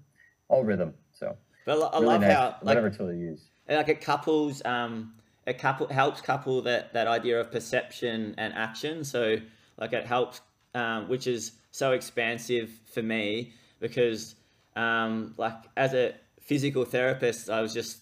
all 0.48 0.64
rhythm. 0.64 0.94
So 1.12 1.36
but 1.64 1.80
I 1.80 1.98
really 1.98 2.06
love 2.06 2.20
nice, 2.20 2.32
how 2.32 2.56
like 2.62 2.76
whatever 2.76 2.90
tool 2.90 3.12
you 3.12 3.30
use. 3.30 3.48
like 3.68 3.88
it 3.88 4.00
couples 4.00 4.64
um 4.64 5.14
it 5.46 5.58
couple 5.58 5.88
helps 5.88 6.20
couple 6.20 6.62
that 6.62 6.92
that 6.92 7.06
idea 7.06 7.40
of 7.40 7.50
perception 7.50 8.34
and 8.38 8.52
action. 8.54 9.04
So 9.04 9.36
like 9.78 9.92
it 9.92 10.06
helps 10.06 10.40
um, 10.74 11.08
which 11.08 11.26
is 11.26 11.52
so 11.70 11.92
expansive 11.92 12.70
for 12.92 13.02
me 13.02 13.52
because 13.80 14.34
um, 14.76 15.34
like 15.38 15.56
as 15.76 15.94
a 15.94 16.14
physical 16.42 16.84
therapist 16.86 17.50
i 17.50 17.60
was 17.60 17.74
just 17.74 17.98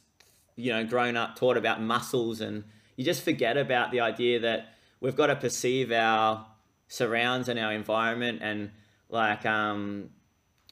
you 0.56 0.72
know 0.72 0.84
grown 0.84 1.16
up 1.16 1.36
taught 1.36 1.56
about 1.56 1.80
muscles 1.80 2.40
and 2.40 2.64
you 2.96 3.04
just 3.04 3.22
forget 3.22 3.56
about 3.56 3.90
the 3.90 4.00
idea 4.00 4.40
that 4.40 4.74
we've 5.00 5.16
got 5.16 5.26
to 5.28 5.36
perceive 5.36 5.92
our 5.92 6.46
surrounds 6.88 7.48
and 7.48 7.58
our 7.58 7.72
environment 7.72 8.40
and 8.42 8.70
like 9.08 9.44
um 9.46 10.10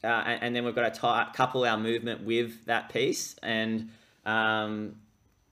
uh, 0.03 0.07
and, 0.07 0.43
and 0.43 0.55
then 0.55 0.65
we've 0.65 0.75
got 0.75 0.93
to 0.93 0.99
tie, 0.99 1.27
couple 1.33 1.63
our 1.65 1.77
movement 1.77 2.23
with 2.23 2.65
that 2.65 2.89
piece 2.89 3.35
and 3.41 3.89
um 4.25 4.95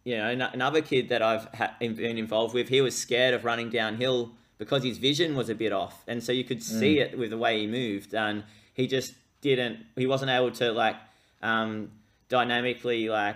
you 0.05 0.17
know, 0.17 0.29
an- 0.29 0.41
another 0.41 0.81
kid 0.81 1.09
that 1.09 1.21
I've 1.21 1.45
ha- 1.55 1.75
been 1.79 2.17
involved 2.17 2.53
with, 2.53 2.67
he 2.67 2.81
was 2.81 2.93
scared 2.93 3.33
of 3.33 3.45
running 3.45 3.69
downhill 3.69 4.31
because 4.57 4.83
his 4.83 4.97
vision 4.97 5.35
was 5.35 5.49
a 5.49 5.55
bit 5.55 5.71
off, 5.71 6.03
and 6.07 6.23
so 6.23 6.31
you 6.31 6.43
could 6.43 6.61
see 6.61 6.99
it 6.99 7.17
with 7.17 7.29
the 7.29 7.37
way 7.37 7.59
he 7.61 7.67
moved, 7.67 8.13
and 8.13 8.43
he 8.73 8.85
just 8.87 9.13
didn't. 9.41 9.79
He 9.95 10.05
wasn't 10.05 10.31
able 10.31 10.51
to 10.51 10.71
like 10.71 10.95
um, 11.41 11.91
dynamically 12.29 13.09
like 13.09 13.35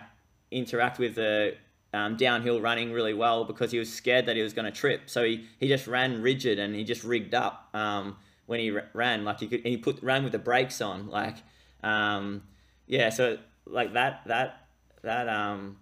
interact 0.52 1.00
with 1.00 1.16
the 1.16 1.56
um, 1.94 2.16
downhill 2.16 2.62
running 2.62 2.92
really 2.92 3.14
well 3.14 3.44
because 3.44 3.72
he 3.72 3.80
was 3.80 3.92
scared 3.92 4.26
that 4.26 4.36
he 4.36 4.42
was 4.42 4.54
going 4.54 4.66
to 4.66 4.72
trip. 4.72 5.04
So 5.06 5.24
he, 5.24 5.48
he 5.60 5.68
just 5.68 5.88
ran 5.88 6.22
rigid 6.22 6.60
and 6.60 6.76
he 6.76 6.84
just 6.84 7.04
rigged 7.04 7.34
up 7.34 7.70
um, 7.74 8.18
when 8.46 8.60
he 8.60 8.78
ran. 8.94 9.24
Like 9.24 9.40
he 9.40 9.48
could, 9.48 9.62
he 9.62 9.78
put 9.78 10.02
ran 10.04 10.24
with 10.24 10.32
the 10.32 10.40
brakes 10.40 10.82
on. 10.82 11.08
Like 11.08 11.38
um, 11.84 12.44
yeah, 12.86 13.10
so 13.10 13.38
like 13.66 13.94
that 13.94 14.22
that 14.28 14.68
that 15.04 15.30
um, 15.30 15.78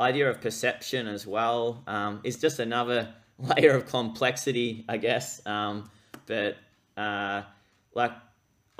idea 0.00 0.28
of 0.30 0.40
perception 0.40 1.06
as 1.06 1.26
well 1.26 1.82
um, 1.86 2.20
is 2.24 2.38
just 2.38 2.58
another 2.58 3.14
layer 3.38 3.72
of 3.72 3.86
complexity, 3.86 4.84
I 4.88 4.96
guess. 4.96 5.44
Um, 5.46 5.90
but 6.26 6.56
uh, 6.96 7.42
like, 7.94 8.12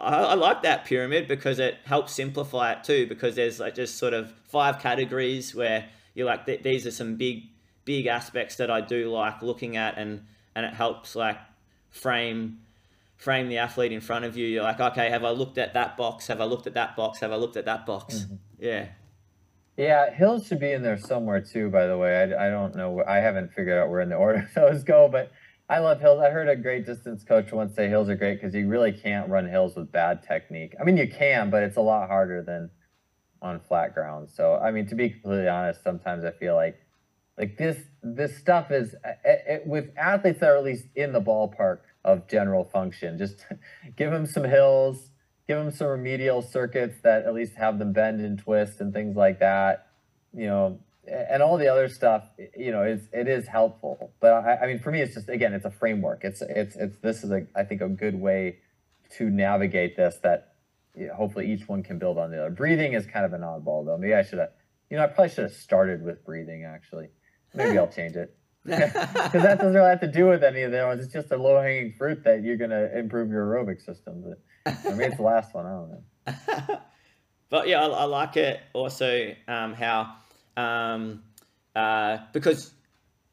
I, 0.01 0.23
I 0.23 0.35
like 0.35 0.63
that 0.63 0.85
pyramid 0.85 1.29
because 1.29 1.59
it 1.59 1.77
helps 1.85 2.13
simplify 2.13 2.73
it 2.73 2.85
too. 2.85 3.07
Because 3.07 3.37
there's 3.37 3.61
like 3.61 3.75
just 3.75 3.99
sort 3.99 4.15
of 4.15 4.33
five 4.49 4.79
categories 4.79 5.55
where 5.55 5.89
you're 6.15 6.27
like, 6.27 6.47
th- 6.47 6.63
these 6.63 6.87
are 6.87 6.91
some 6.91 7.17
big, 7.17 7.45
big 7.85 8.07
aspects 8.07 8.57
that 8.57 8.71
I 8.71 8.81
do 8.81 9.11
like 9.11 9.43
looking 9.43 9.77
at, 9.77 9.99
and 9.99 10.25
and 10.55 10.67
it 10.67 10.75
helps 10.75 11.15
like 11.15 11.39
frame 11.91 12.61
frame 13.17 13.49
the 13.49 13.59
athlete 13.59 13.93
in 13.93 14.01
front 14.01 14.25
of 14.25 14.37
you. 14.37 14.47
You're 14.47 14.63
like, 14.63 14.81
okay, 14.81 15.11
have 15.11 15.25
I 15.25 15.31
looked 15.31 15.59
at 15.59 15.75
that 15.75 15.97
box? 15.97 16.27
Have 16.29 16.41
I 16.41 16.45
looked 16.45 16.67
at 16.67 16.75
that 16.75 16.97
box? 16.97 17.21
Have 17.21 17.33
I 17.33 17.37
looked 17.37 17.57
at 17.57 17.67
that 17.67 17.85
box? 17.85 18.15
Mm-hmm. 18.15 18.35
Yeah. 18.59 18.87
Yeah, 19.77 20.13
Hills 20.13 20.47
should 20.47 20.61
be 20.61 20.73
in 20.73 20.83
there 20.83 20.99
somewhere 20.99 21.41
too. 21.41 21.71
By 21.71 21.87
the 21.87 21.97
way, 21.97 22.17
I, 22.17 22.47
I 22.47 22.51
don't 22.51 22.75
know. 22.75 23.03
I 23.07 23.17
haven't 23.17 23.53
figured 23.53 23.79
out 23.79 23.89
where 23.89 24.01
in 24.01 24.09
the 24.09 24.17
order 24.17 24.49
those 24.55 24.85
go, 24.85 25.09
but 25.09 25.33
I 25.71 25.79
love 25.79 26.01
Hills. 26.01 26.21
I 26.21 26.31
heard 26.31 26.49
a 26.49 26.57
great 26.57 26.85
distance 26.85 27.23
coach 27.23 27.53
once 27.53 27.77
say 27.77 27.89
Hills 27.89 28.09
are 28.09 28.17
great 28.17 28.41
because 28.41 28.55
you 28.55 28.67
really 28.69 28.91
can't 28.91 29.31
run 29.31 29.49
hills 29.49 29.77
with 29.77 29.93
bad 29.93 30.25
technique. 30.25 30.75
I 30.81 30.85
mean, 30.85 30.97
you 30.97 31.09
can, 31.09 31.49
but 31.49 31.63
it's 31.63 31.77
a 31.77 31.81
lot 31.81 32.09
harder 32.09 32.43
than 32.43 32.71
on 33.41 33.61
flat 33.61 33.95
ground. 33.95 34.29
So, 34.29 34.57
I 34.57 34.73
mean, 34.73 34.87
to 34.89 34.97
be 34.97 35.11
completely 35.11 35.49
honest, 35.49 35.85
sometimes 35.85 36.25
I 36.25 36.33
feel 36.33 36.57
like 36.57 36.77
like 37.39 37.57
this 37.57 37.79
this 38.03 38.37
stuff 38.37 38.73
is 38.73 38.95
it, 39.25 39.45
it, 39.47 39.67
with 39.67 39.91
athletes 39.97 40.41
that 40.41 40.51
are 40.51 40.57
at 40.57 40.65
least 40.65 40.87
in 40.97 41.13
the 41.13 41.21
ballpark 41.23 41.79
of 42.05 42.27
general 42.29 42.65
function. 42.65 43.17
Just 43.17 43.47
give 43.97 44.11
them 44.11 44.27
some 44.27 44.45
hills 44.45 45.11
give 45.51 45.59
them 45.59 45.73
some 45.73 45.89
remedial 45.89 46.43
circuits 46.43 47.01
that 47.03 47.25
at 47.25 47.35
least 47.35 47.57
have 47.57 47.81
them 47.81 47.93
bend 47.93 48.21
and 48.21 48.39
twist 48.39 48.81
and 48.81 48.93
things 48.95 49.17
like 49.17 49.41
that 49.41 49.89
you 50.33 50.47
know 50.47 50.79
and 51.11 51.43
all 51.43 51.59
the 51.59 51.69
other 51.69 51.89
stuff 51.89 52.29
you 52.57 52.71
know 52.71 52.83
is 52.83 53.09
it 53.13 53.29
is 53.29 53.47
helpful 53.47 54.13
but 54.21 54.33
I, 54.33 54.59
I 54.63 54.67
mean 54.67 54.79
for 54.79 54.91
me 54.91 55.01
it's 55.01 55.15
just 55.15 55.29
again 55.29 55.53
it's 55.53 55.65
a 55.65 55.71
framework 55.71 56.21
it's 56.23 56.43
it's 56.43 56.77
it's 56.77 56.99
this 56.99 57.25
is 57.25 57.31
a 57.31 57.47
i 57.57 57.65
think 57.65 57.81
a 57.81 57.89
good 57.89 58.15
way 58.15 58.59
to 59.17 59.29
navigate 59.29 59.97
this 59.97 60.19
that 60.23 60.55
you 60.97 61.09
know, 61.09 61.15
hopefully 61.15 61.53
each 61.53 61.69
one 61.69 61.83
can 61.83 61.99
build 61.99 62.19
on 62.19 62.31
the 62.31 62.39
other 62.39 62.51
breathing 62.51 62.93
is 62.93 63.07
kind 63.07 63.27
of 63.27 63.33
an 63.33 63.41
oddball 63.41 63.85
though 63.85 63.99
maybe 63.99 64.15
i 64.15 64.23
should 64.23 64.39
have 64.39 64.51
you 64.89 64.97
know 64.97 65.03
i 65.03 65.07
probably 65.07 65.29
should 65.29 65.45
have 65.45 65.53
started 65.53 66.03
with 66.03 66.25
breathing 66.25 66.65
actually 66.65 67.09
maybe 67.55 67.77
i'll 67.79 67.89
change 67.89 68.15
it 68.15 68.37
because 68.65 68.93
that 69.43 69.59
doesn't 69.59 69.73
really 69.73 69.89
have 69.89 70.01
to 70.01 70.11
do 70.11 70.27
with 70.27 70.45
any 70.45 70.63
of 70.63 70.71
the 70.71 70.85
ones. 70.85 71.03
It's 71.03 71.13
just 71.13 71.33
a 71.33 71.37
low 71.37 71.63
hanging 71.63 71.95
fruit 71.97 72.23
that 72.25 72.43
you're 72.43 72.59
gonna 72.59 72.91
improve 72.95 73.31
your 73.31 73.47
aerobic 73.47 73.81
system. 73.81 74.23
But 74.23 74.85
I 74.85 74.91
mean, 74.91 75.01
it's 75.01 75.17
the 75.17 75.23
last 75.23 75.55
one. 75.55 75.65
I 75.65 75.71
don't 75.71 76.69
know. 76.69 76.79
but 77.49 77.69
yeah, 77.69 77.83
I, 77.83 77.87
I 77.87 78.05
like 78.05 78.37
it 78.37 78.61
also 78.75 79.35
um, 79.49 79.73
how 79.73 80.15
um, 80.61 81.23
uh, 81.75 82.19
because 82.33 82.73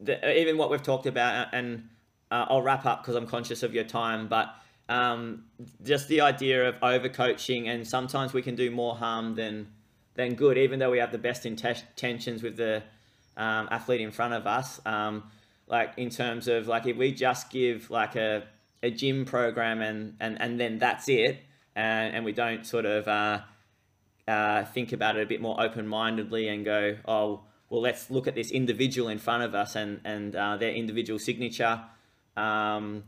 the, 0.00 0.38
even 0.38 0.56
what 0.58 0.70
we've 0.70 0.82
talked 0.82 1.06
about, 1.06 1.48
and 1.52 1.88
uh, 2.30 2.46
I'll 2.48 2.62
wrap 2.62 2.86
up 2.86 3.02
because 3.02 3.16
I'm 3.16 3.26
conscious 3.26 3.62
of 3.62 3.74
your 3.74 3.84
time, 3.84 4.28
but 4.28 4.54
um, 4.88 5.44
just 5.82 6.08
the 6.08 6.20
idea 6.22 6.68
of 6.68 6.76
overcoaching, 6.80 7.68
and 7.68 7.86
sometimes 7.86 8.32
we 8.32 8.42
can 8.42 8.54
do 8.54 8.70
more 8.70 8.96
harm 8.96 9.34
than 9.34 9.68
than 10.14 10.34
good, 10.34 10.58
even 10.58 10.78
though 10.80 10.90
we 10.90 10.98
have 10.98 11.12
the 11.12 11.18
best 11.18 11.46
intentions 11.46 12.42
with 12.42 12.56
the 12.56 12.82
um, 13.36 13.68
athlete 13.70 14.00
in 14.00 14.10
front 14.10 14.34
of 14.34 14.46
us. 14.46 14.80
Um, 14.84 15.30
like 15.68 15.92
in 15.96 16.10
terms 16.10 16.48
of 16.48 16.66
like 16.66 16.86
if 16.86 16.96
we 16.96 17.12
just 17.12 17.50
give 17.50 17.90
like 17.90 18.16
a, 18.16 18.44
a 18.82 18.90
gym 18.90 19.24
program 19.24 19.80
and, 19.80 20.16
and, 20.18 20.40
and 20.40 20.58
then 20.58 20.78
that's 20.78 21.08
it, 21.08 21.38
and, 21.76 22.16
and 22.16 22.24
we 22.24 22.32
don't 22.32 22.66
sort 22.66 22.86
of 22.86 23.06
uh, 23.06 23.40
uh, 24.28 24.64
think 24.66 24.92
about 24.92 25.16
it 25.16 25.22
a 25.22 25.26
bit 25.26 25.40
more 25.40 25.60
open 25.60 25.86
mindedly 25.86 26.48
and 26.48 26.64
go, 26.64 26.96
oh, 27.06 27.42
well, 27.70 27.80
let's 27.80 28.10
look 28.10 28.28
at 28.28 28.34
this 28.34 28.50
individual 28.50 29.08
in 29.08 29.18
front 29.18 29.42
of 29.42 29.54
us 29.54 29.74
and, 29.74 30.00
and 30.04 30.36
uh, 30.36 30.56
their 30.56 30.72
individual 30.72 31.18
signature. 31.18 31.80
Um, 32.36 33.04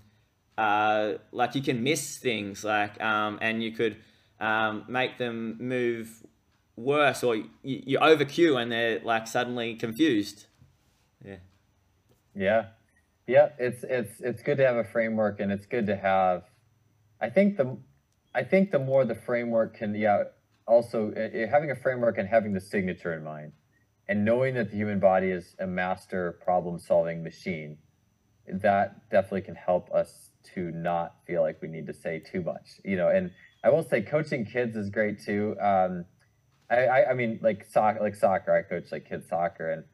uh, 0.58 1.14
like 1.32 1.54
you 1.54 1.62
can 1.62 1.82
miss 1.82 2.18
things 2.18 2.64
like, 2.64 3.00
um, 3.00 3.38
and 3.40 3.62
you 3.62 3.72
could 3.72 3.96
um, 4.40 4.84
make 4.88 5.18
them 5.18 5.56
move 5.60 6.26
worse 6.76 7.22
or 7.22 7.36
you, 7.36 7.46
you 7.62 7.98
over 7.98 8.24
cue 8.24 8.56
and 8.56 8.72
they're 8.72 9.00
like 9.00 9.26
suddenly 9.28 9.74
confused. 9.74 10.46
Yeah. 11.24 11.36
Yeah. 12.34 12.64
Yeah 12.64 12.70
it's 13.58 13.84
it's 13.84 14.20
it's 14.20 14.42
good 14.42 14.56
to 14.58 14.66
have 14.66 14.76
a 14.76 14.84
framework 14.84 15.40
and 15.40 15.52
it's 15.52 15.66
good 15.66 15.86
to 15.86 15.96
have 15.96 16.42
i 17.20 17.30
think 17.30 17.56
the 17.56 17.76
i 18.34 18.42
think 18.42 18.72
the 18.72 18.78
more 18.78 19.04
the 19.04 19.14
framework 19.14 19.76
can 19.76 19.94
yeah 19.94 20.24
also 20.70 21.12
uh, 21.12 21.50
having 21.50 21.70
a 21.70 21.74
framework 21.74 22.16
and 22.16 22.28
having 22.28 22.52
the 22.52 22.60
signature 22.60 23.12
in 23.12 23.24
mind 23.24 23.52
and 24.08 24.24
knowing 24.24 24.54
that 24.54 24.70
the 24.70 24.76
human 24.76 25.00
body 25.00 25.30
is 25.30 25.56
a 25.58 25.66
master 25.66 26.38
problem 26.42 26.78
solving 26.78 27.22
machine 27.22 27.76
that 28.46 29.08
definitely 29.10 29.42
can 29.42 29.54
help 29.54 29.90
us 29.92 30.30
to 30.54 30.70
not 30.70 31.16
feel 31.26 31.42
like 31.42 31.60
we 31.60 31.68
need 31.68 31.86
to 31.86 31.94
say 31.94 32.18
too 32.18 32.42
much, 32.42 32.80
you 32.84 32.96
know. 32.96 33.08
And 33.08 33.30
I 33.62 33.70
will 33.70 33.82
say, 33.82 34.02
coaching 34.02 34.44
kids 34.44 34.76
is 34.76 34.90
great 34.90 35.20
too. 35.22 35.54
Um, 35.60 36.04
I, 36.70 36.86
I, 36.86 37.10
I 37.10 37.14
mean, 37.14 37.38
like 37.42 37.64
soccer, 37.64 38.00
like 38.00 38.14
soccer, 38.14 38.56
I 38.56 38.62
coach 38.62 38.90
like 38.90 39.08
kids 39.08 39.28
soccer, 39.28 39.70
and 39.70 39.84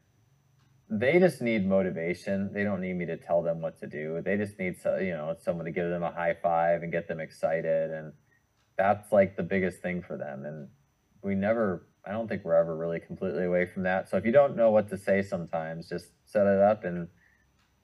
they 0.89 1.19
just 1.19 1.41
need 1.41 1.67
motivation. 1.67 2.51
They 2.53 2.63
don't 2.63 2.81
need 2.81 2.93
me 2.93 3.05
to 3.07 3.17
tell 3.17 3.43
them 3.43 3.61
what 3.61 3.79
to 3.79 3.87
do. 3.87 4.21
They 4.23 4.37
just 4.37 4.57
need, 4.57 4.77
so, 4.81 4.97
you 4.97 5.11
know, 5.11 5.35
someone 5.43 5.65
to 5.65 5.71
give 5.71 5.89
them 5.89 6.03
a 6.03 6.11
high 6.11 6.35
five 6.41 6.81
and 6.81 6.91
get 6.91 7.07
them 7.07 7.19
excited, 7.19 7.91
and 7.91 8.13
that's 8.77 9.11
like 9.11 9.35
the 9.35 9.43
biggest 9.43 9.81
thing 9.81 10.01
for 10.01 10.17
them. 10.17 10.45
And 10.45 10.67
we 11.23 11.35
never, 11.35 11.87
I 12.05 12.11
don't 12.11 12.27
think 12.27 12.43
we're 12.45 12.55
ever 12.55 12.75
really 12.75 12.99
completely 12.99 13.45
away 13.45 13.65
from 13.65 13.83
that. 13.83 14.09
So 14.09 14.17
if 14.17 14.25
you 14.25 14.31
don't 14.31 14.55
know 14.55 14.71
what 14.71 14.89
to 14.89 14.97
say, 14.97 15.21
sometimes 15.21 15.89
just 15.89 16.07
set 16.25 16.45
it 16.47 16.61
up 16.61 16.83
and 16.83 17.07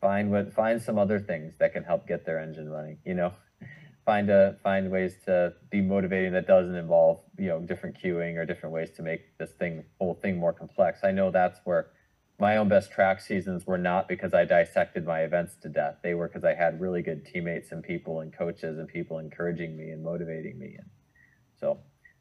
find 0.04 0.30
what 0.30 0.54
find 0.54 0.82
some 0.82 1.00
other 1.00 1.18
things 1.18 1.54
that 1.60 1.72
can 1.72 1.82
help 1.82 2.06
get 2.06 2.26
their 2.26 2.38
engine 2.38 2.70
running 2.70 2.98
you 3.06 3.14
know 3.14 3.32
find 4.06 4.30
a 4.30 4.58
find 4.62 4.92
ways 4.92 5.16
to 5.26 5.54
be 5.72 5.80
motivating 5.80 6.34
that 6.34 6.46
doesn't 6.46 6.76
involve 6.76 7.22
you 7.40 7.48
know 7.48 7.62
different 7.62 7.98
cueing 7.98 8.36
or 8.36 8.46
different 8.46 8.76
ways 8.76 8.92
to 8.92 9.02
make 9.02 9.22
this 9.38 9.54
thing 9.54 9.82
whole 10.00 10.20
thing 10.22 10.38
more 10.38 10.52
complex 10.52 11.00
i 11.06 11.12
know 11.12 11.32
that's 11.32 11.60
where 11.64 11.92
my 12.40 12.58
own 12.58 12.68
best 12.68 12.92
track 12.92 13.22
seasons 13.22 13.66
were 13.66 13.78
not 13.78 14.08
because 14.08 14.34
i 14.34 14.44
dissected 14.44 15.06
my 15.06 15.22
events 15.22 15.56
to 15.56 15.70
death 15.70 15.96
they 16.04 16.14
were 16.14 16.28
because 16.28 16.44
i 16.44 16.54
had 16.54 16.80
really 16.80 17.02
good 17.02 17.26
teammates 17.26 17.72
and 17.72 17.84
people 17.84 18.20
and 18.22 18.34
coaches 18.34 18.78
and 18.78 18.88
people 18.88 19.20
encouraging 19.20 19.78
me 19.78 19.90
and 19.90 20.04
motivating 20.04 20.58
me 20.58 20.76
and 20.78 20.90
so 21.60 21.80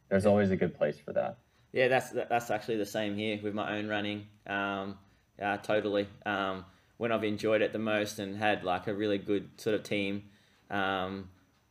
there's 0.09 0.27
always 0.27 0.51
a 0.51 0.57
good 0.57 0.77
place 0.77 0.99
for 0.99 1.13
that 1.13 1.39
yeah 1.73 1.89
that's 1.89 2.11
that's 2.11 2.51
actually 2.51 2.77
the 2.77 2.87
same 2.87 3.17
here 3.17 3.39
with 3.43 3.55
my 3.55 3.77
own 3.79 3.89
running 3.89 4.27
um, 4.47 4.97
yeah 5.39 5.57
totally 5.57 6.07
um, 6.27 6.65
when 7.03 7.11
I've 7.11 7.25
enjoyed 7.25 7.63
it 7.63 7.73
the 7.73 7.81
most 7.81 8.21
and 8.21 8.37
had 8.37 8.63
like 8.63 8.87
a 8.87 8.95
really 8.95 9.19
good 9.19 9.61
sort 9.61 9.75
of 9.75 9.83
team. 9.83 10.23
Um, 10.71 11.31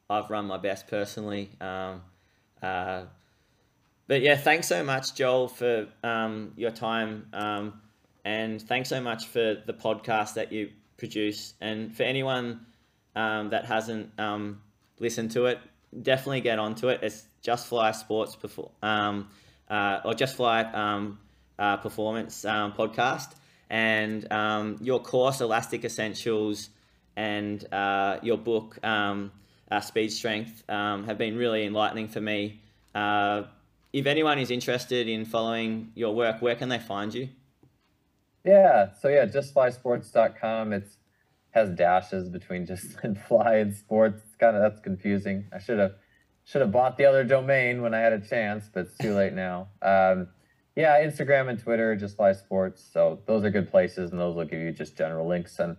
I've 0.09 0.29
run 0.29 0.45
my 0.45 0.57
best 0.57 0.89
personally. 0.89 1.51
Um, 1.61 2.01
uh, 2.61 3.03
but 4.09 4.19
yeah, 4.19 4.35
thanks 4.35 4.67
so 4.67 4.83
much, 4.83 5.15
Joel, 5.15 5.47
for 5.47 5.87
um, 6.03 6.51
your 6.57 6.71
time. 6.71 7.27
Um, 7.31 7.81
and 8.25 8.61
thanks 8.61 8.89
so 8.89 9.01
much 9.01 9.27
for 9.27 9.61
the 9.65 9.73
podcast 9.73 10.35
that 10.35 10.51
you 10.51 10.71
produce. 10.97 11.53
And 11.61 11.95
for 11.95 12.03
anyone 12.03 12.65
um, 13.15 13.49
that 13.49 13.65
hasn't 13.65 14.11
um, 14.19 14.61
listened 14.99 15.31
to 15.31 15.45
it, 15.47 15.59
definitely 16.01 16.41
get 16.41 16.59
onto 16.59 16.89
it. 16.89 16.99
It's 17.03 17.23
Just 17.41 17.67
Fly 17.67 17.91
Sports 17.91 18.37
uh, 18.81 19.99
or 20.05 20.13
Just 20.13 20.35
Fly 20.35 20.61
uh, 21.59 21.77
Performance 21.77 22.45
podcast 22.45 23.33
and 23.71 24.29
um, 24.33 24.77
your 24.81 24.99
course, 24.99 25.39
Elastic 25.39 25.85
Essentials, 25.85 26.69
and 27.15 27.65
uh, 27.73 28.19
your 28.21 28.37
book, 28.37 28.77
um, 28.85 29.31
uh, 29.71 29.79
Speed 29.79 30.11
Strength, 30.11 30.69
um, 30.69 31.05
have 31.05 31.17
been 31.17 31.37
really 31.37 31.65
enlightening 31.65 32.09
for 32.09 32.19
me. 32.19 32.59
Uh, 32.93 33.43
if 33.93 34.05
anyone 34.05 34.39
is 34.39 34.51
interested 34.51 35.07
in 35.07 35.23
following 35.23 35.93
your 35.95 36.13
work, 36.13 36.41
where 36.41 36.55
can 36.55 36.67
they 36.67 36.79
find 36.79 37.13
you? 37.13 37.29
Yeah, 38.43 38.91
so 38.99 39.07
yeah, 39.07 39.25
justflysports.com. 39.25 40.73
It's 40.73 40.97
has 41.51 41.69
dashes 41.71 42.29
between 42.29 42.65
just 42.65 42.97
and 43.03 43.19
fly 43.19 43.55
and 43.57 43.75
sports. 43.75 44.21
It's 44.25 44.35
kind 44.35 44.55
of 44.55 44.61
that's 44.61 44.81
confusing. 44.81 45.45
I 45.53 45.59
should 45.59 45.79
have 45.79 45.91
should 46.43 46.61
have 46.61 46.71
bought 46.71 46.97
the 46.97 47.05
other 47.05 47.23
domain 47.23 47.81
when 47.81 47.93
I 47.93 47.99
had 47.99 48.13
a 48.13 48.19
chance, 48.19 48.69
but 48.73 48.87
it's 48.87 48.97
too 48.97 49.13
late 49.13 49.33
now. 49.33 49.69
Um, 49.81 50.27
yeah, 50.75 51.03
Instagram 51.05 51.49
and 51.49 51.59
Twitter, 51.59 51.95
just 51.95 52.15
fly 52.15 52.33
sports. 52.33 52.83
So 52.91 53.19
those 53.27 53.43
are 53.43 53.51
good 53.51 53.69
places, 53.69 54.11
and 54.11 54.19
those 54.19 54.35
will 54.35 54.45
give 54.45 54.59
you 54.59 54.71
just 54.71 54.97
general 54.97 55.27
links 55.27 55.59
and 55.59 55.77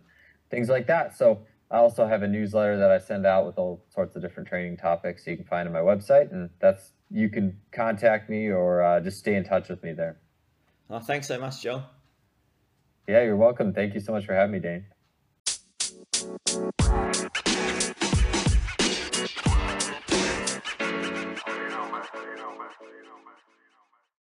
things 0.50 0.68
like 0.68 0.86
that. 0.86 1.16
So 1.16 1.46
I 1.70 1.78
also 1.78 2.06
have 2.06 2.22
a 2.22 2.28
newsletter 2.28 2.78
that 2.78 2.90
I 2.90 2.98
send 2.98 3.26
out 3.26 3.46
with 3.46 3.58
all 3.58 3.84
sorts 3.88 4.14
of 4.14 4.22
different 4.22 4.48
training 4.48 4.76
topics. 4.76 5.26
You 5.26 5.36
can 5.36 5.46
find 5.46 5.66
on 5.66 5.72
my 5.72 5.80
website, 5.80 6.30
and 6.30 6.50
that's 6.60 6.92
you 7.10 7.28
can 7.28 7.58
contact 7.72 8.30
me 8.30 8.48
or 8.48 8.82
uh, 8.82 9.00
just 9.00 9.18
stay 9.18 9.34
in 9.34 9.44
touch 9.44 9.68
with 9.68 9.82
me 9.82 9.92
there. 9.92 10.18
Well, 10.88 11.00
thanks 11.00 11.26
so 11.26 11.40
much, 11.40 11.62
Joe. 11.62 11.82
Yeah, 13.06 13.22
you're 13.22 13.36
welcome. 13.36 13.72
Thank 13.72 13.94
you 13.94 14.00
so 14.00 14.12
much 14.12 14.26
for 14.26 14.34
having 14.34 14.52
me, 14.52 14.58
Dane. 14.58 14.91